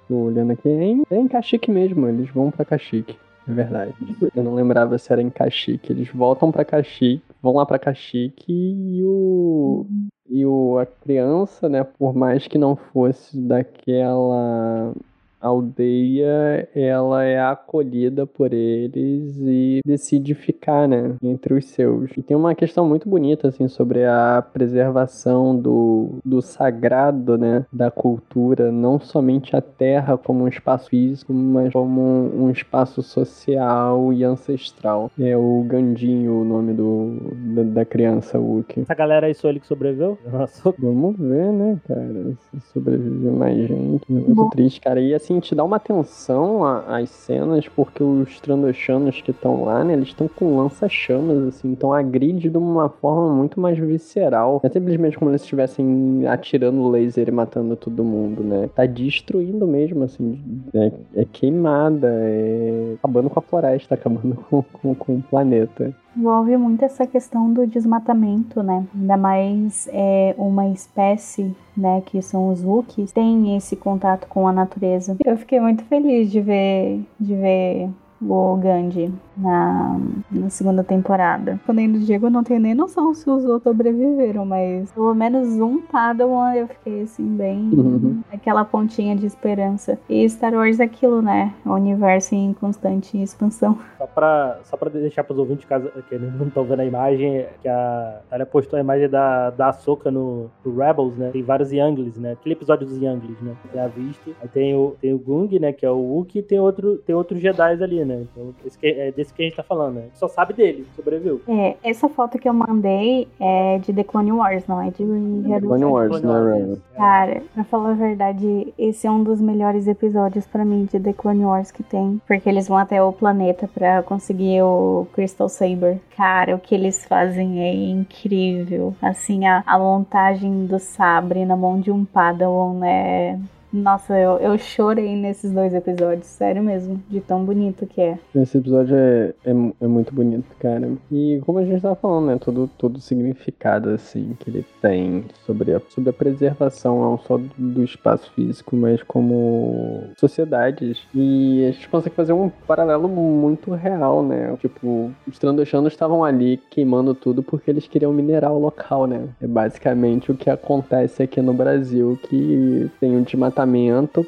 Tô 0.09 0.15
olhando 0.15 0.53
aqui. 0.53 0.69
É 0.69 0.85
em, 0.85 1.03
é 1.11 1.17
em 1.17 1.29
Kashyyyk 1.29 1.71
mesmo, 1.71 2.07
eles 2.07 2.29
vão 2.31 2.51
pra 2.51 2.65
Kashyyyk. 2.65 3.17
É 3.49 3.53
verdade. 3.53 3.95
Eu 4.37 4.45
não 4.45 4.55
lembrava 4.55 4.99
se 4.99 5.11
era 5.11 5.23
em 5.23 5.31
Kashyyyk. 5.31 5.91
Eles 5.91 6.09
voltam 6.11 6.53
pra 6.53 6.67
Kashyyyk, 6.67 7.23
vão 7.43 7.55
lá 7.55 7.65
pra 7.65 7.79
Kashyyyk 7.79 8.45
e 8.47 9.03
o. 9.03 9.87
E 10.31 10.45
o, 10.45 10.77
a 10.77 10.85
criança, 10.85 11.71
né, 11.71 11.83
por 11.83 12.15
mais 12.15 12.47
que 12.47 12.59
não 12.59 12.77
fosse 12.77 13.41
daquela 13.41 14.93
aldeia 15.41 16.69
ela 16.75 17.25
é 17.25 17.41
acolhida 17.41 18.27
por 18.27 18.53
eles 18.53 19.37
e 19.39 19.81
decide 19.85 20.35
ficar, 20.35 20.89
né, 20.89 21.15
entre 21.23 21.55
os 21.55 21.65
seus. 21.67 22.11
E 22.17 22.23
tem 22.23 22.37
uma 22.37 22.55
questão 22.55 22.87
muito 22.87 23.09
bonita 23.09 23.49
assim 23.49 23.69
sobre 23.69 24.05
a 24.05 24.45
preservação 24.53 25.57
do, 25.57 26.19
do 26.25 26.43
sagrado, 26.43 27.39
né, 27.39 27.65
da 27.73 27.91
cultura, 27.91 28.71
não 28.73 28.99
somente 28.99 29.57
a 29.57 29.61
terra 29.61 30.17
como 30.17 30.45
um 30.45 30.49
espaço 30.49 30.89
físico, 30.89 31.33
mas 31.33 31.73
como 31.73 32.01
um, 32.01 32.45
um 32.45 32.51
espaço 32.51 33.03
social 33.03 34.13
e 34.13 34.25
ancestral. 34.25 35.11
É 35.19 35.37
o 35.37 35.65
Gandinho 35.67 36.41
o 36.41 36.45
nome 36.45 36.73
do 36.73 37.17
da, 37.55 37.63
da 37.63 37.85
criança 37.85 38.39
Wookie. 38.39 38.83
Essa 38.83 38.95
galera 38.95 39.27
aí 39.27 39.35
só 39.35 39.49
ele 39.49 39.61
que 39.61 39.67
sobreviveu? 39.67 40.19
Nossa. 40.31 40.75
Vamos 40.79 41.17
ver, 41.17 41.53
né, 41.53 41.79
cara, 41.87 42.33
se 42.51 42.61
sobrevive 42.73 43.31
mais 43.31 43.57
gente. 43.67 44.11
Muito 44.11 44.51
triste, 44.51 44.81
cara. 44.81 45.01
E 45.01 45.15
assim, 45.15 45.28
assim, 45.29 45.41
te 45.41 45.55
dá 45.55 45.63
uma 45.63 45.77
atenção 45.77 46.65
às 46.65 47.11
cenas, 47.11 47.69
porque 47.69 48.03
os 48.03 48.41
Trandoshanos 48.41 49.21
que 49.21 49.31
estão 49.31 49.65
lá, 49.65 49.85
né, 49.85 49.93
eles 49.93 50.09
estão 50.09 50.27
com 50.27 50.57
lança-chamas, 50.57 51.49
assim, 51.49 51.71
então 51.71 51.93
agride 51.93 52.49
de 52.49 52.57
uma 52.57 52.89
forma 52.89 53.35
muito 53.35 53.61
mais 53.61 53.79
visceral. 53.79 54.61
Não 54.63 54.69
é 54.69 54.73
simplesmente 54.73 55.19
como 55.19 55.31
eles 55.31 55.43
estivessem 55.43 56.27
atirando 56.27 56.89
laser 56.89 57.29
e 57.29 57.33
matando 57.33 57.77
todo 57.77 58.03
mundo, 58.03 58.43
né? 58.43 58.69
Tá 58.75 58.87
destruindo 58.87 59.67
mesmo, 59.67 60.05
assim, 60.05 60.41
é, 60.75 60.93
é 61.17 61.25
queimada, 61.25 62.09
é 62.09 62.95
acabando 62.99 63.29
com 63.29 63.39
a 63.39 63.43
floresta, 63.43 63.95
acabando 63.97 64.37
com, 64.49 64.63
com, 64.63 64.95
com 64.95 65.17
o 65.17 65.23
planeta 65.23 65.95
envolve 66.19 66.57
muito 66.57 66.85
essa 66.85 67.07
questão 67.07 67.53
do 67.53 67.67
desmatamento, 67.67 68.63
né? 68.63 68.85
Ainda 68.95 69.17
mais 69.17 69.89
é, 69.93 70.35
uma 70.37 70.69
espécie, 70.69 71.55
né, 71.77 72.03
que 72.05 72.21
são 72.21 72.51
os 72.51 72.65
Wookiees, 72.65 73.13
tem 73.13 73.57
esse 73.57 73.77
contato 73.77 74.27
com 74.27 74.49
a 74.49 74.53
natureza. 74.53 75.17
Eu 75.25 75.37
fiquei 75.39 75.61
muito 75.61 75.85
feliz 75.85 76.31
de 76.31 76.41
ver, 76.41 77.01
de 77.21 77.35
ver 77.35 77.91
o 78.21 78.57
Gandhi 78.57 79.13
na, 79.37 79.99
na 80.31 80.51
segunda 80.51 80.83
temporada. 80.83 81.61
Quando 81.65 81.79
ainda 81.79 81.99
Diego, 81.99 82.27
eu 82.27 82.31
não 82.31 82.43
tenho 82.43 82.61
nem 82.61 82.75
noção 82.75 83.15
se 83.15 83.29
os 83.31 83.45
outros 83.45 83.63
sobreviveram, 83.63 84.45
mas 84.45 84.91
pelo 84.93 85.15
menos 85.15 85.61
um 85.61 85.81
Padawan 85.81 86.55
eu 86.55 86.69
fiquei 86.69 87.03
assim, 87.03 87.25
bem. 87.37 87.71
Uhum. 87.73 88.23
aquela 88.33 88.65
pontinha 88.65 89.15
de 89.15 89.27
esperança. 89.27 89.99
E 90.09 90.29
Star 90.29 90.55
Wars 90.55 90.81
é 90.81 90.85
aquilo, 90.85 91.23
né? 91.23 91.55
O 91.65 91.73
universo 91.73 92.35
em 92.35 92.53
constante 92.53 93.21
expansão. 93.21 93.79
Só 93.97 94.07
pra, 94.07 94.59
só 94.65 94.77
pra 94.77 94.89
deixar 94.91 95.25
pros 95.25 95.39
ouvintes, 95.39 95.65
caso 95.65 95.91
que 96.09 96.15
eles 96.15 96.33
não 96.35 96.49
estão 96.49 96.65
vendo 96.65 96.81
a 96.81 96.85
imagem, 96.85 97.47
que 97.63 97.69
a 97.69 98.21
Thalia 98.29 98.47
postou 98.47 98.77
a 98.77 98.81
imagem 98.81 99.09
da, 99.09 99.51
da 99.51 99.69
Ahsoka 99.69 100.11
no, 100.11 100.51
no 100.65 100.77
Rebels, 100.77 101.17
né? 101.17 101.31
Tem 101.31 101.43
vários 101.43 101.73
Younglings, 101.73 102.17
né? 102.17 102.33
Aquele 102.33 102.55
episódio 102.55 102.87
dos 102.87 102.97
Younglings, 103.01 103.41
né? 103.41 103.55
Tem 103.73 103.81
a 103.81 103.89
visto. 103.89 104.35
Aí 104.41 104.49
tem 104.49 104.75
o, 104.75 104.97
tem 105.01 105.13
o 105.13 105.19
Gung, 105.19 105.59
né? 105.59 105.73
Que 105.73 105.87
é 105.87 105.91
o 105.91 105.99
Wookiee, 105.99 106.41
e 106.41 106.43
tem, 106.43 106.59
outro, 106.59 106.97
tem 106.99 107.15
outros 107.15 107.41
Jedi 107.41 107.83
ali, 107.83 108.05
né? 108.05 108.08
Então, 108.15 108.55
esse 108.65 108.79
que, 108.79 108.87
é 108.87 109.13
desse 109.13 109.33
que 109.33 109.43
a 109.43 109.45
gente 109.45 109.57
tá 109.57 109.63
falando, 109.63 109.97
né? 109.97 110.05
Só 110.15 110.29
sabe 110.29 110.53
dele, 110.53 110.87
sobreviveu. 110.95 111.41
É, 111.49 111.77
essa 111.83 112.09
foto 112.09 112.39
que 112.39 112.49
eu 112.49 112.55
mandei 112.55 113.29
é 113.41 113.79
de 113.79 113.93
The 113.93 114.05
Clone 114.05 114.33
Wars, 114.33 114.67
não 114.67 114.81
é 114.81 114.91
de 114.91 115.05
The 115.49 115.61
Clone 115.61 115.85
Wars, 115.85 116.21
né, 116.21 116.77
Cara, 116.97 117.43
pra 117.55 117.65
falar 117.65 117.91
a 117.91 117.95
verdade, 117.95 118.73
esse 118.79 119.07
é 119.07 119.11
um 119.11 119.23
dos 119.23 119.41
melhores 119.41 119.87
episódios 119.87 120.47
pra 120.47 120.65
mim 120.65 120.85
de 120.85 120.99
The 120.99 121.13
Clone 121.13 121.45
Wars 121.45 121.71
que 121.71 121.83
tem. 121.83 122.21
Porque 122.27 122.49
eles 122.49 122.69
vão 122.69 122.79
até 122.79 123.03
o 123.03 123.13
planeta 123.13 123.69
pra 123.69 124.03
conseguir 124.03 124.63
o 124.63 125.07
Crystal 125.13 125.49
Saber. 125.49 126.01
Cara, 126.17 126.55
o 126.55 126.59
que 126.59 126.75
eles 126.75 127.05
fazem 127.05 127.63
é 127.63 127.75
incrível. 127.75 128.95
Assim, 129.01 129.47
a, 129.47 129.63
a 129.67 129.79
montagem 129.79 130.67
do 130.67 130.79
sabre 130.79 131.45
na 131.45 131.57
mão 131.57 131.81
de 131.81 131.91
um 131.91 132.05
Padawan 132.05 132.85
é 132.85 133.39
nossa, 133.73 134.19
eu, 134.19 134.39
eu 134.39 134.57
chorei 134.57 135.15
nesses 135.15 135.53
dois 135.53 135.75
episódios, 135.75 136.27
sério 136.27 136.63
mesmo, 136.63 137.03
de 137.09 137.21
tão 137.21 137.45
bonito 137.45 137.87
que 137.87 138.01
é. 138.01 138.19
Esse 138.35 138.57
episódio 138.57 138.97
é, 138.97 139.35
é, 139.45 139.51
é, 139.51 139.87
muito 139.87 140.15
bonito, 140.15 140.47
cara. 140.59 140.91
E 141.13 141.41
como 141.45 141.59
a 141.59 141.65
gente 141.65 141.83
tava 141.83 141.95
falando, 141.95 142.27
né? 142.29 142.39
Todo, 142.41 142.69
todo 142.79 142.97
o 142.97 143.01
significado, 143.01 143.91
assim, 143.91 144.35
que 144.41 144.49
ele 144.49 144.65
tem 144.81 145.27
sobre 145.45 145.75
a, 145.75 145.81
sobre 145.91 146.11
a 146.11 146.13
preservação, 146.15 147.01
não 147.03 147.19
só 147.19 147.37
do, 147.37 147.51
do 147.59 147.85
espaço 147.85 148.33
físico, 148.33 148.75
mas 148.75 149.03
como 149.03 150.05
sociedades. 150.17 151.07
E 151.15 151.67
a 151.69 151.73
gente 151.73 151.89
consegue 151.91 152.17
fazer 152.17 152.33
um 152.33 152.49
paralelo 152.49 153.07
muito 153.07 153.73
real, 153.73 154.23
né? 154.23 154.57
Tipo, 154.61 155.11
os 155.27 155.39
Trandoshanos 155.39 155.93
estavam 155.93 156.25
ali 156.25 156.59
queimando 156.71 157.15
tudo 157.15 157.43
porque 157.43 157.71
eles 157.71 157.87
queriam 157.87 158.13
mineral 158.15 158.59
local, 158.59 159.07
né? 159.07 159.29
É 159.43 159.47
basicamente 159.47 160.33
o 160.33 160.35
que 160.35 160.49
acontece 160.49 161.23
aqui 161.23 161.43
no 161.43 161.53
Brasil, 161.53 162.19
que 162.23 162.91
tem 162.99 163.15
o 163.15 163.23
desmatamento 163.23 163.58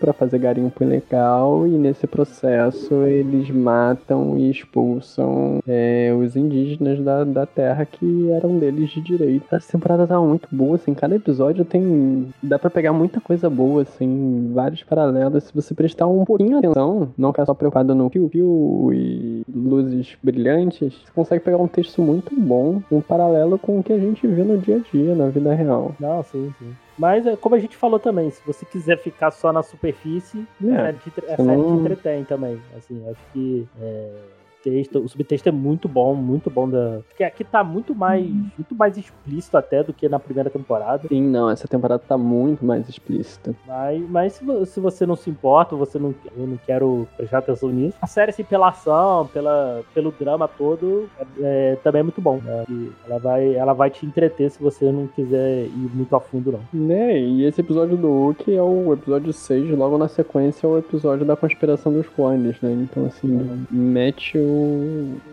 para 0.00 0.12
fazer 0.12 0.38
garimpo 0.38 0.82
ilegal 0.82 1.66
e 1.66 1.70
nesse 1.70 2.06
processo 2.06 2.94
eles 3.04 3.48
matam 3.50 4.36
e 4.36 4.50
expulsam 4.50 5.60
é, 5.68 6.12
os 6.18 6.34
indígenas 6.34 6.98
da, 7.00 7.22
da 7.22 7.46
terra 7.46 7.84
que 7.84 8.30
eram 8.30 8.58
deles 8.58 8.90
de 8.90 9.00
direito. 9.00 9.44
Essa 9.52 9.72
temporada 9.72 10.06
tá 10.06 10.20
muito 10.20 10.48
boa, 10.50 10.76
assim, 10.76 10.94
cada 10.94 11.14
episódio 11.14 11.64
tem. 11.64 12.28
dá 12.42 12.58
para 12.58 12.70
pegar 12.70 12.92
muita 12.92 13.20
coisa 13.20 13.48
boa, 13.48 13.82
assim, 13.82 14.50
vários 14.52 14.82
paralelos. 14.82 15.44
Se 15.44 15.54
você 15.54 15.74
prestar 15.74 16.06
um 16.06 16.24
pouquinho 16.24 16.58
atenção, 16.58 17.10
não 17.16 17.32
ficar 17.32 17.46
só 17.46 17.54
preocupado 17.54 17.94
no 17.94 18.10
piu-piu 18.10 18.90
e 18.92 19.42
luzes 19.48 20.16
brilhantes, 20.22 20.92
você 20.92 21.12
consegue 21.14 21.44
pegar 21.44 21.58
um 21.58 21.68
texto 21.68 22.02
muito 22.02 22.34
bom, 22.34 22.82
um 22.90 23.00
paralelo 23.00 23.58
com 23.58 23.78
o 23.78 23.82
que 23.82 23.92
a 23.92 23.98
gente 23.98 24.26
vê 24.26 24.42
no 24.42 24.58
dia 24.58 24.76
a 24.76 24.90
dia, 24.92 25.14
na 25.14 25.28
vida 25.28 25.54
real. 25.54 25.94
Não, 26.00 26.22
sim, 26.22 26.52
sim. 26.58 26.72
Mas, 27.01 27.26
é, 27.26 27.34
como 27.34 27.55
a 27.55 27.59
gente 27.59 27.78
falou 27.78 27.98
também, 27.98 28.30
se 28.30 28.42
você 28.46 28.66
quiser 28.66 28.98
ficar 28.98 29.30
só 29.30 29.51
na 29.55 29.62
superfície, 29.62 30.46
é, 30.62 30.70
a 30.70 30.84
série 30.84 30.98
te, 30.98 31.11
a 31.32 31.36
série 31.36 31.62
te 31.62 31.70
entretém 31.70 32.24
também. 32.24 32.62
Assim, 32.76 33.03
acho 33.09 33.20
que. 33.32 33.66
É 33.80 34.39
texto, 34.62 34.98
o 34.98 35.08
subtexto 35.08 35.48
é 35.48 35.52
muito 35.52 35.88
bom, 35.88 36.14
muito 36.14 36.50
bom 36.50 36.68
da. 36.68 37.00
Porque 37.08 37.24
aqui 37.24 37.44
tá 37.44 37.62
muito 37.62 37.94
mais, 37.94 38.24
uhum. 38.24 38.50
muito 38.56 38.74
mais 38.74 38.96
explícito 38.96 39.56
até 39.56 39.82
do 39.82 39.92
que 39.92 40.08
na 40.08 40.18
primeira 40.18 40.50
temporada. 40.50 41.08
Sim, 41.08 41.22
não, 41.22 41.50
essa 41.50 41.66
temporada 41.66 42.02
tá 42.06 42.16
muito 42.16 42.64
mais 42.64 42.88
explícita. 42.88 43.54
Mas, 43.66 44.11
mas 44.11 44.32
se, 44.34 44.66
se 44.66 44.80
você 44.80 45.06
não 45.06 45.16
se 45.16 45.30
importa, 45.30 45.76
você 45.76 45.98
não, 45.98 46.14
eu 46.36 46.46
não 46.46 46.58
quero 46.66 47.08
prestar 47.16 47.38
atenção 47.38 47.70
nisso. 47.70 47.96
A 48.00 48.06
série, 48.06 48.30
assim, 48.30 48.44
pela 48.44 48.68
ação, 48.68 49.26
pela, 49.32 49.82
pelo 49.94 50.11
drama 50.12 50.48
todo, 50.48 51.08
é, 51.18 51.72
é, 51.72 51.76
também 51.76 52.00
é 52.00 52.02
muito 52.02 52.20
bom. 52.20 52.40
Né? 52.42 52.64
Ela 53.06 53.18
vai, 53.18 53.54
ela 53.54 53.72
vai 53.72 53.90
te 53.90 54.06
entreter 54.06 54.50
se 54.50 54.62
você 54.62 54.90
não 54.90 55.06
quiser 55.06 55.64
ir 55.64 55.90
muito 55.94 56.14
a 56.14 56.20
fundo, 56.20 56.52
não. 56.52 56.61
Né, 56.72 57.18
e 57.18 57.44
esse 57.44 57.61
episódio 57.61 57.96
do 57.96 58.08
Hulk 58.08 58.54
é 58.54 58.62
o 58.62 58.92
episódio 58.92 59.32
6, 59.32 59.70
logo 59.76 59.98
na 59.98 60.08
sequência 60.08 60.66
é 60.66 60.70
o 60.70 60.78
episódio 60.78 61.24
da 61.24 61.36
conspiração 61.36 61.92
dos 61.92 62.08
clones, 62.08 62.61
né? 62.61 62.72
Então, 62.72 63.06
assim, 63.06 63.28
uhum. 63.28 63.64
mete 63.70 64.38
o 64.38 64.49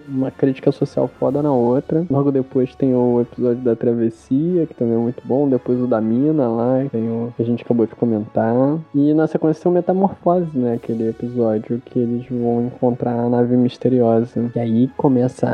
uma 0.07 0.31
crítica 0.31 0.71
social 0.71 1.07
foda 1.07 1.41
na 1.41 1.51
outra. 1.51 2.05
Logo 2.09 2.31
depois 2.31 2.75
tem 2.75 2.93
o 2.93 3.21
episódio 3.21 3.61
da 3.63 3.75
travessia, 3.75 4.65
que 4.65 4.73
também 4.73 4.95
é 4.95 4.97
muito 4.97 5.21
bom. 5.25 5.49
Depois 5.49 5.79
o 5.79 5.87
da 5.87 5.99
mina 6.01 6.47
lá, 6.47 6.83
que 6.83 6.89
tem 6.89 7.09
o 7.09 7.33
que 7.35 7.41
a 7.41 7.45
gente 7.45 7.63
acabou 7.63 7.85
de 7.85 7.95
comentar. 7.95 8.53
E 8.93 9.13
na 9.13 9.27
sequência 9.27 9.63
tem 9.63 9.71
o 9.71 9.75
Metamorfose, 9.75 10.57
né? 10.57 10.75
Aquele 10.75 11.09
episódio 11.09 11.81
que 11.85 11.99
eles 11.99 12.25
vão 12.29 12.65
encontrar 12.67 13.13
a 13.13 13.29
nave 13.29 13.55
misteriosa. 13.55 14.51
E 14.55 14.59
aí 14.59 14.87
começa 14.97 15.47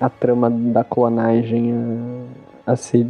a, 0.00 0.06
a 0.06 0.08
trama 0.10 0.50
da 0.50 0.84
clonagem 0.84 1.72
a, 2.66 2.72
a 2.72 2.76
ser 2.76 3.06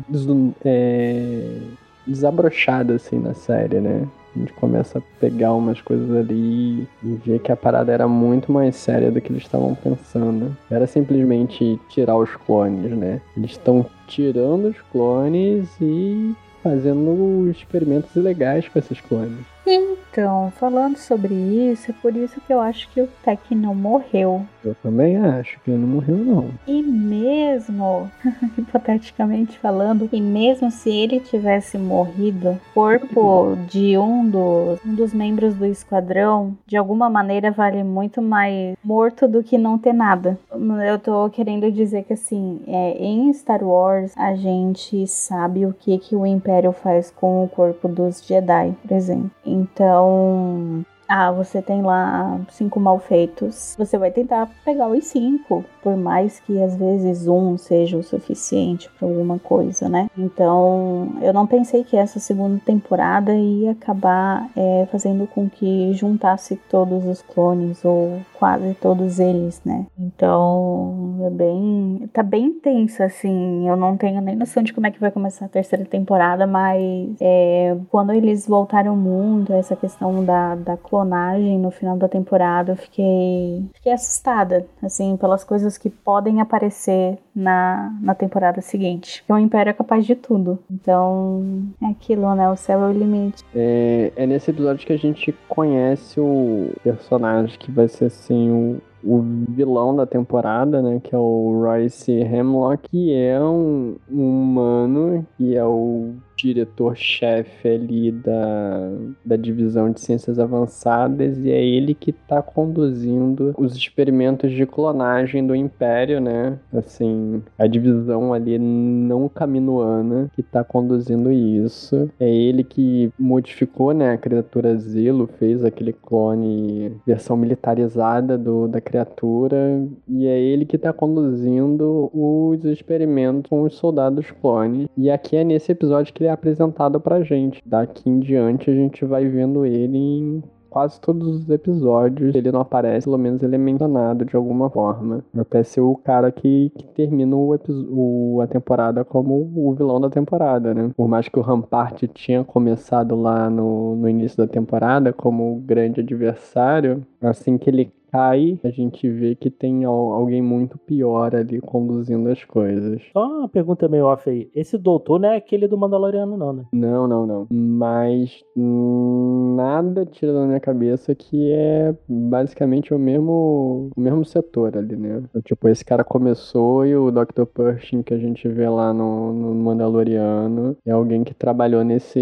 é, 0.65 1.59
desabrochada, 2.07 2.95
assim, 2.95 3.19
na 3.19 3.35
série, 3.35 3.81
né? 3.81 4.07
A 4.35 4.39
gente 4.39 4.53
começa 4.55 4.99
a 4.99 5.03
pegar 5.21 5.53
umas 5.55 5.81
coisas 5.81 6.11
ali 6.11 6.89
e 7.03 7.15
ver 7.25 7.39
que 7.41 7.53
a 7.53 7.57
parada 7.57 7.93
era 7.93 8.09
muito 8.09 8.51
mais 8.51 8.75
séria 8.77 9.11
do 9.11 9.21
que 9.21 9.31
eles 9.31 9.43
estavam 9.43 9.75
pensando. 9.75 10.57
Era 10.71 10.87
simplesmente 10.87 11.79
tirar 11.89 12.17
os 12.17 12.35
clones, 12.37 12.91
né? 12.93 13.21
Eles 13.37 13.53
estão 13.53 13.87
tirando 14.07 14.69
os 14.69 14.81
clones 14.91 15.69
e 15.81 16.35
fazendo 16.63 17.49
experimentos 17.51 18.15
ilegais 18.17 18.69
com 18.69 18.79
esses 18.79 19.01
clones. 19.01 19.54
Então, 19.67 20.53
falando 20.59 20.97
sobre 20.97 21.35
isso, 21.35 21.91
é 21.91 21.95
por 22.01 22.15
isso 22.17 22.41
que 22.41 22.53
eu 22.53 22.61
acho 22.61 22.89
que 22.91 23.01
o 23.01 23.09
Tech 23.25 23.55
não 23.55 23.75
morreu. 23.75 24.45
Eu 24.65 24.75
também 24.77 25.17
acho 25.17 25.59
que 25.61 25.71
ele 25.71 25.81
não 25.81 25.89
morreu, 25.89 26.17
não. 26.17 26.51
E 26.67 26.83
mesmo, 26.83 28.11
hipoteticamente 28.57 29.59
falando, 29.59 30.09
e 30.13 30.21
mesmo 30.21 30.71
se 30.71 30.91
ele 30.91 31.21
tivesse 31.21 31.77
morrido, 31.79 32.51
o 32.51 32.61
corpo 32.73 33.57
de 33.69 33.97
um 33.99 34.29
dos, 34.29 34.85
um 34.85 34.95
dos 34.95 35.13
membros 35.13 35.55
do 35.55 35.67
esquadrão, 35.67 36.57
de 36.67 36.77
alguma 36.77 37.11
maneira, 37.11 37.51
vale 37.51 37.83
muito 37.83 38.23
mais 38.23 38.77
morto 38.85 39.27
do 39.27 39.43
que 39.43 39.59
não 39.59 39.79
ter 39.79 39.93
nada. 39.93 40.39
Eu 40.87 40.99
tô 40.99 41.29
querendo 41.31 41.71
dizer 41.71 42.05
que, 42.05 42.13
assim, 42.13 42.61
é, 42.67 42.97
em 42.99 43.33
Star 43.33 43.63
Wars, 43.63 44.13
a 44.17 44.35
gente 44.35 45.07
sabe 45.07 45.67
o 45.67 45.73
que, 45.73 45.99
que 45.99 46.15
o 46.15 46.27
Império 46.27 46.73
faz 46.73 47.11
com 47.11 47.45
o 47.45 47.49
corpo 47.49 47.89
dos 47.89 48.25
Jedi, 48.25 48.75
por 48.83 48.95
exemplo. 48.95 49.31
Então, 49.55 50.85
ah, 51.09 51.31
você 51.31 51.61
tem 51.61 51.83
lá 51.83 52.41
cinco 52.51 52.81
malfeitos. 52.81 53.75
Você 53.79 53.99
vai 53.99 54.11
tentar 54.11 54.51
pegar 54.65 54.89
os 54.89 55.05
cinco, 55.05 55.65
por 55.83 55.97
mais 55.97 56.41
que 56.41 56.61
às 56.63 56.77
vezes 56.77 57.27
um 57.27 57.57
seja 57.59 57.97
o 57.97 58.03
suficiente 58.03 58.91
para 58.99 59.07
alguma 59.07 59.39
coisa, 59.39 59.89
né? 59.89 60.09
Então, 60.17 61.13
eu 61.21 61.33
não 61.33 61.47
pensei 61.47 61.85
que 61.85 61.97
essa 61.97 62.19
segunda 62.19 62.61
temporada 62.65 63.35
ia 63.35 63.73
acabar 63.73 64.49
é, 64.57 64.87
fazendo 64.91 65.27
com 65.27 65.49
que 65.49 65.93
juntasse 65.93 66.57
todos 66.69 67.05
os 67.05 67.23
clones 67.23 67.85
ou 67.85 68.21
quase 68.35 68.75
todos 68.75 69.21
eles, 69.21 69.61
né? 69.65 69.87
Então, 69.99 71.19
é 71.27 71.31
bem, 71.31 72.09
tá 72.13 72.23
bem 72.23 72.53
tensa 72.53 73.05
assim. 73.05 73.69
Eu 73.69 73.77
não 73.77 73.97
tenho 73.97 74.21
nem 74.21 74.37
noção 74.37 74.63
de 74.63 74.73
como 74.73 74.87
é 74.87 74.91
que 74.91 75.01
vai 75.01 75.11
começar 75.11 75.47
a 75.47 75.49
terceira 75.49 75.85
temporada, 75.85 76.47
mas 76.47 77.17
é, 77.21 77.77
quando 77.91 78.13
eles 78.13 78.47
voltaram 78.47 78.97
muito 78.97 79.53
essa 79.53 79.77
questão 79.77 80.25
da 80.25 80.55
da 80.55 80.77
clonagem 81.05 81.59
no 81.59 81.71
final 81.71 81.97
da 81.97 82.09
temporada, 82.09 82.73
eu 82.73 82.77
fiquei, 82.77 83.65
fiquei 83.75 83.93
assustada, 83.93 84.67
assim, 84.83 85.17
pelas 85.17 85.45
coisas 85.45 85.77
que 85.77 85.91
podem 85.91 86.41
aparecer 86.41 87.19
na, 87.35 87.97
na 88.01 88.15
temporada 88.15 88.61
seguinte. 88.61 89.23
Porque 89.27 89.33
o 89.33 89.45
Império 89.45 89.71
é 89.71 89.75
capaz 89.75 90.07
de 90.07 90.15
tudo. 90.15 90.59
Então, 90.71 91.69
é 91.83 91.87
aquilo, 91.87 92.35
né? 92.35 92.49
O 92.49 92.57
céu 92.57 92.83
é 92.83 92.89
o 92.89 92.93
limite. 92.93 93.45
É, 93.55 94.13
é 94.17 94.27
nesse 94.27 94.51
episódio 94.51 94.87
que 94.87 94.93
a 94.93 94.99
gente 94.99 95.33
conhece 95.49 96.19
o 96.19 96.73
personagem 96.83 97.59
que 97.59 97.71
vai 97.71 97.87
ser, 97.89 98.07
assim, 98.07 98.51
o 98.51 98.81
o 99.07 99.21
vilão 99.51 99.95
da 99.95 100.07
temporada, 100.07 100.81
né, 100.81 100.99
que 100.99 101.15
é 101.15 101.19
o 101.19 101.63
Royce 101.63 102.11
Hemlock, 102.11 102.89
que 102.89 103.15
é 103.15 103.39
um, 103.39 103.97
um 104.11 104.43
humano, 104.43 105.27
que 105.37 105.55
é 105.55 105.63
o 105.63 106.15
diretor-chefe 106.37 107.69
ali 107.69 108.11
da, 108.11 108.91
da 109.25 109.37
divisão 109.37 109.91
de 109.91 110.01
ciências 110.01 110.39
avançadas 110.39 111.39
e 111.39 111.51
é 111.51 111.65
ele 111.65 111.95
que 111.95 112.11
está 112.11 112.43
conduzindo 112.43 113.55
os 113.57 113.77
experimentos 113.77 114.53
de 114.53 114.67
clonagem 114.67 115.47
do 115.47 115.55
Império, 115.55 116.21
né? 116.21 116.59
Assim, 116.73 117.43
a 117.59 117.67
divisão 117.67 118.33
ali 118.33 118.59
não 118.59 119.29
caminoana 119.29 120.31
que 120.35 120.41
está 120.41 120.65
conduzindo 120.65 121.33
isso. 121.33 122.11
É 122.19 122.29
ele 122.29 122.65
que 122.65 123.13
modificou, 123.19 123.93
né, 123.93 124.13
a 124.13 124.19
criatura 124.19 124.77
Zilo, 124.77 125.29
fez 125.39 125.65
aquele 125.65 125.93
clone 125.93 126.97
versão 127.07 127.37
militarizada 127.37 128.37
do, 128.37 128.69
da 128.69 128.81
criatura 128.81 129.87
e 130.09 130.27
é 130.27 130.39
ele 130.39 130.65
que 130.65 130.77
está 130.77 130.93
conduzindo 130.93 132.11
os 132.13 132.65
experimentos 132.65 133.49
com 133.49 133.63
os 133.63 133.75
soldados 133.75 134.31
clones. 134.31 134.89
E 134.97 135.11
aqui 135.11 135.37
é 135.37 135.45
nesse 135.45 135.73
episódio 135.73 136.13
que 136.13 136.24
ele 136.25 136.29
é 136.29 136.31
apresentado 136.31 136.99
pra 136.99 137.23
gente. 137.23 137.63
Daqui 137.65 138.09
em 138.09 138.19
diante 138.19 138.71
a 138.71 138.75
gente 138.75 139.05
vai 139.05 139.27
vendo 139.29 139.65
ele 139.67 139.99
em 139.99 140.43
quase 140.75 141.01
todos 141.01 141.29
os 141.29 141.49
episódios 141.49 142.35
ele 142.35 142.51
não 142.51 142.61
aparece, 142.61 143.07
pelo 143.07 143.17
menos 143.17 143.41
ele 143.45 143.55
é 143.55 143.59
mencionado 143.59 144.25
de 144.25 144.35
alguma 144.35 144.69
forma. 144.69 145.25
Até 145.39 145.63
ser 145.63 145.83
o 145.83 145.95
cara 145.95 146.33
que, 146.33 146.73
que 146.77 146.85
termina 146.89 147.37
o, 147.37 147.57
o, 147.91 148.41
a 148.41 148.47
temporada 148.49 149.05
como 149.05 149.53
o 149.55 149.73
vilão 149.73 150.01
da 150.01 150.11
temporada, 150.11 150.75
né? 150.75 150.91
Por 150.97 151.07
mais 151.07 151.29
que 151.29 151.39
o 151.39 151.43
Rampart 151.43 152.03
tinha 152.13 152.43
começado 152.43 153.15
lá 153.15 153.49
no, 153.49 153.95
no 153.95 154.09
início 154.09 154.37
da 154.37 154.49
temporada 154.49 155.13
como 155.13 155.53
o 155.53 155.61
grande 155.61 156.01
adversário, 156.01 157.07
assim 157.29 157.59
que 157.59 157.69
ele 157.69 157.93
cai, 158.15 158.61
a 158.63 158.71
gente 158.71 159.11
vê 159.11 159.35
que 159.35 159.51
tem 159.51 159.85
alguém 159.85 160.41
muito 160.41 160.79
pior 160.79 161.35
ali 161.35 161.61
conduzindo 161.61 162.31
as 162.31 162.45
coisas. 162.45 163.03
Só 163.13 163.27
uma 163.27 163.49
pergunta 163.49 163.89
meio 163.89 164.07
off 164.07 164.31
aí. 164.31 164.49
Esse 164.55 164.79
doutor 164.79 165.19
não 165.19 165.31
é 165.31 165.37
aquele 165.37 165.67
do 165.67 165.77
Mandaloriano, 165.77 166.37
não, 166.37 166.53
né? 166.53 166.65
Não, 166.73 167.09
não, 167.09 167.27
não. 167.27 167.49
Mas 167.51 168.45
nada 168.57 170.07
tira 170.07 170.33
da 170.33 170.47
minha 170.47 170.61
cabeça 170.61 171.13
que 171.13 171.51
é 171.51 171.93
basicamente 172.09 172.95
o 172.95 172.99
mesmo, 173.01 173.91
o 173.97 174.01
mesmo 174.01 174.25
setor 174.25 174.79
ali, 174.79 174.95
né? 174.95 175.25
Tipo, 175.45 175.69
esse 175.69 175.85
cara 175.85 176.05
começou 176.05 176.87
e 176.87 176.95
o 176.95 177.11
Dr. 177.11 177.47
Pershing 177.53 178.05
que 178.05 178.15
a 178.15 178.19
gente 178.19 178.47
vê 178.47 178.69
lá 178.69 178.95
no, 178.95 179.33
no 179.33 179.55
Mandaloriano 179.57 180.77
é 180.87 180.93
alguém 180.93 181.25
que 181.25 181.35
trabalhou 181.35 181.83
nesse, 181.83 182.21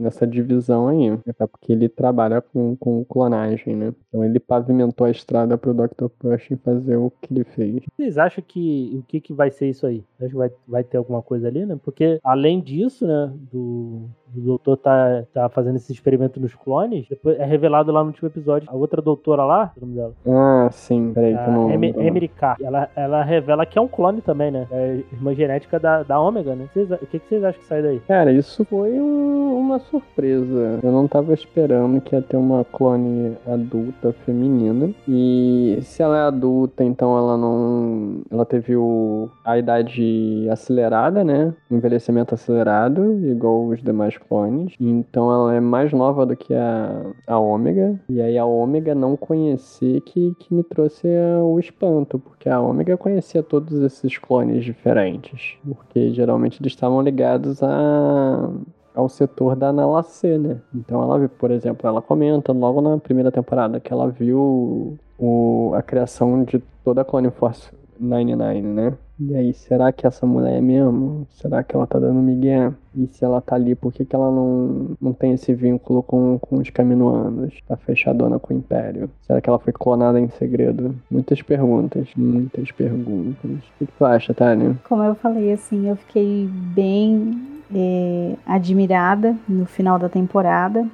nessa 0.00 0.26
divisão 0.26 0.88
aí. 0.88 1.10
Até 1.28 1.46
porque 1.46 1.72
ele 1.72 1.90
trabalha 1.90 2.40
com, 2.40 2.74
com 2.76 3.04
clonagem, 3.04 3.76
né? 3.76 3.92
Então 4.08 4.24
ele 4.24 4.38
pavimentou 4.38 5.06
a 5.06 5.10
estrada 5.10 5.58
pro 5.58 5.74
Dr. 5.74 6.08
Pershing 6.18 6.56
fazer 6.56 6.96
o 6.96 7.10
que 7.10 7.32
ele 7.32 7.44
fez. 7.44 7.82
Vocês 7.96 8.18
acham 8.18 8.44
que 8.46 8.92
o 8.94 9.02
que, 9.02 9.20
que 9.20 9.32
vai 9.32 9.50
ser 9.50 9.68
isso 9.68 9.86
aí? 9.86 10.04
Acho 10.20 10.30
que 10.30 10.36
vai, 10.36 10.50
vai 10.66 10.84
ter 10.84 10.96
alguma 10.96 11.22
coisa 11.22 11.48
ali, 11.48 11.66
né? 11.66 11.78
Porque 11.82 12.18
além 12.22 12.60
disso, 12.60 13.06
né, 13.06 13.32
do, 13.52 14.08
do 14.34 14.40
doutor 14.40 14.76
tá, 14.76 15.24
tá 15.32 15.48
fazendo 15.48 15.76
esse 15.76 15.92
experimento 15.92 16.40
nos 16.40 16.54
clones, 16.54 17.06
depois 17.08 17.38
é 17.38 17.44
revelado 17.44 17.92
lá 17.92 18.00
no 18.00 18.08
último 18.08 18.28
episódio. 18.28 18.68
A 18.70 18.74
outra 18.74 19.00
doutora 19.00 19.44
lá, 19.44 19.72
o 19.76 19.80
nome 19.80 19.94
dela? 19.94 20.14
Ah, 20.26 20.68
sim, 20.70 21.12
peraí, 21.14 21.34
a 21.34 21.48
não 21.48 21.70
Emery 21.70 22.28
K. 22.28 22.56
Ela, 22.60 22.88
ela 22.96 23.22
revela 23.22 23.66
que 23.66 23.78
é 23.78 23.82
um 23.82 23.88
clone 23.88 24.20
também, 24.20 24.50
né? 24.50 24.66
É 24.70 25.02
irmã 25.12 25.34
genética 25.34 25.78
da, 25.78 26.02
da 26.02 26.20
Ômega, 26.20 26.54
né? 26.54 26.68
Vocês, 26.72 26.90
o 26.90 27.06
que, 27.06 27.18
que 27.18 27.28
vocês 27.28 27.44
acham 27.44 27.60
que 27.60 27.66
sai 27.66 27.82
daí? 27.82 28.00
Cara, 28.00 28.32
isso 28.32 28.64
foi 28.64 28.98
um, 29.00 29.58
uma 29.58 29.78
surpresa. 29.78 30.80
Eu 30.82 30.92
não 30.92 31.06
tava 31.06 31.32
esperando 31.32 32.00
que 32.00 32.14
ia 32.14 32.22
ter 32.22 32.36
uma 32.36 32.64
clone 32.64 33.36
adulta 33.46 34.12
feminina. 34.24 34.90
E 35.08 35.78
se 35.82 36.02
ela 36.02 36.18
é 36.18 36.22
adulta, 36.22 36.84
então 36.84 37.16
ela 37.16 37.36
não. 37.36 38.22
Ela 38.30 38.44
teve 38.44 38.76
o, 38.76 39.28
a 39.44 39.58
idade 39.58 40.48
acelerada, 40.50 41.22
né? 41.24 41.54
envelhecimento 41.70 42.34
acelerado, 42.34 43.12
igual 43.26 43.66
os 43.66 43.82
demais 43.82 44.16
clones. 44.28 44.74
Então 44.80 45.32
ela 45.32 45.54
é 45.54 45.60
mais 45.60 45.92
nova 45.92 46.26
do 46.26 46.36
que 46.36 46.54
a, 46.54 47.12
a 47.26 47.38
Ômega. 47.38 48.00
E 48.08 48.20
aí 48.20 48.36
a 48.38 48.44
Ômega 48.44 48.94
não 48.94 49.16
conhecer 49.16 50.00
que, 50.02 50.34
que 50.38 50.54
me 50.54 50.62
trouxe 50.62 51.06
o 51.42 51.58
espanto, 51.58 52.18
porque 52.18 52.48
a 52.48 52.60
Ômega 52.60 52.96
conhecia 52.96 53.42
todos 53.42 53.80
esses 53.80 54.18
clones 54.18 54.64
diferentes. 54.64 55.56
Porque 55.64 56.12
geralmente 56.12 56.60
eles 56.60 56.72
estavam 56.72 57.00
ligados 57.00 57.62
a 57.62 58.50
ao 58.94 59.08
setor 59.08 59.56
da 59.56 59.72
Nalacê, 59.72 60.38
né? 60.38 60.60
Então 60.72 61.02
ela, 61.02 61.28
por 61.28 61.50
exemplo, 61.50 61.88
ela 61.88 62.00
comenta 62.00 62.52
logo 62.52 62.80
na 62.80 62.96
primeira 62.96 63.32
temporada 63.32 63.80
que 63.80 63.92
ela 63.92 64.08
viu 64.08 64.96
o, 65.18 65.72
a 65.74 65.82
criação 65.82 66.44
de 66.44 66.62
toda 66.84 67.00
a 67.02 67.04
Clone 67.04 67.30
Force 67.30 67.70
99, 67.98 68.62
né? 68.62 68.96
E 69.18 69.34
aí, 69.36 69.54
será 69.54 69.92
que 69.92 70.06
essa 70.06 70.26
mulher 70.26 70.58
é 70.58 70.60
mesmo? 70.60 71.26
Será 71.30 71.62
que 71.62 71.74
ela 71.74 71.86
tá 71.86 71.98
dando 72.00 72.20
migué? 72.20 72.72
E 72.96 73.06
se 73.06 73.24
ela 73.24 73.40
tá 73.40 73.54
ali, 73.54 73.74
por 73.74 73.92
que, 73.92 74.04
que 74.04 74.14
ela 74.14 74.30
não, 74.30 74.96
não 75.00 75.12
tem 75.12 75.32
esse 75.32 75.54
vínculo 75.54 76.02
com, 76.02 76.38
com 76.40 76.56
os 76.56 76.68
caminoanos? 76.70 77.54
Tá 77.66 77.76
fechadona 77.76 78.40
com 78.40 78.52
o 78.52 78.56
Império? 78.56 79.08
Será 79.22 79.40
que 79.40 79.48
ela 79.48 79.58
foi 79.58 79.72
clonada 79.72 80.18
em 80.18 80.28
segredo? 80.30 80.96
Muitas 81.08 81.40
perguntas, 81.42 82.08
muitas 82.16 82.72
perguntas. 82.72 83.50
O 83.80 83.86
que, 83.86 83.86
tu 83.86 84.04
acha, 84.04 84.34
Tânia? 84.34 84.76
Como 84.88 85.02
eu 85.02 85.14
falei, 85.14 85.52
assim, 85.52 85.88
eu 85.88 85.96
fiquei 85.96 86.48
bem 86.74 87.40
é, 87.72 88.34
admirada 88.44 89.36
no 89.48 89.64
final 89.64 89.96
da 89.96 90.08
temporada 90.08 90.84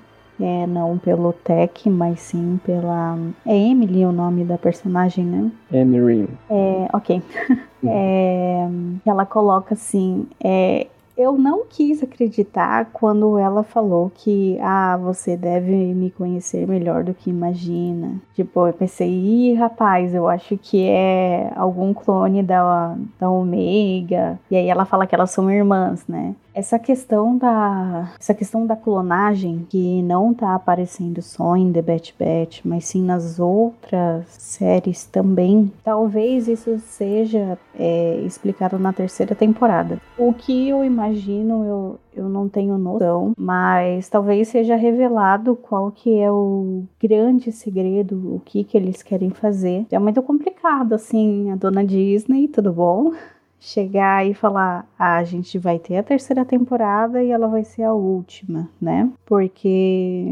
é, 0.40 0.66
não 0.66 0.98
pelo 0.98 1.32
Tech, 1.32 1.88
mas 1.88 2.20
sim 2.20 2.58
pela. 2.64 3.18
É 3.46 3.56
Emily 3.56 4.04
o 4.04 4.12
nome 4.12 4.44
da 4.44 4.58
personagem, 4.58 5.24
né? 5.24 5.50
Emery. 5.72 6.28
É, 6.48 6.88
ok. 6.92 7.22
é, 7.84 8.66
ela 9.04 9.26
coloca 9.26 9.74
assim: 9.74 10.26
é, 10.42 10.86
eu 11.20 11.36
não 11.36 11.66
quis 11.68 12.02
acreditar 12.02 12.86
quando 12.94 13.36
ela 13.36 13.62
falou 13.62 14.10
que, 14.14 14.58
ah, 14.62 14.96
você 14.96 15.36
deve 15.36 15.70
me 15.70 16.10
conhecer 16.10 16.66
melhor 16.66 17.04
do 17.04 17.12
que 17.12 17.28
imagina. 17.28 18.14
Tipo, 18.34 18.66
eu 18.66 18.72
pensei, 18.72 19.10
ih, 19.10 19.52
rapaz, 19.52 20.14
eu 20.14 20.26
acho 20.26 20.56
que 20.56 20.88
é 20.88 21.52
algum 21.56 21.92
clone 21.92 22.42
da, 22.42 22.96
da 23.18 23.28
Omega. 23.28 24.40
E 24.50 24.56
aí 24.56 24.68
ela 24.68 24.86
fala 24.86 25.06
que 25.06 25.14
elas 25.14 25.30
são 25.30 25.50
irmãs, 25.50 26.06
né? 26.08 26.34
Essa 26.60 26.78
questão 26.78 27.38
da 27.38 28.12
essa 28.20 28.34
questão 28.34 28.66
da 28.66 28.76
clonagem 28.76 29.66
que 29.70 30.02
não 30.02 30.34
tá 30.34 30.54
aparecendo 30.54 31.22
só 31.22 31.56
em 31.56 31.72
The 31.72 31.80
Bat 31.80 32.14
Bat, 32.18 32.68
mas 32.68 32.84
sim 32.84 33.02
nas 33.02 33.40
outras 33.40 34.26
séries 34.28 35.06
também. 35.06 35.72
Talvez 35.82 36.48
isso 36.48 36.78
seja 36.80 37.58
é, 37.74 38.20
explicado 38.26 38.78
na 38.78 38.92
terceira 38.92 39.34
temporada. 39.34 39.98
O 40.18 40.34
que 40.34 40.68
eu 40.68 40.84
imagino, 40.84 41.64
eu, 41.64 41.98
eu 42.14 42.28
não 42.28 42.46
tenho 42.46 42.76
noção, 42.76 43.32
mas 43.38 44.10
talvez 44.10 44.48
seja 44.48 44.76
revelado 44.76 45.56
qual 45.56 45.90
que 45.90 46.20
é 46.20 46.30
o 46.30 46.82
grande 47.02 47.52
segredo, 47.52 48.34
o 48.34 48.42
que 48.44 48.64
que 48.64 48.76
eles 48.76 49.02
querem 49.02 49.30
fazer. 49.30 49.86
É 49.90 49.98
muito 49.98 50.20
complicado, 50.20 50.92
assim, 50.92 51.50
a 51.50 51.56
dona 51.56 51.82
Disney, 51.82 52.48
tudo 52.48 52.70
bom? 52.70 53.12
Chegar 53.60 54.26
e 54.26 54.34
falar: 54.34 54.88
ah, 54.98 55.18
a 55.18 55.24
gente 55.24 55.58
vai 55.58 55.78
ter 55.78 55.98
a 55.98 56.02
terceira 56.02 56.44
temporada 56.44 57.22
e 57.22 57.30
ela 57.30 57.46
vai 57.46 57.62
ser 57.62 57.84
a 57.84 57.92
última, 57.92 58.68
né? 58.80 59.08
Porque 59.26 60.26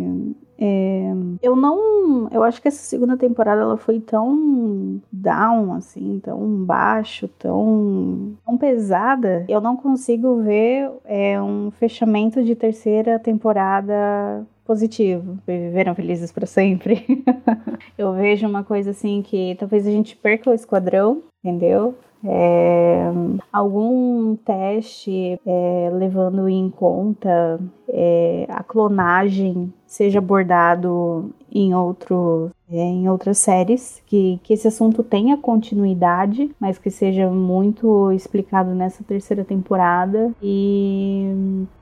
é, 0.59 1.13
eu 1.41 1.55
não. 1.55 2.29
Eu 2.33 2.43
acho 2.43 2.61
que 2.61 2.67
essa 2.67 2.83
segunda 2.83 3.17
temporada 3.17 3.61
ela 3.61 3.77
foi 3.77 4.01
tão 4.01 5.01
down, 5.13 5.75
assim, 5.75 6.21
tão 6.21 6.65
baixo, 6.65 7.29
tão, 7.29 8.33
tão 8.45 8.59
pesada. 8.59 9.45
Eu 9.49 9.61
não 9.61 9.77
consigo 9.77 10.43
ver 10.43 10.91
é, 11.05 11.41
um 11.41 11.71
fechamento 11.71 12.43
de 12.43 12.57
terceira 12.57 13.21
temporada 13.21 14.45
positivo. 14.65 15.39
Viveram 15.47 15.95
felizes 15.95 16.33
para 16.33 16.45
sempre. 16.45 17.25
eu 17.97 18.13
vejo 18.13 18.47
uma 18.47 18.65
coisa 18.65 18.91
assim 18.91 19.23
que 19.23 19.55
talvez 19.59 19.87
a 19.87 19.91
gente 19.91 20.17
perca 20.17 20.51
o 20.51 20.55
esquadrão, 20.55 21.23
entendeu? 21.43 21.95
É, 22.25 23.05
algum 23.53 24.35
teste 24.37 25.41
é, 25.47 25.91
levando 25.93 26.49
em 26.49 26.69
conta 26.69 27.61
é, 27.89 28.47
a 28.49 28.63
clonagem 28.65 29.73
seja 29.89 30.19
abordado 30.19 31.35
em 31.51 31.75
outro 31.75 32.53
é, 32.71 32.77
em 32.77 33.09
outras 33.09 33.39
séries, 33.39 34.03
que, 34.07 34.39
que 34.43 34.53
esse 34.53 34.69
assunto 34.69 35.03
tenha 35.03 35.39
continuidade, 35.39 36.51
mas 36.61 36.77
que 36.77 36.91
seja 36.91 37.31
muito 37.31 38.13
explicado 38.13 38.75
nessa 38.75 39.03
terceira 39.03 39.43
temporada. 39.43 40.33
E 40.43 41.31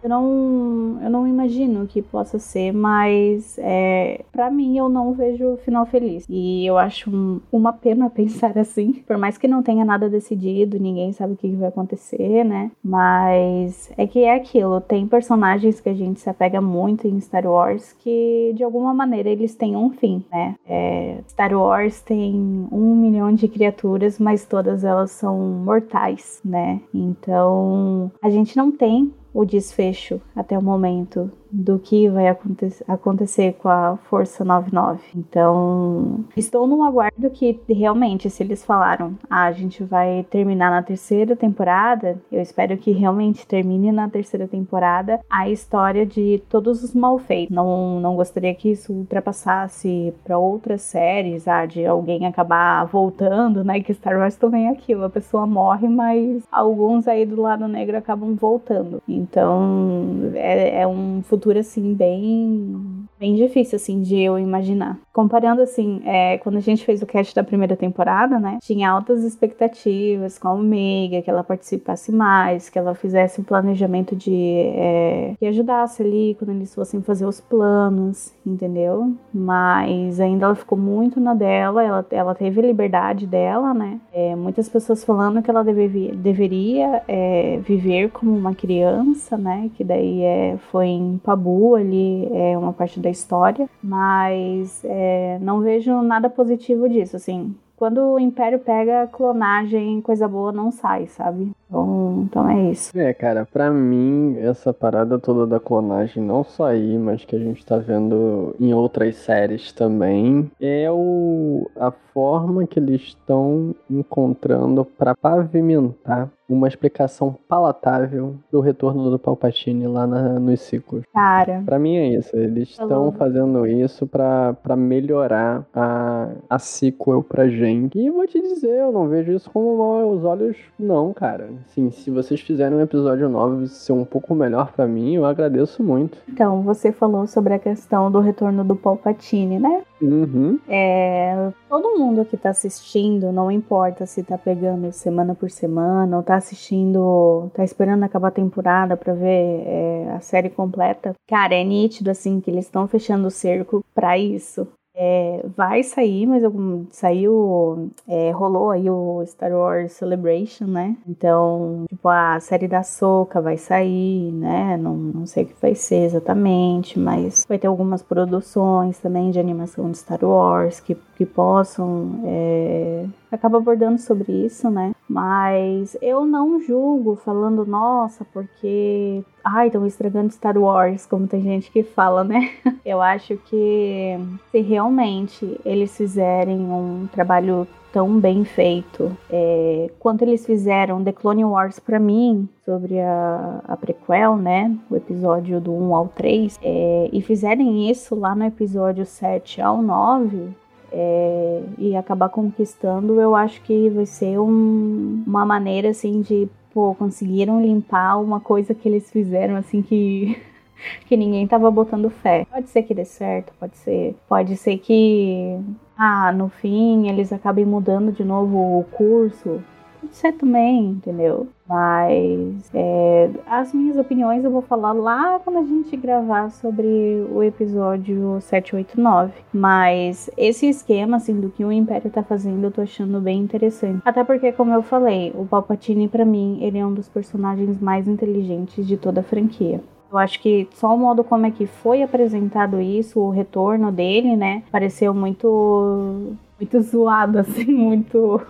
eu 0.02 0.09
não, 0.09 0.98
eu 1.02 1.11
não 1.11 1.26
imagino 1.26 1.86
que 1.88 2.00
possa 2.00 2.38
ser, 2.38 2.72
mas 2.72 3.59
é, 3.59 4.24
para 4.30 4.48
mim 4.48 4.78
eu 4.78 4.88
não 4.88 5.12
vejo 5.12 5.57
final 5.64 5.84
feliz. 5.86 6.24
E 6.28 6.64
eu 6.64 6.78
acho 6.78 7.11
um, 7.11 7.40
uma 7.50 7.72
pena 7.72 8.09
pensar 8.11 8.57
assim, 8.57 8.92
por 9.07 9.18
mais 9.18 9.36
que 9.36 9.48
não 9.48 9.62
tenha 9.62 9.84
nada 9.84 10.09
decidido, 10.09 10.78
ninguém 10.78 11.12
sabe 11.12 11.32
o 11.32 11.36
que 11.36 11.48
vai 11.57 11.68
acontecer, 11.68 12.44
né? 12.44 12.70
Mas 12.82 13.90
é 13.96 14.07
que 14.07 14.20
é 14.22 14.36
aquilo, 14.36 14.80
tem 14.80 15.07
personagens 15.07 15.80
que 15.80 15.88
a 15.88 15.94
gente 15.94 16.20
se 16.20 16.30
apega 16.30 16.61
muito 16.61 17.09
em 17.09 17.20
Star 17.20 17.46
Wars 17.46 17.95
que 17.99 18.53
de 18.55 18.62
alguma 18.62 18.94
maneira 18.94 19.28
eles 19.28 19.55
têm 19.55 19.76
um 19.76 19.90
fim, 19.90 20.24
né? 20.30 20.55
É, 20.66 21.18
Star 21.28 21.53
Wars 21.53 22.01
tem 22.01 22.68
um 22.70 22.94
milhão 22.97 23.32
de 23.34 23.49
criaturas, 23.49 24.18
mas 24.18 24.47
todas 24.47 24.84
elas 24.84 25.11
são 25.11 25.38
mortais, 25.38 26.40
né? 26.44 26.80
Então 26.94 28.11
a 28.22 28.30
gente 28.30 28.57
não 28.57 28.70
tem 28.70 29.12
o 29.32 29.44
desfecho 29.44 30.20
até 30.34 30.59
o 30.59 30.62
momento 30.62 31.30
do 31.57 31.78
que 31.78 32.09
vai 32.09 32.28
aconte 32.28 32.68
acontecer 32.86 33.54
com 33.54 33.68
a 33.68 33.96
Força 34.11 34.44
99. 34.44 35.00
Então, 35.14 36.24
estou 36.36 36.66
no 36.66 36.82
aguardo 36.82 37.30
que 37.30 37.59
realmente, 37.68 38.28
se 38.28 38.42
eles 38.42 38.64
falaram, 38.64 39.14
ah, 39.30 39.44
a 39.44 39.52
gente 39.52 39.82
vai 39.82 40.26
terminar 40.28 40.70
na 40.70 40.82
terceira 40.82 41.34
temporada, 41.34 42.20
eu 42.30 42.42
espero 42.42 42.76
que 42.76 42.90
realmente 42.90 43.46
termine 43.46 43.90
na 43.90 44.09
terceira 44.09 44.46
temporada 44.46 45.20
a 45.30 45.48
história 45.48 46.04
de 46.04 46.42
todos 46.48 46.84
os 46.84 46.94
malfeitos. 46.94 47.54
Não, 47.54 48.00
não 48.00 48.16
gostaria 48.16 48.54
que 48.54 48.70
isso 48.70 48.92
ultrapassasse 48.92 50.12
para 50.24 50.36
outras 50.36 50.82
séries, 50.82 51.48
ah, 51.48 51.64
de 51.64 51.86
alguém 51.86 52.26
acabar 52.26 52.84
voltando, 52.84 53.64
né? 53.64 53.80
Que 53.80 53.94
Star 53.94 54.18
Wars 54.18 54.36
também 54.36 54.66
é 54.66 54.70
aquilo, 54.70 55.04
a 55.04 55.11
pessoa 55.11 55.46
morre, 55.46 55.88
mas 55.88 56.42
alguns 56.52 57.09
aí 57.09 57.24
do 57.24 57.40
lado 57.40 57.66
negro 57.66 57.96
acabam 57.96 58.34
voltando. 58.34 59.02
Então, 59.09 60.32
é, 60.34 60.82
é 60.82 60.86
um 60.86 61.22
futuro 61.22 61.45
futuro, 61.47 61.61
assim, 61.61 61.94
bem, 61.94 63.07
bem 63.18 63.36
difícil, 63.36 63.76
assim, 63.76 64.03
de 64.03 64.18
eu 64.18 64.36
imaginar. 64.38 64.99
Comparando, 65.16 65.62
assim, 65.62 66.02
é, 66.04 66.36
quando 66.36 66.56
a 66.56 66.60
gente 66.60 66.84
fez 66.84 67.00
o 67.00 67.06
cast 67.06 67.34
da 67.34 67.42
primeira 67.42 67.74
temporada, 67.74 68.38
né, 68.38 68.58
tinha 68.60 68.90
altas 68.90 69.24
expectativas 69.24 70.38
com 70.38 70.46
a 70.46 70.52
Omega, 70.52 71.22
que 71.22 71.30
ela 71.30 71.42
participasse 71.42 72.12
mais, 72.12 72.68
que 72.68 72.78
ela 72.78 72.94
fizesse 72.94 73.40
um 73.40 73.44
planejamento 73.44 74.14
de... 74.14 74.34
É, 74.76 75.32
que 75.38 75.46
ajudasse 75.46 76.02
ali 76.02 76.36
quando 76.38 76.50
eles 76.50 76.74
fossem 76.74 77.00
fazer 77.00 77.24
os 77.24 77.40
planos, 77.40 78.34
entendeu? 78.44 79.14
Mas 79.32 80.20
ainda 80.20 80.44
ela 80.44 80.54
ficou 80.54 80.76
muito 80.76 81.18
na 81.18 81.32
dela, 81.32 81.82
ela, 81.82 82.06
ela 82.10 82.34
teve 82.34 82.60
a 82.60 82.66
liberdade 82.66 83.26
dela, 83.26 83.72
né? 83.72 83.98
É, 84.12 84.36
muitas 84.36 84.68
pessoas 84.68 85.02
falando 85.02 85.40
que 85.40 85.50
ela 85.50 85.64
deve, 85.64 86.12
deveria 86.12 87.02
é, 87.08 87.58
viver 87.62 88.10
como 88.10 88.36
uma 88.36 88.54
criança, 88.54 89.38
né? 89.38 89.70
Que 89.78 89.82
daí 89.82 90.22
é, 90.22 90.58
foi 90.70 90.88
em 90.88 91.18
Pabu 91.24 91.74
ali, 91.74 92.28
é 92.34 92.58
uma 92.58 92.74
parte 92.74 93.00
da 93.00 93.08
história, 93.08 93.66
mas 93.82 94.84
é, 94.84 95.05
não 95.40 95.61
vejo 95.61 96.02
nada 96.02 96.28
positivo 96.28 96.88
disso, 96.88 97.16
assim. 97.16 97.54
Quando 97.76 97.98
o 98.00 98.18
Império 98.18 98.59
pega 98.59 99.07
clonagem, 99.07 100.00
coisa 100.00 100.26
boa 100.26 100.50
não 100.50 100.70
sai, 100.70 101.07
sabe? 101.07 101.52
Então, 101.68 102.22
então 102.24 102.48
é 102.48 102.70
isso. 102.70 102.96
É, 102.98 103.12
cara, 103.12 103.44
pra 103.44 103.70
mim, 103.70 104.36
essa 104.38 104.72
parada 104.72 105.18
toda 105.18 105.46
da 105.46 105.60
clonagem, 105.60 106.22
não 106.22 106.44
só 106.44 106.66
aí, 106.66 106.96
mas 106.98 107.24
que 107.24 107.34
a 107.34 107.38
gente 107.38 107.64
tá 107.64 107.76
vendo 107.78 108.54
em 108.58 108.72
outras 108.72 109.16
séries 109.16 109.72
também, 109.72 110.50
é 110.60 110.90
o, 110.90 111.68
a 111.76 111.90
forma 111.90 112.66
que 112.66 112.78
eles 112.78 113.02
estão 113.02 113.74
encontrando 113.90 114.84
para 114.84 115.14
pavimentar 115.14 116.30
uma 116.48 116.68
explicação 116.68 117.36
palatável 117.48 118.36
do 118.50 118.60
retorno 118.60 119.10
do 119.10 119.18
Palpatine 119.18 119.86
lá 119.86 120.06
na, 120.06 120.38
nos 120.38 120.60
ciclos. 120.60 121.02
Cara. 121.12 121.62
Pra 121.66 121.78
mim 121.78 121.96
é 121.96 122.08
isso. 122.14 122.36
Eles 122.36 122.70
estão 122.70 123.10
fazendo 123.12 123.66
isso 123.66 124.06
pra, 124.06 124.54
pra 124.54 124.76
melhorar 124.76 125.66
a, 125.74 126.28
a 126.48 126.58
sequel 126.58 127.22
pra 127.22 127.48
gente. 127.48 127.98
E 127.98 128.10
vou 128.10 128.26
te 128.26 128.40
dizer, 128.40 128.78
eu 128.78 128.92
não 128.92 129.08
vejo 129.08 129.32
isso 129.32 129.50
com 129.50 129.76
maus 129.76 130.24
olhos, 130.24 130.56
não, 130.78 131.12
cara. 131.12 131.50
Assim, 131.64 131.90
se 131.90 132.11
vocês 132.11 132.40
fizerem 132.40 132.78
um 132.78 132.82
episódio 132.82 133.28
novo 133.28 133.66
ser 133.66 133.92
um 133.92 134.04
pouco 134.04 134.34
melhor 134.34 134.72
para 134.72 134.86
mim, 134.86 135.14
eu 135.14 135.24
agradeço 135.24 135.82
muito. 135.82 136.18
Então, 136.28 136.62
você 136.62 136.92
falou 136.92 137.26
sobre 137.26 137.54
a 137.54 137.59
questão 137.59 138.11
do 138.11 138.20
retorno 138.20 138.64
do 138.64 138.76
Palpatine, 138.76 139.59
né? 139.59 139.82
Uhum. 140.00 140.59
É, 140.68 141.50
todo 141.68 141.98
mundo 141.98 142.24
que 142.24 142.36
tá 142.36 142.50
assistindo, 142.50 143.32
não 143.32 143.50
importa 143.50 144.04
se 144.04 144.22
tá 144.22 144.36
pegando 144.36 144.92
semana 144.92 145.34
por 145.34 145.50
semana 145.50 146.16
ou 146.16 146.22
tá 146.22 146.36
assistindo, 146.36 147.50
tá 147.54 147.64
esperando 147.64 148.02
acabar 148.02 148.28
a 148.28 148.32
temporada 148.32 148.96
pra 148.96 149.14
ver 149.14 149.62
é, 149.66 150.12
a 150.14 150.20
série 150.20 150.50
completa. 150.50 151.14
Cara, 151.26 151.54
é 151.54 151.64
nítido 151.64 152.11
assim 152.11 152.40
que 152.40 152.50
eles 152.50 152.66
estão 152.66 152.86
fechando 152.86 153.28
o 153.28 153.30
cerco 153.30 153.82
para 153.94 154.18
isso. 154.18 154.68
É, 154.99 155.44
vai 155.55 155.82
sair, 155.82 156.26
mas 156.26 156.42
saiu, 156.90 157.90
é, 158.09 158.30
rolou 158.30 158.70
aí 158.70 158.88
o 158.88 159.22
Star 159.26 159.53
Wars 159.53 159.92
Celebration, 159.92 160.66
né? 160.66 160.97
Então, 161.07 161.84
tipo, 161.86 162.09
a 162.09 162.40
série 162.40 162.66
da 162.66 162.82
Soca 162.82 163.42
vai 163.42 163.59
sair, 163.59 164.32
né? 164.32 164.78
Não, 164.78 164.97
não 164.97 165.26
sei 165.26 165.44
o 165.44 165.47
que 165.49 165.55
vai 165.61 165.74
ser 165.74 166.05
exatamente, 166.05 166.99
mas 166.99 167.44
vai 167.47 167.59
ter 167.59 167.66
algumas 167.66 168.03
produções 168.03 168.99
também 168.99 169.30
de 169.30 169.38
animação 169.38 169.90
de 169.90 169.99
Star 169.99 170.24
Wars 170.24 170.80
que, 170.80 170.94
que 171.16 171.26
possam. 171.26 172.22
É, 172.24 173.05
acaba 173.30 173.59
abordando 173.59 173.99
sobre 173.99 174.32
isso, 174.32 174.70
né? 174.70 174.92
Mas 175.09 175.96
eu 176.02 176.26
não 176.26 176.61
julgo 176.61 177.14
falando, 177.16 177.64
nossa, 177.64 178.24
porque. 178.32 179.22
Ai, 179.44 179.68
estão 179.68 179.86
estragando 179.86 180.32
Star 180.32 180.59
Wars, 180.59 181.07
como 181.07 181.28
tem 181.28 181.40
gente 181.42 181.70
que 181.70 181.84
fala, 181.84 182.24
né? 182.24 182.50
Eu 182.84 183.00
acho 183.00 183.36
que 183.46 184.18
se 184.50 184.61
realmente 184.61 185.61
eles 185.64 185.96
fizerem 185.96 186.59
um 186.59 187.09
trabalho 187.12 187.66
tão 187.92 188.20
bem 188.20 188.44
feito 188.44 189.16
é, 189.30 189.90
quanto 189.98 190.20
eles 190.20 190.44
fizeram 190.44 191.02
The 191.02 191.12
Clone 191.12 191.46
Wars 191.46 191.78
para 191.78 191.98
mim 191.98 192.46
sobre 192.62 193.00
a, 193.00 193.62
a, 193.66 193.74
prequel, 193.74 194.36
né, 194.36 194.76
o 194.90 194.96
episódio 194.96 195.61
do 195.62 195.72
1 195.72 195.94
ao 195.94 196.09
3, 196.09 196.59
é, 196.62 197.09
e 197.11 197.22
fizerem 197.22 197.90
isso 197.90 198.14
lá 198.14 198.34
no 198.34 198.44
episódio 198.44 199.07
7 199.07 199.62
ao 199.62 199.80
9, 199.80 200.54
é, 200.93 201.62
e 201.78 201.97
acabar 201.97 202.28
conquistando, 202.28 203.20
eu 203.20 203.34
acho 203.34 203.61
que 203.62 203.91
vai 203.91 204.07
ser 204.07 204.39
um, 204.39 205.22
uma 205.26 205.45
maneira 205.45 205.91
assim 205.91 206.20
de 206.20 206.49
pô, 206.72 206.95
conseguiram 206.95 207.61
limpar 207.61 208.18
uma 208.18 208.41
coisa 208.41 208.74
que 208.74 208.89
eles 208.89 209.11
fizeram 209.11 209.57
assim 209.57 209.82
que 209.82 210.41
que 211.07 211.16
ninguém 211.16 211.47
tava 211.47 211.70
botando 211.70 212.11
fé. 212.11 212.47
Pode 212.51 212.68
ser 212.68 212.82
que 212.82 212.95
dê 212.95 213.05
certo, 213.05 213.53
pode 213.59 213.76
ser, 213.78 214.14
pode 214.28 214.57
ser 214.57 214.78
que 214.78 215.59
ah, 215.97 216.32
no 216.32 216.49
fim 216.49 217.09
eles 217.09 217.32
acabem 217.32 217.64
mudando 217.64 218.12
de 218.12 218.24
novo 218.24 218.80
o 218.80 218.84
curso, 218.84 219.62
pode 220.01 220.14
ser 220.14 220.32
também, 220.32 220.90
entendeu? 220.90 221.49
Mas 221.68 222.70
é, 222.72 223.30
as 223.47 223.72
minhas 223.72 223.97
opiniões 223.97 224.44
eu 224.44 224.51
vou 224.51 224.62
falar 224.62 224.92
lá 224.92 225.40
quando 225.40 225.59
a 225.59 225.64
gente 225.64 225.97
gravar 225.97 226.51
sobre 226.51 227.26
o 227.30 227.42
episódio 227.42 228.38
789. 228.40 229.32
Mas 229.53 230.30
esse 230.36 230.66
esquema, 230.66 231.16
assim, 231.16 231.40
do 231.40 231.51
que 231.51 231.64
o 231.64 231.72
Império 231.72 232.11
tá 232.11 232.22
fazendo, 232.22 232.64
eu 232.64 232.70
tô 232.70 232.82
achando 232.82 233.20
bem 233.20 233.40
interessante. 233.40 234.01
Até 234.05 234.22
porque, 234.22 234.53
como 234.53 234.72
eu 234.72 234.82
falei, 234.82 235.32
o 235.34 235.44
Palpatine, 235.44 236.09
para 236.09 236.24
mim, 236.24 236.59
ele 236.62 236.78
é 236.78 236.86
um 236.86 236.94
dos 236.94 237.09
personagens 237.09 237.80
mais 237.80 238.07
inteligentes 238.07 238.86
de 238.86 238.97
toda 238.97 239.20
a 239.20 239.24
franquia. 239.24 239.80
Eu 240.11 240.18
acho 240.18 240.40
que 240.40 240.68
só 240.74 240.94
o 240.94 240.99
modo 240.99 241.24
como 241.24 241.47
é 241.47 241.51
que 241.51 241.66
foi 241.66 242.03
apresentado 242.03 242.80
isso, 242.80 243.18
o 243.18 243.30
retorno 243.30 243.90
dele, 243.90 244.36
né, 244.36 244.62
pareceu 244.70 245.12
muito 245.12 246.36
muito 246.59 246.80
zoado, 246.82 247.38
assim, 247.38 247.64
muito. 247.72 248.40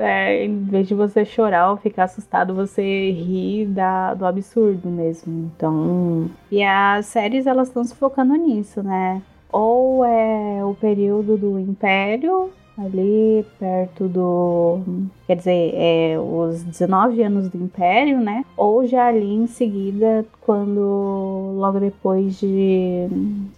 É, 0.00 0.44
em 0.44 0.64
vez 0.64 0.88
de 0.88 0.94
você 0.94 1.24
chorar 1.24 1.70
ou 1.70 1.76
ficar 1.76 2.04
assustado, 2.04 2.54
você 2.54 3.10
ri 3.10 3.66
da, 3.66 4.14
do 4.14 4.26
absurdo 4.26 4.88
mesmo. 4.88 5.50
Então. 5.54 6.30
E 6.50 6.62
as 6.62 7.06
séries, 7.06 7.46
elas 7.46 7.68
estão 7.68 7.84
se 7.84 7.94
focando 7.94 8.34
nisso, 8.34 8.82
né? 8.82 9.22
Ou 9.52 10.04
é 10.04 10.64
o 10.64 10.74
período 10.74 11.36
do 11.36 11.58
Império, 11.58 12.50
ali 12.78 13.44
perto 13.58 14.06
do. 14.08 14.80
Quer 15.26 15.36
dizer, 15.36 15.72
é, 15.74 16.18
os 16.18 16.62
19 16.62 17.22
anos 17.22 17.48
do 17.48 17.56
Império, 17.58 18.20
né? 18.20 18.44
Ou 18.56 18.86
já 18.86 19.08
ali 19.08 19.34
em 19.34 19.46
seguida, 19.46 20.24
quando. 20.40 21.54
logo 21.56 21.80
depois 21.80 22.38
de, 22.38 23.08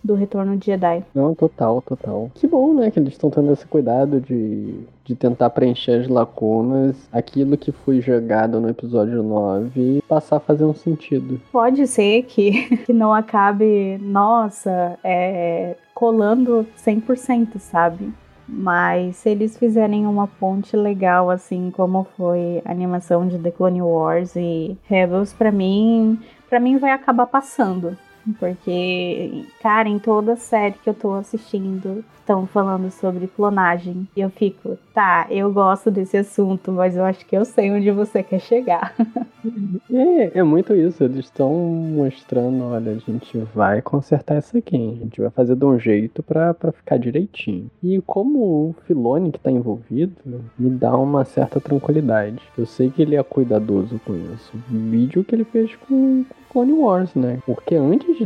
do 0.03 0.15
retorno 0.15 0.57
de 0.57 0.67
Jedi. 0.67 1.05
Não, 1.15 1.35
total, 1.35 1.83
total. 1.83 2.31
Que 2.35 2.47
bom, 2.47 2.73
né? 2.75 2.91
Que 2.91 2.99
eles 2.99 3.13
estão 3.13 3.31
tendo 3.31 3.53
esse 3.53 3.67
cuidado 3.67 4.21
de, 4.21 4.75
de 5.05 5.15
tentar 5.15 5.51
preencher 5.51 6.01
as 6.01 6.09
lacunas, 6.09 6.97
aquilo 7.13 7.57
que 7.57 7.73
foi 7.73 8.01
jogado 8.01 8.61
no 8.61 8.69
episódio 8.69 9.23
9 9.23 10.03
passar 10.09 10.37
a 10.37 10.41
fazer 10.41 10.65
um 10.65 10.75
sentido. 10.75 11.41
Pode 11.53 11.87
ser 11.87 12.23
que, 12.23 12.77
que 12.87 12.93
não 12.93 13.13
acabe, 13.13 13.99
nossa, 14.01 14.99
é, 15.05 15.77
colando 15.95 16.67
100%, 16.79 17.59
sabe? 17.59 18.13
Mas 18.49 19.17
se 19.17 19.29
eles 19.29 19.59
fizerem 19.59 20.07
uma 20.07 20.27
ponte 20.27 20.75
legal, 20.75 21.29
assim 21.29 21.71
como 21.71 22.07
foi 22.17 22.63
a 22.65 22.73
animação 22.73 23.29
de 23.29 23.39
The 23.39 23.51
Clone 23.51 23.83
Wars 23.83 24.35
e 24.37 24.77
Rebels, 24.85 25.35
para 25.35 25.53
mim, 25.53 26.19
para 26.49 26.59
mim 26.59 26.79
vai 26.79 26.93
acabar 26.93 27.27
passando. 27.27 27.97
Porque, 28.39 29.45
cara, 29.63 29.89
em 29.89 29.99
toda 29.99 30.37
série 30.37 30.75
que 30.83 30.89
eu 30.89 30.95
tô 30.95 31.13
assistindo, 31.13 32.05
estão 32.29 32.47
falando 32.47 32.91
sobre 32.91 33.27
clonagem. 33.27 34.07
E 34.15 34.21
eu 34.21 34.29
fico, 34.29 34.77
tá, 34.93 35.27
eu 35.31 35.51
gosto 35.51 35.91
desse 35.91 36.19
assunto, 36.19 36.71
mas 36.71 36.95
eu 36.95 37.05
acho 37.05 37.25
que 37.25 37.35
eu 37.35 37.45
sei 37.45 37.71
onde 37.71 37.91
você 37.91 38.23
quer 38.23 38.39
chegar. 38.39 38.95
é, 39.91 40.39
é 40.39 40.43
muito 40.43 40.75
isso. 40.75 41.03
Eles 41.03 41.25
estão 41.25 41.51
mostrando, 41.51 42.65
olha, 42.65 42.93
a 42.93 42.97
gente 42.97 43.39
vai 43.55 43.81
consertar 43.81 44.39
isso 44.39 44.59
aqui. 44.59 44.77
A 44.77 45.05
gente 45.05 45.21
vai 45.23 45.31
fazer 45.31 45.57
de 45.57 45.65
um 45.65 45.79
jeito 45.79 46.23
pra, 46.23 46.55
ficar 46.73 46.99
direitinho. 46.99 47.71
E 47.83 47.99
como 48.03 48.39
o 48.39 48.75
Filone 48.87 49.33
que 49.33 49.41
tá 49.41 49.51
envolvido, 49.51 50.45
me 50.59 50.69
dá 50.69 50.95
uma 50.95 51.25
certa 51.25 51.59
tranquilidade. 51.59 52.43
Eu 52.59 52.67
sei 52.67 52.91
que 52.91 53.01
ele 53.01 53.17
é 53.17 53.23
cuidadoso 53.23 53.99
com 54.05 54.15
isso. 54.35 54.53
O 54.55 54.91
vídeo 54.91 55.25
que 55.25 55.35
ele 55.35 55.45
fez 55.45 55.75
com, 55.77 56.27
Clone 56.51 56.73
Wars, 56.73 57.15
né? 57.15 57.39
Porque 57.47 57.75
antes 57.75 58.17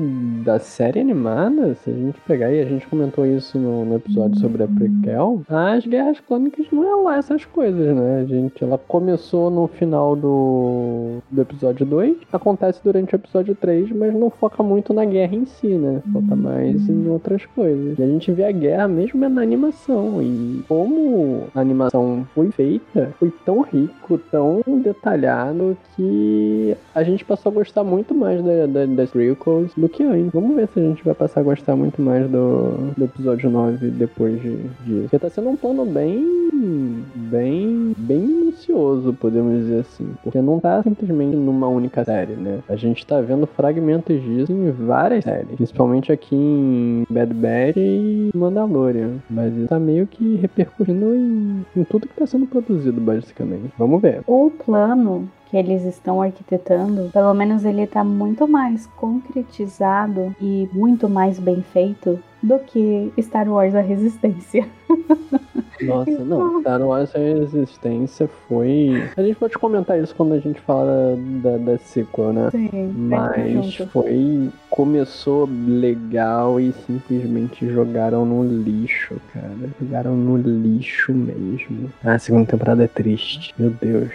da 0.44 0.59
série 0.59 1.00
animada, 1.00 1.74
se 1.74 1.90
a 1.90 1.92
gente 1.92 2.18
pegar 2.26 2.53
e 2.53 2.61
a 2.61 2.64
gente 2.64 2.86
comentou 2.86 3.26
isso 3.26 3.59
no, 3.59 3.84
episódio 3.97 4.38
sobre 4.38 4.62
a 4.62 4.68
prequel, 4.68 5.43
as 5.49 5.86
guerras 5.86 6.20
clônicas 6.20 6.66
não 6.72 6.84
é 6.84 7.03
lá 7.03 7.16
essas 7.16 7.45
coisas, 7.45 7.97
né? 7.97 8.20
A 8.20 8.24
gente, 8.24 8.62
ela 8.62 8.78
começou 8.78 9.51
no 9.51 9.66
final 9.66 10.16
do, 10.16 11.18
do 11.30 11.43
episódio 11.43 11.84
2, 11.86 12.16
acontece 12.32 12.80
durante 12.82 13.14
o 13.14 13.16
episódio 13.16 13.55
3, 13.55 13.90
mas 13.93 14.14
não 14.14 14.30
foca 14.30 14.62
muito 14.62 14.93
na 14.93 15.05
guerra 15.05 15.34
em 15.34 15.45
si, 15.45 15.68
né? 15.68 16.03
Foca 16.12 16.34
mais 16.36 16.88
em 16.88 17.09
outras 17.09 17.45
coisas. 17.47 17.99
E 17.99 18.03
a 18.03 18.07
gente 18.07 18.32
vê 18.32 18.45
a 18.45 18.53
guerra 18.53 18.88
mesmo 18.88 19.28
na 19.28 19.43
animação. 19.43 20.22
E 20.22 20.62
como 20.68 21.45
a 21.55 21.61
animação 21.61 22.26
foi 22.34 22.51
feita, 22.51 23.12
foi 23.18 23.32
tão 23.45 23.62
rico, 23.62 24.18
tão 24.30 24.62
detalhado, 24.82 25.76
que 25.97 26.76
a 26.95 27.03
gente 27.03 27.24
passou 27.24 27.51
a 27.51 27.55
gostar 27.55 27.84
muito 27.84 28.14
mais 28.14 28.43
da, 28.43 28.66
da, 28.66 28.86
das 28.86 29.11
prequels 29.11 29.72
do 29.76 29.88
que 29.88 30.03
antes. 30.03 30.32
Vamos 30.32 30.57
ver 30.57 30.68
se 30.68 30.80
a 30.80 30.82
gente 30.82 31.05
vai 31.05 31.14
passar 31.14 31.40
a 31.40 31.45
gostar 31.45 31.76
muito 31.76 32.01
mais 32.01 32.28
do, 32.28 32.93
do 32.97 33.05
episódio 33.05 33.51
9 33.51 33.82
depois 33.91 34.41
de, 34.41 34.57
disso. 34.85 35.03
Porque 35.03 35.18
tá 35.18 35.28
sendo 35.28 35.51
um 35.51 35.57
plano 35.57 35.85
bem. 35.85 37.05
bem. 37.14 37.95
bem 37.97 38.20
minucioso, 38.20 39.12
podemos 39.14 39.59
dizer 39.59 39.80
assim. 39.80 40.14
Porque 40.22 40.41
não 40.41 40.61
tá 40.61 40.83
simplesmente 40.83 41.37
numa 41.37 41.68
única 41.68 42.05
série, 42.05 42.35
né? 42.35 42.61
A 42.68 42.76
gente 42.76 43.07
tá 43.07 43.20
vendo 43.20 43.47
fragmentos 43.47 44.20
disso 44.22 44.53
em 44.53 44.70
várias 44.70 45.24
séries. 45.24 45.57
Principalmente 45.57 46.12
aqui 46.12 46.35
em 46.35 47.05
Bad 47.09 47.35
Bad 47.35 47.74
e 47.76 48.30
Mandalorian. 48.35 49.16
Mas 49.28 49.55
isso 49.57 49.68
tá 49.68 49.78
meio 49.78 50.07
que 50.07 50.37
repercutindo 50.37 51.14
em, 51.14 51.64
em 51.76 51.85
tudo 51.85 52.09
que 52.09 52.14
tá 52.14 52.26
sendo 52.26 52.47
produzido, 52.47 53.01
basicamente. 53.01 53.72
Vamos 53.78 54.01
ver. 54.01 54.22
O 54.26 54.51
plano 54.51 55.28
que 55.53 55.57
eles 55.59 55.85
estão 55.85 56.22
arquitetando, 56.22 57.11
pelo 57.12 57.35
menos 57.35 57.62
ele 57.66 57.83
está 57.83 58.03
muito 58.03 58.49
mais 58.49 58.87
concretizado 58.97 60.35
e 60.41 60.66
muito 60.72 61.11
mais 61.11 61.39
bem 61.39 61.61
feito 61.61 62.18
do 62.43 62.59
que 62.59 63.12
Star 63.20 63.49
Wars 63.49 63.74
A 63.74 63.80
Resistência. 63.80 64.66
Nossa, 65.80 66.24
não. 66.24 66.61
Star 66.61 66.80
Wars 66.80 67.14
A 67.14 67.18
Resistência 67.18 68.28
foi. 68.49 69.03
A 69.16 69.22
gente 69.22 69.36
pode 69.36 69.55
comentar 69.59 69.99
isso 70.01 70.14
quando 70.14 70.34
a 70.34 70.38
gente 70.38 70.61
fala 70.61 71.16
da, 71.43 71.57
da 71.57 71.78
sequel, 71.78 72.32
né? 72.32 72.51
Sim. 72.51 72.93
Mas 72.97 73.76
foi. 73.93 74.51
Começou 74.70 75.49
legal 75.66 76.61
e 76.61 76.72
simplesmente 76.86 77.68
jogaram 77.68 78.24
no 78.24 78.45
lixo, 78.45 79.16
cara. 79.32 79.70
Jogaram 79.80 80.14
no 80.16 80.36
lixo 80.36 81.12
mesmo. 81.12 81.90
Ah, 82.05 82.14
a 82.14 82.18
segunda 82.18 82.47
temporada 82.47 82.84
é 82.84 82.88
triste. 82.88 83.55
Meu 83.59 83.70
Deus. 83.70 84.12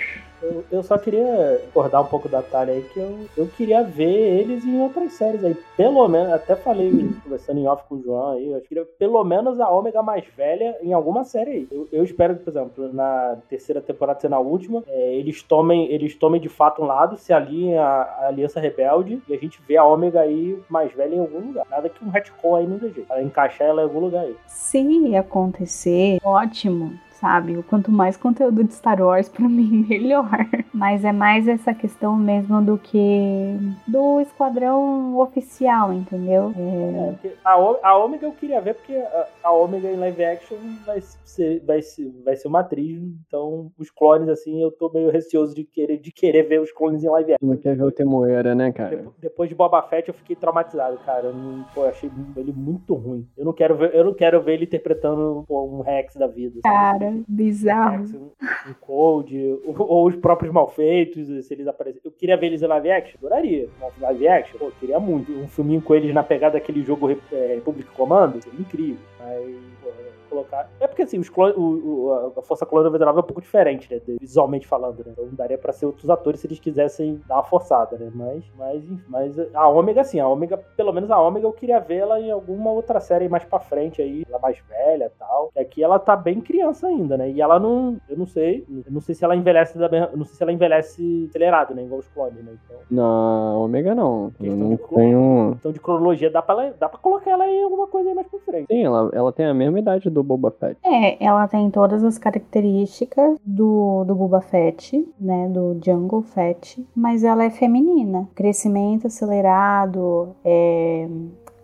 Eu, 0.48 0.64
eu, 0.72 0.84
só 0.84 0.98
queria 0.98 1.60
recordar 1.66 2.02
um 2.02 2.06
pouco 2.06 2.30
da 2.30 2.42
Thalia 2.42 2.76
aí 2.76 2.82
que 2.82 3.00
eu, 3.00 3.20
eu 3.36 3.48
queria 3.48 3.84
ver 3.84 4.40
eles 4.40 4.64
em 4.64 4.82
outras 4.82 5.14
séries 5.14 5.44
aí. 5.44 5.56
Pelo 5.76 6.08
menos, 6.08 6.32
até 6.32 6.56
falei, 6.56 6.92
conversando 7.24 7.60
em 7.60 7.68
off 7.68 7.84
com 7.88 7.96
o 7.96 8.02
João 8.02 8.32
aí, 8.32 8.52
eu 8.52 8.62
queria 8.62 8.86
pelo 8.98 9.24
menos 9.24 9.60
a 9.60 9.70
Ômega 9.70 10.02
mais 10.02 10.26
velha 10.36 10.78
em 10.82 10.94
alguma 10.94 11.24
série 11.24 11.52
aí. 11.52 11.68
Eu, 11.70 11.88
eu 11.92 12.04
espero 12.04 12.36
que, 12.36 12.44
por 12.44 12.52
exemplo, 12.52 12.94
na 12.94 13.38
terceira 13.50 13.82
temporada, 13.82 14.20
ser 14.20 14.30
na 14.30 14.40
última, 14.40 14.84
é, 14.88 15.16
eles, 15.16 15.44
tomem, 15.44 15.92
eles 15.92 16.16
tomem 16.16 16.40
de 16.40 16.50
fato 16.50 16.82
um 16.82 16.86
lado, 16.86 17.18
se 17.18 17.34
aliem 17.34 17.78
a, 17.78 17.86
a 17.86 18.28
Aliança 18.28 18.60
Rebelde 18.60 19.22
e 19.28 19.34
a 19.34 19.38
gente 19.38 19.62
vê 19.68 19.76
a 19.76 19.84
Ômega 19.84 20.22
aí 20.22 20.58
mais 20.70 20.94
velha 20.94 21.16
em 21.16 21.20
algum 21.20 21.40
lugar. 21.40 21.66
Nada 21.70 21.90
que 21.90 22.04
um 22.04 22.10
retcon 22.10 22.56
aí 22.56 22.66
não 22.66 22.78
dê 22.78 22.90
jeito. 22.90 23.14
Encaixar 23.20 23.68
ela 23.68 23.82
em 23.82 23.86
algum 23.86 24.00
lugar 24.00 24.24
aí. 24.24 24.36
Se 24.48 24.78
acontecer, 25.18 26.20
ótimo 26.24 27.07
sabe? 27.20 27.58
O 27.58 27.64
quanto 27.64 27.92
mais 27.92 28.18
conteúdo 28.18 28.64
de 28.64 28.74
Star 28.74 29.02
Wars, 29.02 29.30
para 29.30 29.48
mim, 29.50 29.86
melhor. 29.88 30.30
Mas 30.74 31.04
é 31.04 31.12
mais 31.12 31.48
essa 31.48 31.74
questão 31.74 32.16
mesmo 32.16 32.62
do 32.62 32.78
que 32.78 33.58
do 33.88 34.22
esquadrão 34.22 35.18
oficial, 35.18 35.94
entendeu? 35.94 36.54
É... 36.56 37.28
É, 37.28 37.34
a, 37.44 37.54
a 37.84 37.98
Ômega 37.98 38.26
eu 38.26 38.32
queria 38.32 38.62
ver 38.62 38.76
porque 38.76 38.96
a, 38.96 39.28
a 39.44 39.52
Ômega 39.52 39.90
em 39.90 39.96
live 39.96 40.24
action 40.24 40.58
vai 40.86 41.02
ser, 41.02 41.64
vai, 41.66 41.82
ser, 41.82 42.12
vai 42.24 42.36
ser 42.36 42.48
uma 42.48 42.60
atriz, 42.60 43.02
então 43.28 43.72
os 43.78 43.90
clones, 43.90 44.30
assim, 44.30 44.62
eu 44.62 44.72
tô 44.72 44.90
meio 44.94 45.12
receoso 45.12 45.56
de 45.56 45.64
querer, 45.64 45.98
de 45.98 46.12
querer 46.12 46.44
ver 46.44 46.62
os 46.62 46.72
clones 46.72 47.04
em 47.04 47.10
live 47.10 47.34
action. 47.34 47.48
Não 47.48 47.58
quer 47.58 47.76
ver 47.76 47.84
o 47.84 47.92
Temoeira, 47.92 48.54
né, 48.54 48.72
cara? 48.72 48.98
Depois, 48.98 49.16
depois 49.20 49.50
de 49.50 49.56
Boba 49.56 49.82
Fett 49.84 50.08
eu 50.08 50.14
fiquei 50.14 50.36
traumatizado, 50.36 50.98
cara. 51.00 51.28
Eu, 51.28 51.34
não, 51.34 51.64
pô, 51.74 51.84
eu 51.84 51.90
achei 51.90 52.10
ele 52.36 52.54
muito 52.54 52.94
ruim. 52.94 53.28
Eu 53.38 53.46
não 53.46 53.54
quero 53.54 53.76
ver, 53.76 53.94
eu 53.96 54.04
não 54.04 54.14
quero 54.14 54.42
ver 54.42 54.54
ele 54.54 54.66
interpretando 54.66 55.44
pô, 55.48 55.64
um 55.64 55.82
Rex 55.82 56.16
da 56.16 56.28
vida. 56.28 56.60
Sabe? 56.62 56.76
Cara, 56.76 57.07
bizarro. 57.28 57.98
Rex, 57.98 58.14
um, 58.14 58.30
um 58.70 58.74
Cold, 58.82 59.60
ou, 59.66 60.08
os 60.08 60.16
próprios 60.16 60.54
malfeitos, 60.54 61.46
se 61.46 61.54
eles 61.54 61.68
aparecerem. 61.68 62.02
Eu 62.06 62.12
queria 62.12 62.38
ver 62.38 62.48
eles 62.48 62.62
em 62.62 62.68
live 62.68 62.92
action? 62.92 63.18
Adoraria. 63.18 63.70
Live 64.00 64.28
action? 64.28 64.58
Pô, 64.58 64.72
queria 64.80 65.00
muito. 65.00 65.32
Um 65.32 65.48
filminho 65.48 65.82
com 65.82 65.96
eles 65.96 66.14
na 66.14 66.24
pegada 66.24 66.54
daquele 66.54 66.84
jogo 66.84 67.10
é, 67.10 67.54
Republic 67.56 67.90
Commando, 67.92 68.42
seria 68.42 68.60
incrível. 68.60 69.00
Mas, 69.20 69.87
colocar. 70.28 70.70
É 70.80 70.88
porque 70.88 71.04
assim, 71.04 71.20
os 71.20 71.30
clones, 71.30 71.56
o, 71.58 71.62
o, 71.62 72.34
a 72.38 72.42
Força 72.42 72.66
Clone 72.66 72.86
99 72.86 73.18
é 73.18 73.22
um 73.22 73.26
pouco 73.26 73.42
diferente, 73.42 73.94
né? 73.94 74.02
Visualmente 74.20 74.68
falando, 74.68 74.98
né? 75.00 75.12
Então 75.12 75.28
daria 75.32 75.58
pra 75.58 75.74
ser 75.74 75.86
outros 75.86 76.10
atores 76.10 76.40
se 76.40 76.48
eles 76.48 76.60
quisessem 76.60 77.22
dar 77.28 77.36
uma 77.36 77.44
forçada, 77.44 77.98
né? 77.98 78.12
Mas, 78.14 78.44
mas, 78.58 78.84
mas 79.08 79.56
a 79.56 79.68
Ômega, 79.68 80.04
sim, 80.04 80.20
a 80.20 80.28
Ômega, 80.28 80.58
pelo 80.76 80.94
menos 80.94 81.10
a 81.12 81.20
Ômega, 81.20 81.46
eu 81.46 81.54
queria 81.54 81.80
ver 81.80 81.98
ela 81.98 82.20
em 82.20 82.32
alguma 82.32 82.72
outra 82.72 83.00
série 83.00 83.30
mais 83.30 83.44
pra 83.44 83.60
frente 83.60 84.02
aí, 84.02 84.24
ela 84.28 84.40
mais 84.40 84.60
velha 84.68 85.06
e 85.06 85.20
tal. 85.20 85.50
Que 85.54 85.60
aqui 85.60 85.84
ela 85.84 86.00
tá 86.00 86.16
bem 86.16 86.42
criança 86.42 86.88
ainda, 86.88 87.18
né? 87.18 87.30
E 87.30 87.42
ela 87.42 87.60
não. 87.60 87.98
Eu 88.10 88.18
não 88.18 88.26
sei. 88.26 88.66
Eu 88.70 88.92
não 88.92 89.02
sei 89.02 89.16
se 89.16 89.24
ela 89.24 89.36
envelhece 89.36 89.78
da 89.78 89.88
não 90.16 90.26
sei 90.26 90.36
se 90.36 90.44
ela 90.44 90.52
envelhece 90.52 91.28
acelerado, 91.30 91.74
né? 91.74 91.84
Igual 91.84 92.00
os 92.00 92.08
clones, 92.10 92.44
né? 92.44 92.52
Então, 92.66 92.78
não, 92.90 93.64
Ômega 93.64 93.96
não. 93.96 94.32
Eu 94.40 94.56
não 94.56 94.76
de, 94.76 94.78
tenho. 94.78 95.56
Então 95.60 95.72
de 95.72 95.80
cronologia 95.80 96.30
dá 96.30 96.42
pra, 96.42 96.72
dá 96.72 96.90
pra 96.90 97.00
colocar 97.00 97.32
ela 97.32 97.48
em 97.48 97.64
alguma 97.64 97.88
coisa 97.88 98.10
aí 98.10 98.16
mais 98.16 98.28
pra 98.28 98.40
frente. 98.40 98.68
Sim, 98.68 98.84
ela, 98.84 99.10
ela 99.14 99.32
tem 99.32 99.46
a 99.46 99.54
mesma 99.54 99.80
idade 99.80 100.10
do 100.18 100.24
Boba 100.24 100.52
Fett. 100.52 100.78
É, 100.84 101.24
ela 101.24 101.48
tem 101.48 101.70
todas 101.70 102.04
as 102.04 102.18
características 102.18 103.38
do, 103.46 104.04
do 104.04 104.16
Boba 104.16 104.42
Fett, 104.42 105.08
né, 105.20 105.48
do 105.48 105.78
Jungle 105.84 106.24
Fett, 106.24 106.84
mas 106.96 107.24
ela 107.24 107.44
é 107.44 107.50
feminina. 107.50 108.28
Crescimento 108.34 109.08
acelerado, 109.08 110.36
é, 110.44 111.08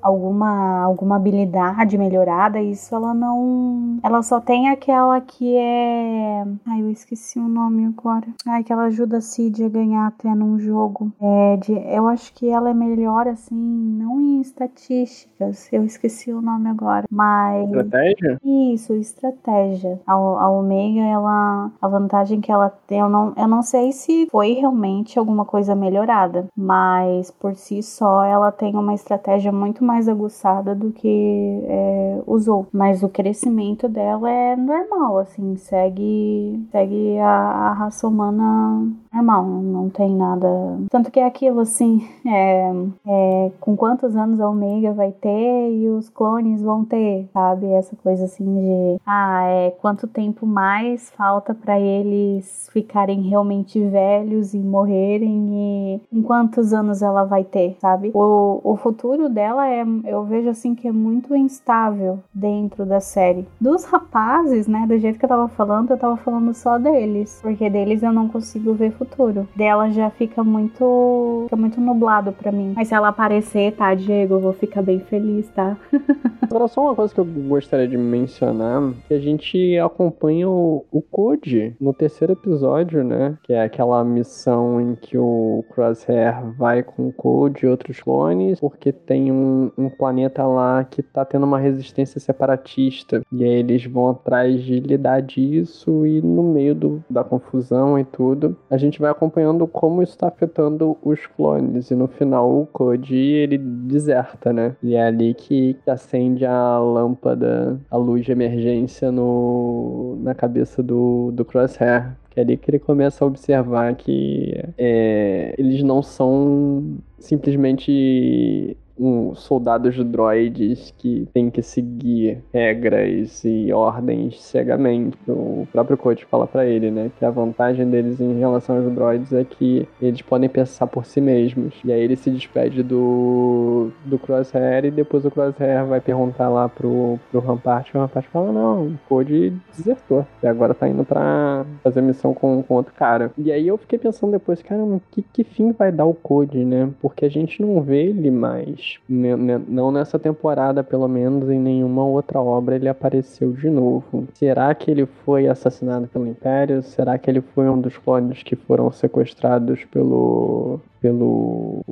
alguma, 0.04 0.84
alguma 0.84 1.16
habilidade 1.16 1.98
melhorada, 1.98 2.62
isso 2.62 2.94
ela 2.94 3.14
não. 3.14 3.98
Ela 4.04 4.22
só 4.22 4.40
tem 4.40 4.70
aquela 4.70 5.20
que 5.22 5.56
é. 5.56 6.44
Ai, 6.66 6.82
eu 6.82 6.92
esqueci 6.92 7.40
o 7.40 7.48
nome 7.48 7.86
agora. 7.86 8.28
Ai, 8.46 8.64
que 8.64 8.74
ela 8.74 8.84
ajuda 8.84 9.18
a 9.18 9.22
Cid 9.22 9.64
a 9.64 9.70
ganhar 9.70 10.08
até 10.08 10.36
num 10.36 10.60
jogo. 10.60 11.12
É 11.22 11.58
de, 11.58 11.72
eu 11.72 12.08
acho 12.08 12.34
que 12.34 12.50
ela 12.50 12.70
é 12.70 12.74
melhor, 12.74 13.28
assim, 13.28 13.56
não 13.56 14.20
em 14.20 14.42
estatísticas. 14.42 15.72
Eu 15.72 15.86
esqueci 15.86 16.34
o 16.34 16.42
nome 16.42 16.70
agora. 16.70 17.06
Mas. 17.10 17.66
Estratégia? 17.66 18.40
Isso, 18.44 18.94
estratégia. 18.94 20.02
A, 20.06 20.14
a 20.14 20.50
Omega, 20.50 21.02
ela. 21.02 21.72
A 21.82 21.88
vantagem 21.88 22.42
que 22.42 22.52
ela 22.52 22.70
tem, 22.88 23.00
eu 23.00 23.10
não, 23.10 23.34
eu 23.38 23.48
não 23.48 23.62
sei 23.62 23.92
se 23.92 24.28
foi 24.30 24.54
realmente 24.54 25.18
alguma 25.18 25.46
coisa 25.46 25.76
melhorada. 25.76 26.48
Mas 26.56 27.32
por 27.32 27.56
si 27.56 27.82
só, 27.82 28.24
ela 28.24 28.52
tem 28.52 28.76
uma 28.76 28.94
estratégia 28.94 29.52
muito 29.52 29.84
mais 29.84 29.93
mais 29.94 30.10
aguçada 30.10 30.74
do 30.74 30.92
que 30.92 31.62
é, 31.66 32.22
os 32.26 32.48
outros. 32.48 32.74
Mas 32.74 33.04
o 33.04 33.10
crescimento 33.10 33.88
dela 33.88 34.30
é 34.30 34.56
normal, 34.56 35.20
assim, 35.20 35.56
segue, 35.56 36.60
segue 36.72 37.20
a, 37.20 37.30
a 37.30 37.74
raça 37.74 38.08
humana 38.08 38.92
normal, 39.14 39.46
não 39.46 39.90
tem 39.92 40.16
nada. 40.16 40.48
Tanto 40.90 41.12
que 41.12 41.20
é 41.20 41.26
aquilo, 41.28 41.60
assim, 41.60 42.08
é, 42.26 42.72
é, 43.06 43.52
com 43.60 43.78
quantos 43.78 44.16
anos 44.16 44.40
a 44.42 44.50
Omega 44.50 44.92
vai 44.94 45.12
ter 45.12 45.72
e 45.72 45.88
os 45.90 46.10
clones 46.10 46.64
vão 46.64 46.84
ter, 46.84 47.30
sabe? 47.32 47.68
Essa 47.68 47.96
coisa 47.98 48.26
assim 48.26 48.44
de, 48.44 49.00
ah, 49.06 49.44
é 49.46 49.72
quanto 49.80 50.08
tempo 50.08 50.48
mais 50.48 51.12
falta 51.12 51.54
para 51.54 51.80
eles 51.80 52.68
ficarem 52.74 53.22
realmente 53.22 53.80
velhos 53.80 54.56
e 54.56 54.60
morrerem 54.60 55.50
e 55.52 56.02
em 56.12 56.22
quantos 56.24 56.74
anos 56.74 57.04
ela 57.04 57.24
vai 57.24 57.44
ter, 57.44 57.78
sabe? 57.80 58.10
O, 58.16 58.60
o 58.64 58.76
futuro 58.76 59.30
dela 59.30 59.68
é 59.68 59.83
eu 60.06 60.24
vejo 60.24 60.50
assim 60.50 60.76
que 60.76 60.88
é 60.88 60.92
muito 60.92 61.36
instável 61.36 62.20
dentro 62.34 62.86
da 62.86 63.00
série. 63.00 63.48
Dos 63.60 63.84
rapazes, 63.86 64.68
né, 64.68 64.86
do 64.88 64.98
jeito 64.98 65.20
que 65.20 65.26
eu 65.26 65.30
tava 65.30 65.48
falando, 65.48 65.92
eu 65.92 65.98
tava 65.98 66.18
falando 66.18 66.54
só 66.54 66.78
deles, 66.78 67.40
porque 67.42 67.70
deles 67.70 68.04
eu 68.04 68.12
não 68.12 68.28
consigo 68.28 68.74
ver 68.74 68.92
futuro. 68.92 69.48
Dela 69.56 69.90
já 69.92 70.10
fica 70.10 70.44
muito 70.44 71.44
fica 71.46 71.56
muito 71.56 71.82
nublado 71.82 72.32
para 72.32 72.52
mim. 72.52 72.74
Mas 72.76 72.88
se 72.88 72.94
ela 72.94 73.10
aparecer, 73.10 73.74
tá, 73.74 73.94
Diego, 73.94 74.36
eu 74.36 74.40
vou 74.40 74.54
ficar 74.54 74.82
bem 74.82 75.00
feliz, 75.00 75.48
tá? 75.50 75.78
Agora 76.42 76.68
só 76.68 76.82
uma 76.84 76.96
coisa 76.96 77.14
que 77.14 77.20
eu 77.20 77.26
gostaria 77.26 77.88
de 77.88 77.98
mencionar, 77.98 78.94
que 79.08 79.14
a 79.14 79.20
gente 79.20 79.78
acompanha 79.80 80.48
o, 80.48 80.86
o 80.92 81.02
Code 81.02 81.76
no 81.80 81.94
terceiro 81.94 82.34
episódio, 82.34 83.04
né, 83.04 83.38
que 83.44 83.54
é 83.54 83.64
aquela 83.64 84.04
missão 84.04 84.80
em 84.80 84.96
que 84.96 85.18
o 85.18 85.64
Crosshair 85.74 86.44
vai 86.58 86.84
com 86.84 87.08
o 87.08 87.14
Code 87.14 87.66
e 87.66 87.70
outros 87.70 88.00
clones, 88.00 88.60
porque 88.60 88.92
tem 88.92 89.32
um, 89.32 89.72
um 89.78 89.90
planeta 89.90 90.46
lá 90.46 90.84
que 90.84 91.02
tá 91.02 91.26
tendo 91.26 91.46
uma 91.46 91.60
resistência 91.60 92.20
separatista. 92.20 93.22
E 93.32 93.44
aí 93.44 93.52
eles 93.52 93.86
vão 93.86 94.10
atrás 94.10 94.62
de 94.62 94.80
lidar 94.80 95.22
disso 95.22 96.06
e 96.06 96.22
no 96.22 96.44
meio 96.44 96.76
do, 96.76 97.04
da 97.10 97.24
confusão 97.24 97.98
e 97.98 98.04
tudo, 98.04 98.58
a 98.70 98.78
gente 98.78 99.00
vai 99.00 99.12
acompanhando 99.12 99.68
como 99.68 100.02
isso 100.02 100.18
tá 100.18 100.28
afetando 100.28 100.98
os 101.02 101.26
clones. 101.26 101.92
E 101.92 101.96
no 101.96 102.08
final 102.08 102.50
o 102.50 102.66
Cody, 102.68 103.16
ele 103.16 103.58
deserta, 103.58 104.54
né? 104.54 104.76
E 104.82 104.96
é 104.96 105.04
ali 105.04 105.34
que, 105.34 105.78
acende 105.88 106.46
a 106.46 106.80
lâmpada, 106.80 107.80
a 107.90 107.98
luz 107.98 108.26
de 108.26 108.32
emergência 108.32 109.12
no, 109.12 110.18
na 110.22 110.34
cabeça 110.34 110.82
do, 110.82 111.32
do 111.32 111.46
Crosshair. 111.46 112.16
Que 112.30 112.40
é 112.40 112.44
ali 112.44 112.58
que 112.58 112.72
ele 112.72 112.80
começa 112.80 113.24
a 113.24 113.28
observar 113.28 113.94
que 113.96 114.60
é, 114.76 115.54
eles 115.56 115.84
não 115.84 116.02
são 116.02 116.98
simplesmente 117.20 118.76
um, 118.98 119.34
soldados 119.36 119.96
droides 120.06 120.94
que 120.98 121.28
tem 121.34 121.50
que 121.50 121.62
seguir 121.62 122.44
regras 122.54 123.44
e 123.44 123.72
ordens 123.74 124.42
cegamente. 124.42 125.18
O 125.28 125.68
próprio 125.72 125.98
coach 125.98 126.26
fala 126.26 126.48
para 126.48 126.66
ele, 126.66 126.92
né, 126.92 127.12
que 127.18 127.26
a 127.26 127.30
vantagem 127.30 127.90
deles 127.90 128.20
em 128.20 128.40
relação 128.40 128.78
aos 128.78 128.94
droids 128.94 129.34
é 129.34 129.44
que 129.44 129.88
eles 130.02 130.22
podem 130.22 130.50
pensar 130.50 130.88
por 130.88 131.06
si 131.06 131.20
mesmos. 131.20 131.74
E 131.84 131.92
aí 131.92 132.02
ele 132.02 132.16
se 132.16 132.30
despede 132.30 132.84
do, 132.84 133.90
do 134.06 134.20
Crosshair 134.20 134.86
e 134.86 134.92
depois 134.92 135.26
o 135.26 135.32
Crosshair 135.32 135.86
vai 135.86 136.00
perguntar 136.00 136.50
lá 136.50 136.70
pro, 136.70 137.20
pro 137.32 137.40
Rampart 137.40 137.90
e 137.90 137.98
o 137.98 138.02
Rampart 138.02 138.26
fala, 138.28 138.52
não, 138.52 138.88
o 138.88 139.00
Code 139.08 139.54
desertou. 139.76 140.26
E 140.42 140.48
agora 140.48 140.74
tá 140.74 140.88
indo 140.88 141.04
pra 141.04 141.66
fazer 141.84 142.02
missão 142.02 142.34
com, 142.34 142.62
com 142.64 142.76
outro 142.76 142.94
cara. 142.94 143.32
E 143.38 143.52
aí 143.52 143.68
eu 143.68 143.78
fiquei 143.78 143.98
pensando 143.98 144.32
depois, 144.32 144.62
cara, 144.62 144.84
que, 145.12 145.22
que 145.22 145.44
fim 145.44 145.72
vai 145.72 145.92
dar 145.92 146.06
o 146.06 146.14
Code, 146.14 146.64
né? 146.64 146.90
Porque 147.02 147.26
a 147.26 147.30
gente 147.30 147.62
não 147.62 147.82
vê 147.82 148.06
ele 148.06 148.30
mais 148.30 148.83
não 149.08 149.92
nessa 149.92 150.18
temporada, 150.20 150.84
pelo 150.84 151.08
menos, 151.08 151.50
em 151.50 151.60
nenhuma 151.60 152.06
outra 152.06 152.40
obra 152.40 152.76
ele 152.76 152.90
apareceu 152.90 153.52
de 153.54 153.70
novo. 153.70 154.28
Será 154.34 154.74
que 154.74 154.90
ele 154.90 155.06
foi 155.06 155.48
assassinado 155.48 156.08
pelo 156.08 156.28
Império? 156.28 156.82
Será 156.84 157.18
que 157.18 157.30
ele 157.30 157.42
foi 157.42 157.70
um 157.70 157.80
dos 157.80 157.98
clones 157.98 158.44
que 158.44 158.56
foram 158.56 158.92
sequestrados 158.92 159.84
pelo 159.86 160.80
pelo. 161.04 161.84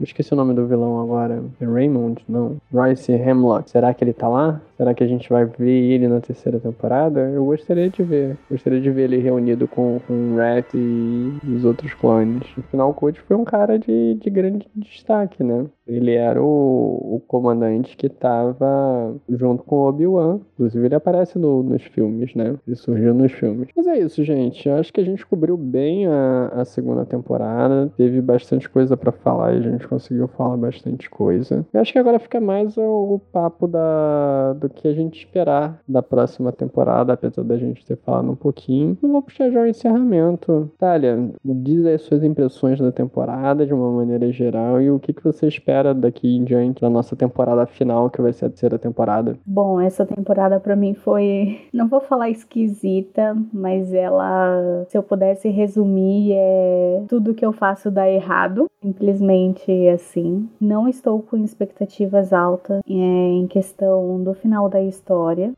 esqueci 0.00 0.32
o 0.32 0.36
nome 0.36 0.52
do 0.52 0.66
vilão 0.66 1.00
agora. 1.00 1.40
Raymond? 1.60 2.20
Não. 2.28 2.56
Royce 2.74 3.12
Hemlock. 3.12 3.70
Será 3.70 3.94
que 3.94 4.02
ele 4.02 4.12
tá 4.12 4.26
lá? 4.26 4.60
Será 4.76 4.92
que 4.94 5.04
a 5.04 5.06
gente 5.06 5.28
vai 5.30 5.44
ver 5.44 5.92
ele 5.92 6.08
na 6.08 6.20
terceira 6.20 6.58
temporada? 6.58 7.20
Eu 7.20 7.44
gostaria 7.44 7.88
de 7.88 8.02
ver. 8.02 8.36
Gostaria 8.50 8.80
de 8.80 8.90
ver 8.90 9.04
ele 9.04 9.18
reunido 9.18 9.68
com, 9.68 10.00
com 10.06 10.36
Rat 10.36 10.66
e 10.74 11.38
os 11.54 11.64
outros 11.64 11.94
clones. 11.94 12.42
No 12.56 12.62
final, 12.64 12.90
o 12.90 12.94
Code 12.94 13.20
foi 13.20 13.36
um 13.36 13.44
cara 13.44 13.78
de, 13.78 14.14
de 14.14 14.30
grande 14.30 14.68
destaque, 14.74 15.44
né? 15.44 15.66
Ele 15.86 16.14
era 16.14 16.42
o, 16.42 17.16
o 17.16 17.22
comandante 17.26 17.96
que 17.96 18.08
tava 18.08 19.14
junto 19.28 19.62
com 19.62 19.76
o 19.76 19.88
Obi-Wan. 19.88 20.40
Inclusive, 20.54 20.84
ele 20.84 20.94
aparece 20.94 21.38
no, 21.38 21.62
nos 21.62 21.82
filmes, 21.82 22.34
né? 22.34 22.56
Ele 22.66 22.76
surgiu 22.76 23.14
nos 23.14 23.32
filmes. 23.32 23.68
Mas 23.76 23.86
é 23.86 23.98
isso, 23.98 24.22
gente. 24.22 24.68
Eu 24.68 24.76
acho 24.76 24.92
que 24.92 25.00
a 25.00 25.04
gente 25.04 25.24
cobriu 25.24 25.56
bem 25.56 26.06
a, 26.06 26.52
a 26.54 26.64
segunda 26.64 27.06
temporada. 27.06 27.90
Teve 27.96 28.20
bastante 28.20 28.47
bastante 28.48 28.68
coisa 28.68 28.96
para 28.96 29.12
falar 29.12 29.54
e 29.54 29.58
a 29.58 29.62
gente 29.62 29.86
conseguiu 29.86 30.26
falar 30.28 30.56
bastante 30.56 31.10
coisa. 31.10 31.66
Eu 31.72 31.80
acho 31.80 31.92
que 31.92 31.98
agora 31.98 32.18
fica 32.18 32.40
mais 32.40 32.76
o, 32.78 33.20
papo 33.30 33.66
da, 33.66 34.54
do 34.54 34.70
que 34.70 34.88
a 34.88 34.92
gente 34.92 35.18
esperar 35.18 35.78
da 35.86 36.02
próxima 36.02 36.50
temporada, 36.50 37.12
apesar 37.12 37.42
da 37.42 37.58
gente 37.58 37.84
ter 37.84 37.96
falado 37.96 38.30
um 38.30 38.36
pouquinho. 38.36 38.96
Eu 39.02 39.08
vou 39.10 39.22
puxar 39.22 39.50
já 39.50 39.60
o 39.60 39.66
encerramento. 39.66 40.70
Thalia, 40.78 41.30
diz 41.44 41.84
aí 41.84 41.98
suas 41.98 42.22
impressões 42.22 42.80
da 42.80 42.90
temporada 42.90 43.66
de 43.66 43.74
uma 43.74 43.90
maneira 43.92 44.30
geral 44.32 44.80
e 44.80 44.90
o 44.90 44.98
que, 44.98 45.12
que 45.12 45.24
você 45.24 45.46
espera 45.46 45.92
daqui 45.92 46.36
em 46.36 46.44
diante 46.44 46.80
da 46.80 46.88
nossa 46.88 47.14
temporada 47.14 47.66
final, 47.66 48.08
que 48.08 48.22
vai 48.22 48.32
ser 48.32 48.46
a 48.46 48.48
terceira 48.48 48.78
temporada. 48.78 49.36
Bom, 49.44 49.80
essa 49.80 50.06
temporada 50.06 50.58
para 50.58 50.74
mim 50.74 50.94
foi, 50.94 51.58
não 51.72 51.86
vou 51.88 52.00
falar 52.00 52.30
esquisita, 52.30 53.36
mas 53.52 53.92
ela, 53.92 54.84
se 54.88 54.96
eu 54.96 55.02
pudesse 55.02 55.48
resumir, 55.48 56.32
é 56.32 57.02
tudo 57.08 57.34
que 57.34 57.44
eu 57.44 57.52
faço 57.52 57.90
dá 57.90 58.08
errado, 58.08 58.37
simplesmente 58.82 59.88
assim. 59.88 60.48
Não 60.60 60.88
estou 60.88 61.22
com 61.22 61.36
expectativas 61.38 62.32
altas 62.32 62.80
é, 62.88 62.92
em 62.92 63.46
questão 63.46 64.22
do 64.22 64.34
final 64.34 64.68
da 64.68 64.82
história 64.82 65.52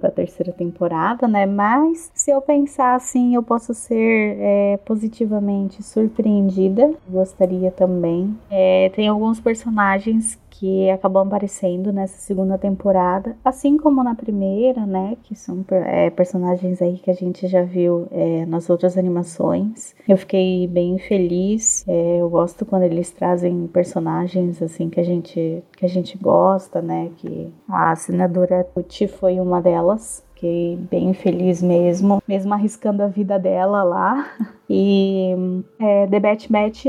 para 0.00 0.08
a 0.08 0.12
terceira 0.12 0.52
temporada, 0.52 1.26
né? 1.26 1.46
Mas 1.46 2.10
se 2.14 2.30
eu 2.30 2.40
pensar 2.40 2.94
assim, 2.94 3.34
eu 3.34 3.42
posso 3.42 3.72
ser 3.74 4.36
é, 4.38 4.76
positivamente 4.84 5.82
surpreendida. 5.82 6.92
Gostaria 7.08 7.70
também. 7.70 8.36
É, 8.50 8.90
tem 8.94 9.08
alguns 9.08 9.40
personagens 9.40 10.38
que 10.58 10.90
acabam 10.90 11.24
aparecendo 11.24 11.92
nessa 11.92 12.18
segunda 12.18 12.58
temporada, 12.58 13.36
assim 13.44 13.76
como 13.76 14.02
na 14.02 14.16
primeira, 14.16 14.84
né? 14.84 15.16
Que 15.22 15.36
são 15.36 15.64
é, 15.70 16.10
personagens 16.10 16.82
aí 16.82 16.98
que 16.98 17.10
a 17.10 17.14
gente 17.14 17.46
já 17.46 17.62
viu 17.62 18.08
é, 18.10 18.44
nas 18.44 18.68
outras 18.68 18.98
animações. 18.98 19.94
Eu 20.08 20.16
fiquei 20.16 20.66
bem 20.66 20.98
feliz. 20.98 21.84
É, 21.86 22.18
eu 22.20 22.28
gosto 22.28 22.66
quando 22.66 22.82
eles 22.82 23.10
trazem 23.12 23.68
personagens 23.68 24.60
assim 24.60 24.90
que 24.90 24.98
a 24.98 25.04
gente 25.04 25.62
que 25.76 25.86
a 25.86 25.88
gente 25.88 26.18
gosta, 26.18 26.82
né? 26.82 27.10
Que 27.18 27.52
a 27.68 27.94
senadora 27.94 28.64
Tuti 28.74 29.06
foi 29.06 29.38
uma 29.38 29.62
delas. 29.62 30.26
Fiquei 30.34 30.76
bem 30.76 31.12
feliz 31.14 31.62
mesmo, 31.62 32.20
mesmo 32.26 32.52
arriscando 32.52 33.02
a 33.02 33.06
vida 33.06 33.38
dela 33.38 33.82
lá. 33.84 34.28
E 34.70 35.34
é, 35.80 36.06
The 36.08 36.20
Bat 36.20 36.52
Bat 36.52 36.86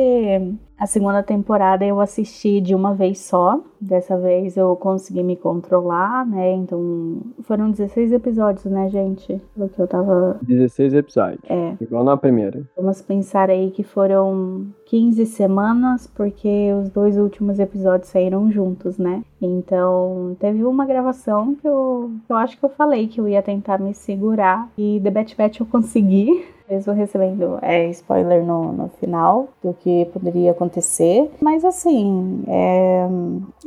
a 0.80 0.88
segunda 0.88 1.22
temporada 1.22 1.86
eu 1.86 2.00
assisti 2.00 2.62
de 2.62 2.74
uma 2.74 2.94
vez 2.94 3.20
só. 3.20 3.62
Dessa 3.82 4.18
vez 4.18 4.56
eu 4.56 4.76
consegui 4.78 5.22
me 5.24 5.36
controlar, 5.36 6.26
né? 6.26 6.54
Então 6.54 7.22
foram 7.42 7.70
16 7.70 8.14
episódios, 8.14 8.66
né, 8.66 8.90
gente? 8.90 9.42
O 9.58 9.68
que 9.68 9.80
eu 9.80 9.88
tava. 9.88 10.40
16 10.42 10.94
episódios. 10.94 11.42
É. 11.50 11.76
Igual 11.82 12.04
na 12.04 12.16
primeira. 12.16 12.64
Vamos 12.78 13.02
pensar 13.02 13.50
aí 13.50 13.72
que 13.72 13.84
foram 13.84 14.68
15 14.86 15.26
semanas, 15.26 16.08
porque 16.08 16.72
os 16.82 16.90
dois 16.90 17.18
últimos 17.18 17.60
episódios 17.60 18.10
saíram 18.10 18.50
juntos, 18.52 18.98
né? 18.98 19.24
Então 19.42 20.36
teve 20.40 20.64
uma 20.64 20.86
gravação 20.86 21.56
que 21.56 21.68
eu, 21.68 22.12
eu 22.30 22.36
acho 22.38 22.58
que 22.58 22.66
eu 22.66 22.70
falei 22.70 23.08
que 23.08 23.20
eu 23.20 23.28
ia 23.28 23.42
tentar 23.42 23.80
me 23.80 23.94
segurar. 23.94 24.70
E 24.78 25.00
The 25.04 25.12
Bat 25.12 25.36
Bat 25.36 25.60
eu 25.60 25.66
consegui 25.66 26.46
mesmo 26.70 26.94
recebendo 26.94 27.58
é, 27.62 27.88
spoiler 27.90 28.46
no, 28.46 28.72
no 28.72 28.90
final 29.00 29.50
do 29.64 29.74
que 29.74 30.06
poderia 30.14 30.52
acontecer. 30.52 31.30
Mas 31.42 31.66
assim, 31.66 32.44
é, 32.48 33.08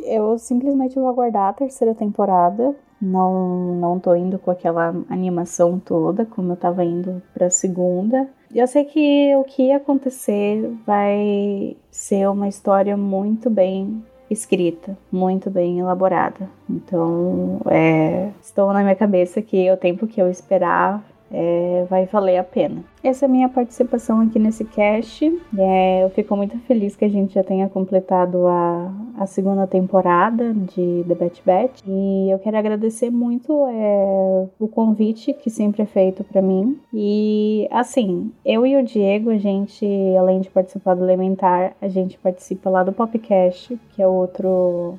eu 0.05 0.39
simplesmente 0.39 0.95
vou 0.95 1.09
aguardar 1.09 1.49
a 1.49 1.53
terceira 1.53 1.95
temporada. 1.95 2.75
Não, 3.01 3.75
não 3.75 3.99
tô 3.99 4.15
indo 4.15 4.39
com 4.39 4.51
aquela 4.51 4.95
animação 5.11 5.79
toda, 5.79 6.25
como 6.25 6.53
eu 6.53 6.57
tava 6.57 6.85
indo 6.85 7.21
pra 7.35 7.51
segunda. 7.51 8.29
Eu 8.55 8.67
sei 8.69 8.85
que 8.85 9.35
o 9.35 9.45
que 9.45 9.73
acontecer 9.73 10.71
vai 10.87 11.77
ser 11.91 12.29
uma 12.29 12.47
história 12.47 12.97
muito 12.97 13.51
bem 13.51 14.05
escrita, 14.31 14.97
muito 15.11 15.51
bem 15.51 15.79
elaborada. 15.79 16.49
Então, 16.69 17.61
é, 17.67 18.31
estou 18.41 18.73
na 18.73 18.83
minha 18.83 18.95
cabeça 18.95 19.43
que 19.43 19.71
o 19.71 19.77
tempo 19.77 20.07
que 20.07 20.21
eu 20.21 20.31
esperar 20.31 21.03
é, 21.33 21.87
vai 21.89 22.07
valer 22.07 22.37
a 22.37 22.45
pena. 22.45 22.85
Essa 23.03 23.25
é 23.25 23.27
a 23.27 23.31
minha 23.31 23.49
participação 23.49 24.21
aqui 24.21 24.39
nesse 24.39 24.65
cast. 24.65 25.25
É, 25.59 26.05
eu 26.05 26.11
fico 26.11 26.37
muito 26.37 26.57
feliz 26.61 26.95
que 26.95 27.05
a 27.05 27.09
gente 27.09 27.35
já 27.35 27.43
tenha 27.43 27.69
completado 27.69 28.47
a, 28.47 28.93
a 29.19 29.27
segunda 29.27 29.67
temporada 29.67 30.53
de 30.53 31.05
The 31.09 31.15
Bat 31.15 31.43
Bat. 31.45 31.83
E 31.87 32.31
eu 32.31 32.39
quero 32.39 32.57
agradecer 32.57 33.11
muito 33.11 33.67
é, 33.67 34.47
o 34.59 34.69
convite 34.69 35.33
que 35.33 35.51
sempre 35.51 35.83
é 35.83 35.87
feito 35.87 36.23
para 36.23 36.43
mim. 36.43 36.79
E 36.93 37.67
assim, 37.71 38.31
eu 38.45 38.67
e 38.67 38.77
o 38.77 38.85
Diego, 38.85 39.31
a 39.31 39.39
gente, 39.39 39.87
além 40.17 40.41
de 40.41 40.51
participar 40.51 40.95
do 40.95 41.05
Elementar, 41.05 41.75
a 41.81 41.89
gente 41.89 42.19
participa 42.19 42.71
lá 42.71 42.85
do 42.85 42.93
Popcast, 42.93 43.79
que 43.91 44.03
é 44.03 44.07
outro. 44.07 44.99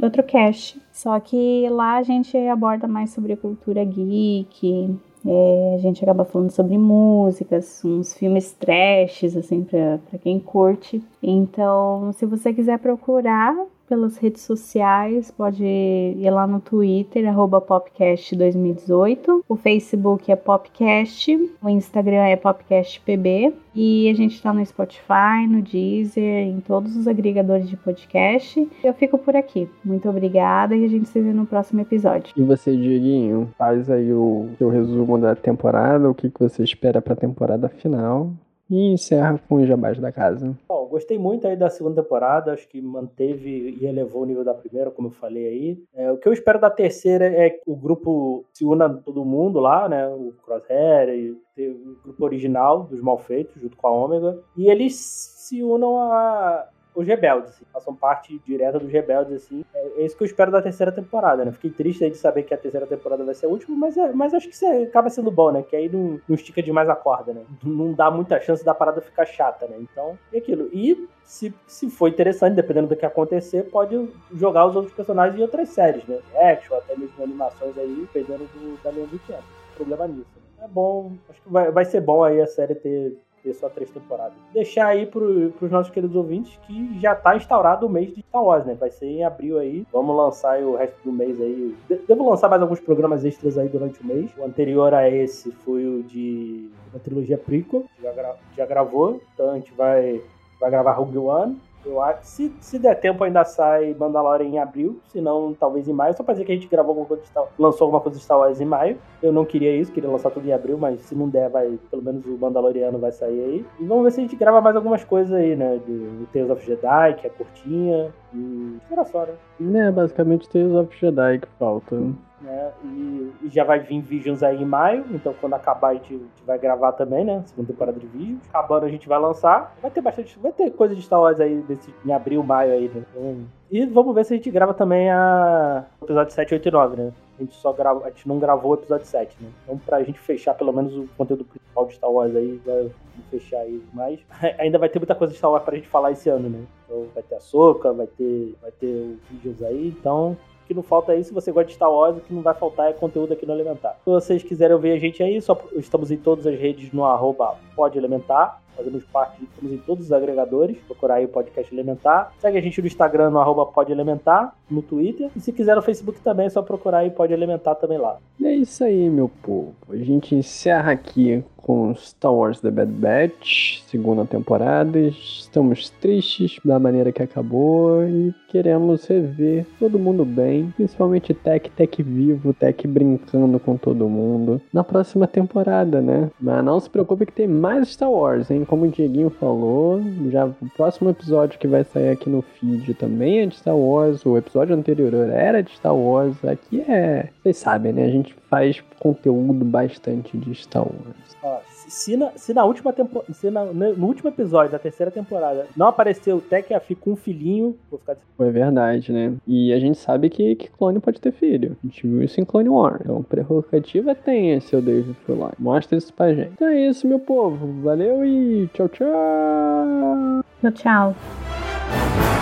Outro 0.00 0.22
cast. 0.22 0.80
Só 0.92 1.18
que 1.20 1.68
lá 1.68 1.96
a 1.96 2.02
gente 2.02 2.36
aborda 2.36 2.86
mais 2.86 3.10
sobre 3.10 3.32
a 3.32 3.36
cultura 3.36 3.84
geek, 3.84 4.96
é, 5.24 5.74
a 5.76 5.78
gente 5.78 6.02
acaba 6.02 6.24
falando 6.24 6.50
sobre 6.50 6.76
músicas, 6.76 7.84
uns 7.84 8.14
filmes 8.14 8.52
trashes, 8.52 9.36
assim, 9.36 9.62
pra, 9.62 9.98
pra 10.10 10.18
quem 10.18 10.38
curte. 10.38 11.02
Então, 11.22 12.12
se 12.14 12.26
você 12.26 12.52
quiser 12.52 12.78
procurar, 12.78 13.54
pelas 13.92 14.16
redes 14.16 14.40
sociais, 14.40 15.30
pode 15.30 15.62
ir 15.62 16.30
lá 16.30 16.46
no 16.46 16.60
Twitter, 16.60 17.24
popcast2018. 17.26 19.42
O 19.46 19.54
Facebook 19.54 20.32
é 20.32 20.36
Popcast, 20.36 21.52
o 21.62 21.68
Instagram 21.68 22.24
é 22.24 22.36
PopcastPB. 22.36 23.52
E 23.74 24.08
a 24.08 24.14
gente 24.14 24.34
está 24.34 24.52
no 24.52 24.64
Spotify, 24.64 25.46
no 25.48 25.60
Deezer, 25.60 26.46
em 26.46 26.60
todos 26.60 26.96
os 26.96 27.06
agregadores 27.06 27.68
de 27.68 27.76
podcast. 27.76 28.66
Eu 28.82 28.94
fico 28.94 29.18
por 29.18 29.36
aqui. 29.36 29.68
Muito 29.84 30.08
obrigada 30.08 30.74
e 30.74 30.84
a 30.84 30.88
gente 30.88 31.08
se 31.08 31.20
vê 31.20 31.32
no 31.32 31.46
próximo 31.46 31.80
episódio. 31.80 32.32
E 32.36 32.42
você, 32.42 32.74
Dieguinho, 32.74 33.50
faz 33.58 33.90
aí 33.90 34.12
o 34.12 34.48
seu 34.56 34.70
resumo 34.70 35.18
da 35.18 35.34
temporada, 35.34 36.08
o 36.08 36.14
que, 36.14 36.30
que 36.30 36.40
você 36.40 36.62
espera 36.62 37.02
para 37.02 37.12
a 37.12 37.16
temporada 37.16 37.68
final. 37.68 38.32
E 38.72 38.90
encerra 38.90 39.38
com 39.46 39.56
os 39.56 39.68
jabás 39.68 39.98
da 39.98 40.10
casa. 40.10 40.56
Bom, 40.66 40.86
gostei 40.86 41.18
muito 41.18 41.46
aí 41.46 41.54
da 41.54 41.68
segunda 41.68 42.02
temporada, 42.02 42.54
acho 42.54 42.66
que 42.66 42.80
manteve 42.80 43.76
e 43.78 43.84
elevou 43.84 44.22
o 44.22 44.24
nível 44.24 44.42
da 44.42 44.54
primeira, 44.54 44.90
como 44.90 45.08
eu 45.08 45.12
falei 45.12 45.46
aí. 45.46 45.84
É, 45.94 46.10
o 46.10 46.16
que 46.16 46.26
eu 46.26 46.32
espero 46.32 46.58
da 46.58 46.70
terceira 46.70 47.26
é 47.26 47.50
que 47.50 47.60
o 47.66 47.76
grupo 47.76 48.46
se 48.50 48.64
una 48.64 48.88
todo 48.88 49.26
mundo 49.26 49.60
lá, 49.60 49.86
né? 49.90 50.08
O 50.08 50.32
Crosshair 50.42 51.10
e 51.10 51.32
o 51.68 51.98
grupo 52.02 52.24
original 52.24 52.84
dos 52.84 53.02
Malfeitos, 53.02 53.60
junto 53.60 53.76
com 53.76 53.86
a 53.88 53.90
Ômega. 53.90 54.38
E 54.56 54.70
eles 54.70 54.94
se 54.94 55.62
unam 55.62 55.98
a, 55.98 56.66
os 56.94 57.06
rebeldes, 57.06 57.50
assim, 57.50 57.64
façam 57.72 57.94
parte 57.94 58.38
direta 58.46 58.78
dos 58.78 58.90
rebeldes, 58.90 59.34
assim. 59.34 59.64
É, 59.74 60.02
é, 60.02 60.04
isso 60.04 60.16
que 60.16 60.22
eu 60.22 60.26
espero 60.26 60.50
da 60.50 60.60
terceira 60.60 60.92
temporada, 60.92 61.44
né? 61.44 61.52
Fiquei 61.52 61.70
triste 61.70 62.08
de 62.08 62.16
saber 62.16 62.42
que 62.42 62.52
a 62.52 62.58
terceira 62.58 62.86
temporada 62.86 63.24
vai 63.24 63.34
ser 63.34 63.46
a 63.46 63.48
última, 63.48 63.76
mas, 63.76 63.96
é, 63.96 64.12
mas 64.12 64.34
acho 64.34 64.48
que 64.48 64.54
isso 64.54 64.64
é, 64.64 64.82
acaba 64.82 65.08
sendo 65.08 65.30
bom, 65.30 65.50
né? 65.50 65.62
Que 65.62 65.76
aí 65.76 65.88
não, 65.88 66.20
não 66.28 66.34
estica 66.34 66.62
demais 66.62 66.88
a 66.88 66.94
corda, 66.94 67.32
né? 67.32 67.42
Não 67.62 67.92
dá 67.92 68.10
muita 68.10 68.38
chance 68.40 68.64
da 68.64 68.74
parada 68.74 69.00
ficar 69.00 69.24
chata, 69.24 69.66
né? 69.66 69.76
Então, 69.80 70.18
é 70.32 70.38
aquilo. 70.38 70.68
E 70.72 71.08
se, 71.24 71.54
se 71.66 71.88
for 71.88 72.08
interessante, 72.08 72.54
dependendo 72.54 72.88
do 72.88 72.96
que 72.96 73.06
acontecer, 73.06 73.64
pode 73.70 74.08
jogar 74.34 74.66
os 74.66 74.76
outros 74.76 74.94
personagens 74.94 75.38
em 75.38 75.42
outras 75.42 75.70
séries, 75.70 76.04
né? 76.06 76.18
Action, 76.34 76.76
até 76.76 76.96
mesmo 76.96 77.22
animações 77.22 77.76
aí, 77.78 78.06
dependendo 78.12 78.44
do, 78.44 78.82
da 78.82 78.90
linha 78.90 79.06
do 79.06 79.18
tempo. 79.20 79.44
Problema 79.76 80.06
nisso. 80.06 80.30
Né? 80.36 80.64
É 80.64 80.68
bom, 80.68 81.12
acho 81.30 81.40
que 81.40 81.48
vai, 81.48 81.70
vai 81.70 81.84
ser 81.84 82.00
bom 82.00 82.22
aí 82.22 82.40
a 82.40 82.46
série 82.46 82.74
ter 82.74 83.16
ter 83.42 83.54
só 83.54 83.68
três 83.68 83.90
temporadas. 83.90 84.34
Deixar 84.52 84.86
aí 84.86 85.06
pro, 85.06 85.50
pros 85.58 85.70
nossos 85.70 85.92
queridos 85.92 86.16
ouvintes 86.16 86.58
que 86.66 86.98
já 87.00 87.14
tá 87.14 87.36
instaurado 87.36 87.86
o 87.86 87.90
mês 87.90 88.14
de 88.14 88.22
Star 88.22 88.42
Wars, 88.42 88.64
né? 88.64 88.74
Vai 88.74 88.90
ser 88.90 89.06
em 89.06 89.24
abril 89.24 89.58
aí. 89.58 89.86
Vamos 89.92 90.16
lançar 90.16 90.60
o 90.62 90.76
resto 90.76 90.96
do 91.04 91.12
mês 91.12 91.40
aí. 91.40 91.74
Devo 92.06 92.28
lançar 92.28 92.48
mais 92.48 92.62
alguns 92.62 92.80
programas 92.80 93.24
extras 93.24 93.58
aí 93.58 93.68
durante 93.68 94.00
o 94.00 94.06
mês. 94.06 94.30
O 94.38 94.44
anterior 94.44 94.94
a 94.94 95.08
esse 95.08 95.50
foi 95.50 95.84
o 95.84 96.02
de 96.02 96.70
uma 96.92 97.00
trilogia 97.00 97.38
prequel, 97.38 97.84
já, 98.00 98.12
gra 98.12 98.36
já 98.56 98.66
gravou. 98.66 99.20
Então 99.34 99.50
a 99.50 99.54
gente 99.54 99.72
vai, 99.72 100.20
vai 100.60 100.70
gravar 100.70 100.92
Rogue 100.92 101.18
One. 101.18 101.60
Eu 101.84 102.00
acho 102.00 102.20
se, 102.22 102.52
se 102.60 102.78
der 102.78 102.94
tempo 103.00 103.24
ainda 103.24 103.44
sai 103.44 103.94
Mandalorian 103.98 104.46
em 104.46 104.58
abril, 104.58 105.00
se 105.08 105.20
não, 105.20 105.52
talvez 105.54 105.88
em 105.88 105.92
maio. 105.92 106.16
Só 106.16 106.22
pra 106.22 106.34
dizer 106.34 106.44
que 106.44 106.52
a 106.52 106.54
gente 106.54 106.68
gravou 106.68 106.90
alguma 106.90 107.06
coisa 107.06 107.22
de 107.22 107.28
Star 107.28 107.44
lançou 107.58 107.86
alguma 107.86 108.00
coisa 108.00 108.18
de 108.18 108.24
Star 108.24 108.38
Wars 108.38 108.60
em 108.60 108.64
maio. 108.64 108.98
Eu 109.22 109.32
não 109.32 109.44
queria 109.44 109.74
isso, 109.74 109.92
queria 109.92 110.10
lançar 110.10 110.30
tudo 110.30 110.46
em 110.46 110.52
abril, 110.52 110.78
mas 110.78 111.00
se 111.00 111.14
não 111.14 111.28
der, 111.28 111.48
vai, 111.48 111.78
pelo 111.90 112.02
menos 112.02 112.24
o 112.24 112.38
Mandaloriano 112.38 112.98
vai 112.98 113.12
sair 113.12 113.40
aí. 113.40 113.66
E 113.80 113.84
vamos 113.84 114.04
ver 114.04 114.12
se 114.12 114.20
a 114.20 114.22
gente 114.22 114.36
grava 114.36 114.60
mais 114.60 114.76
algumas 114.76 115.04
coisas 115.04 115.32
aí, 115.32 115.56
né? 115.56 115.80
De 115.86 116.26
Tales 116.32 116.50
of 116.50 116.64
Jedi, 116.64 117.14
que 117.14 117.26
é 117.26 117.30
curtinha. 117.30 118.12
E 118.34 118.78
era 118.90 119.04
só, 119.04 119.26
né? 119.26 119.86
É, 119.86 119.90
basicamente 119.90 120.48
Tales 120.48 120.74
of 120.74 120.96
Jedi 120.96 121.38
que 121.40 121.48
falta 121.58 121.96
né? 122.42 122.72
E, 122.84 123.32
e, 123.42 123.48
já 123.48 123.64
vai 123.64 123.80
vir 123.80 124.00
Visions 124.00 124.42
aí 124.42 124.60
em 124.60 124.64
maio, 124.64 125.04
então 125.10 125.34
quando 125.40 125.54
acabar 125.54 125.88
a 125.88 125.94
gente, 125.94 126.14
a 126.14 126.18
gente, 126.18 126.44
vai 126.46 126.58
gravar 126.58 126.92
também, 126.92 127.24
né? 127.24 127.42
Segunda 127.46 127.68
temporada 127.68 127.98
de 127.98 128.06
Visions. 128.06 128.48
Acabando 128.48 128.86
a 128.86 128.88
gente 128.88 129.08
vai 129.08 129.18
lançar. 129.18 129.74
Vai 129.80 129.90
ter 129.90 130.00
bastante, 130.00 130.38
vai 130.38 130.52
ter 130.52 130.70
coisa 130.70 130.94
de 130.94 131.02
Star 131.02 131.20
Wars 131.20 131.40
aí 131.40 131.62
desse, 131.62 131.94
em 132.04 132.12
abril, 132.12 132.42
maio 132.42 132.72
aí, 132.72 132.88
né? 132.88 133.02
Então, 133.10 133.44
e 133.70 133.86
vamos 133.86 134.14
ver 134.14 134.24
se 134.24 134.34
a 134.34 134.36
gente 134.36 134.50
grava 134.50 134.74
também 134.74 135.10
a 135.10 135.84
o 136.00 136.04
episódio 136.04 136.34
7, 136.34 136.54
8 136.54 136.68
e 136.68 136.70
9, 136.70 136.96
né? 136.96 137.12
a 137.38 137.42
gente 137.42 137.54
só 137.54 137.72
grava, 137.72 138.04
a 138.04 138.10
gente 138.10 138.28
não 138.28 138.38
gravou 138.38 138.72
o 138.72 138.74
episódio 138.74 139.06
7, 139.06 139.36
né? 139.40 139.50
Então, 139.62 139.78
pra 139.78 140.02
gente 140.02 140.18
fechar 140.18 140.54
pelo 140.54 140.72
menos 140.72 140.96
o 140.96 141.08
conteúdo 141.16 141.44
principal 141.44 141.86
de 141.86 141.94
Star 141.94 142.10
Wars 142.10 142.34
aí, 142.34 142.60
vai 142.64 142.90
fechar 143.30 143.58
aí 143.58 143.82
mais. 143.92 144.20
Ainda 144.58 144.78
vai 144.78 144.88
ter 144.88 144.98
muita 144.98 145.14
coisa 145.14 145.32
de 145.32 145.38
Star 145.38 145.50
Wars 145.50 145.64
pra 145.64 145.74
gente 145.74 145.88
falar 145.88 146.12
esse 146.12 146.28
ano, 146.28 146.48
né? 146.48 146.64
Então 146.84 147.06
vai 147.14 147.22
ter 147.22 147.34
a 147.34 147.40
Soca, 147.40 147.92
vai 147.92 148.06
ter, 148.06 148.54
vai 148.60 148.70
ter 148.70 149.18
vídeos 149.30 149.62
aí, 149.62 149.88
então 149.88 150.36
o 150.51 150.51
que 150.66 150.74
não 150.74 150.82
falta 150.82 151.12
aí, 151.12 151.22
se 151.22 151.32
você 151.32 151.52
gosta 151.52 151.68
de 151.68 151.74
Star 151.74 151.90
Wars, 151.90 152.16
o 152.16 152.20
que 152.20 152.32
não 152.32 152.42
vai 152.42 152.54
faltar 152.54 152.90
é 152.90 152.92
conteúdo 152.92 153.32
aqui 153.32 153.46
no 153.46 153.52
Elementar. 153.52 153.96
Se 154.04 154.10
vocês 154.10 154.42
quiserem 154.42 154.74
ouvir 154.74 154.92
a 154.92 154.98
gente 154.98 155.22
aí, 155.22 155.40
só 155.40 155.58
estamos 155.76 156.10
em 156.10 156.16
todas 156.16 156.46
as 156.46 156.58
redes 156.58 156.92
no 156.92 157.04
arroba 157.04 157.56
pode 157.74 157.98
elementar. 157.98 158.62
Fazemos 158.76 159.04
parte, 159.04 159.42
estamos 159.44 159.72
em 159.72 159.78
todos 159.78 160.06
os 160.06 160.12
agregadores. 160.12 160.78
Procurar 160.86 161.16
aí 161.16 161.26
o 161.26 161.28
podcast 161.28 161.72
Elementar. 161.74 162.32
Segue 162.38 162.56
a 162.56 162.60
gente 162.60 162.80
no 162.80 162.86
Instagram, 162.86 163.30
no 163.30 163.38
arroba 163.38 163.66
Pode 163.66 163.92
Elementar, 163.92 164.56
no 164.70 164.80
Twitter. 164.80 165.30
E 165.36 165.40
se 165.40 165.52
quiser 165.52 165.76
no 165.76 165.82
Facebook 165.82 166.18
também, 166.20 166.46
é 166.46 166.50
só 166.50 166.62
procurar 166.62 166.98
aí 166.98 167.10
Pode 167.10 167.32
Elementar 167.32 167.76
também 167.76 167.98
lá. 167.98 168.16
É 168.42 168.52
isso 168.52 168.82
aí, 168.82 169.10
meu 169.10 169.30
povo. 169.42 169.74
A 169.90 169.96
gente 169.96 170.34
encerra 170.34 170.92
aqui 170.92 171.44
com 171.62 171.94
Star 171.94 172.34
Wars 172.34 172.60
The 172.60 172.70
Bad 172.70 172.92
Batch, 172.92 173.80
segunda 173.86 174.24
temporada. 174.24 174.98
Estamos 174.98 175.90
tristes 175.90 176.58
da 176.64 176.78
maneira 176.78 177.12
que 177.12 177.22
acabou 177.22 178.04
e 178.04 178.34
queremos 178.48 179.06
rever 179.06 179.66
todo 179.78 179.98
mundo 179.98 180.24
bem, 180.24 180.72
principalmente 180.76 181.32
Tech, 181.32 181.70
Tech 181.70 182.02
vivo, 182.02 182.52
Tech 182.52 182.86
brincando 182.86 183.58
com 183.58 183.76
todo 183.76 184.08
mundo 184.08 184.60
na 184.72 184.84
próxima 184.84 185.26
temporada, 185.26 186.00
né? 186.00 186.30
Mas 186.40 186.64
não 186.64 186.78
se 186.80 186.90
preocupe 186.90 187.26
que 187.26 187.32
tem 187.32 187.46
mais 187.46 187.88
Star 187.88 188.10
Wars, 188.10 188.50
hein? 188.50 188.64
Como 188.64 188.84
o 188.84 188.88
Dieguinho 188.88 189.30
falou, 189.30 190.02
já 190.30 190.46
o 190.46 190.54
próximo 190.76 191.10
episódio 191.10 191.58
que 191.58 191.68
vai 191.68 191.84
sair 191.84 192.10
aqui 192.10 192.28
no 192.28 192.42
feed 192.42 192.94
também 192.94 193.40
é 193.40 193.46
de 193.46 193.56
Star 193.56 193.76
Wars, 193.76 194.26
o 194.26 194.36
episódio 194.36 194.74
anterior 194.74 195.14
era 195.30 195.62
de 195.62 195.70
Star 195.72 195.94
Wars, 195.94 196.44
aqui 196.44 196.80
é, 196.80 197.28
vocês 197.42 197.56
sabem, 197.56 197.92
né? 197.92 198.04
A 198.04 198.10
gente 198.10 198.34
faz 198.52 198.84
conteúdo 198.98 199.64
bastante 199.64 200.36
de 200.36 200.54
Star 200.54 200.82
Wars. 200.82 201.36
Ó, 201.42 201.60
se, 201.88 202.18
na, 202.18 202.32
se 202.36 202.52
na 202.52 202.66
última 202.66 202.92
temporada, 202.92 203.32
se 203.32 203.50
na, 203.50 203.64
no 203.64 204.06
último 204.06 204.28
episódio 204.28 204.70
da 204.70 204.78
terceira 204.78 205.10
temporada 205.10 205.66
não 205.74 205.86
apareceu 205.86 206.36
o 206.36 206.40
Tech 206.42 206.72
Afi 206.74 206.94
com 206.94 207.12
um 207.12 207.16
filhinho, 207.16 207.74
vou 207.90 207.98
ficar 207.98 208.14
Foi 208.36 208.50
verdade, 208.50 209.10
né? 209.10 209.32
E 209.46 209.72
a 209.72 209.78
gente 209.78 209.96
sabe 209.96 210.28
que, 210.28 210.54
que 210.54 210.68
clone 210.68 211.00
pode 211.00 211.18
ter 211.18 211.32
filho. 211.32 211.78
A 211.82 211.86
gente 211.86 212.06
viu 212.06 212.22
isso 212.22 212.42
em 212.42 212.44
Clone 212.44 212.68
War. 212.68 213.00
Então, 213.02 213.22
prerrogativa 213.22 214.14
tem 214.14 214.52
esse 214.52 214.76
o 214.76 214.82
David 214.82 215.16
Filoni. 215.24 215.54
Mostra 215.58 215.96
isso 215.96 216.12
pra 216.12 216.34
gente. 216.34 216.50
Então 216.52 216.68
é 216.68 216.88
isso, 216.88 217.06
meu 217.06 217.18
povo. 217.18 217.80
Valeu 217.80 218.22
e 218.22 218.68
tchau, 218.74 218.88
tchau. 218.90 220.44
Tchau, 220.60 220.72
tchau. 220.72 222.41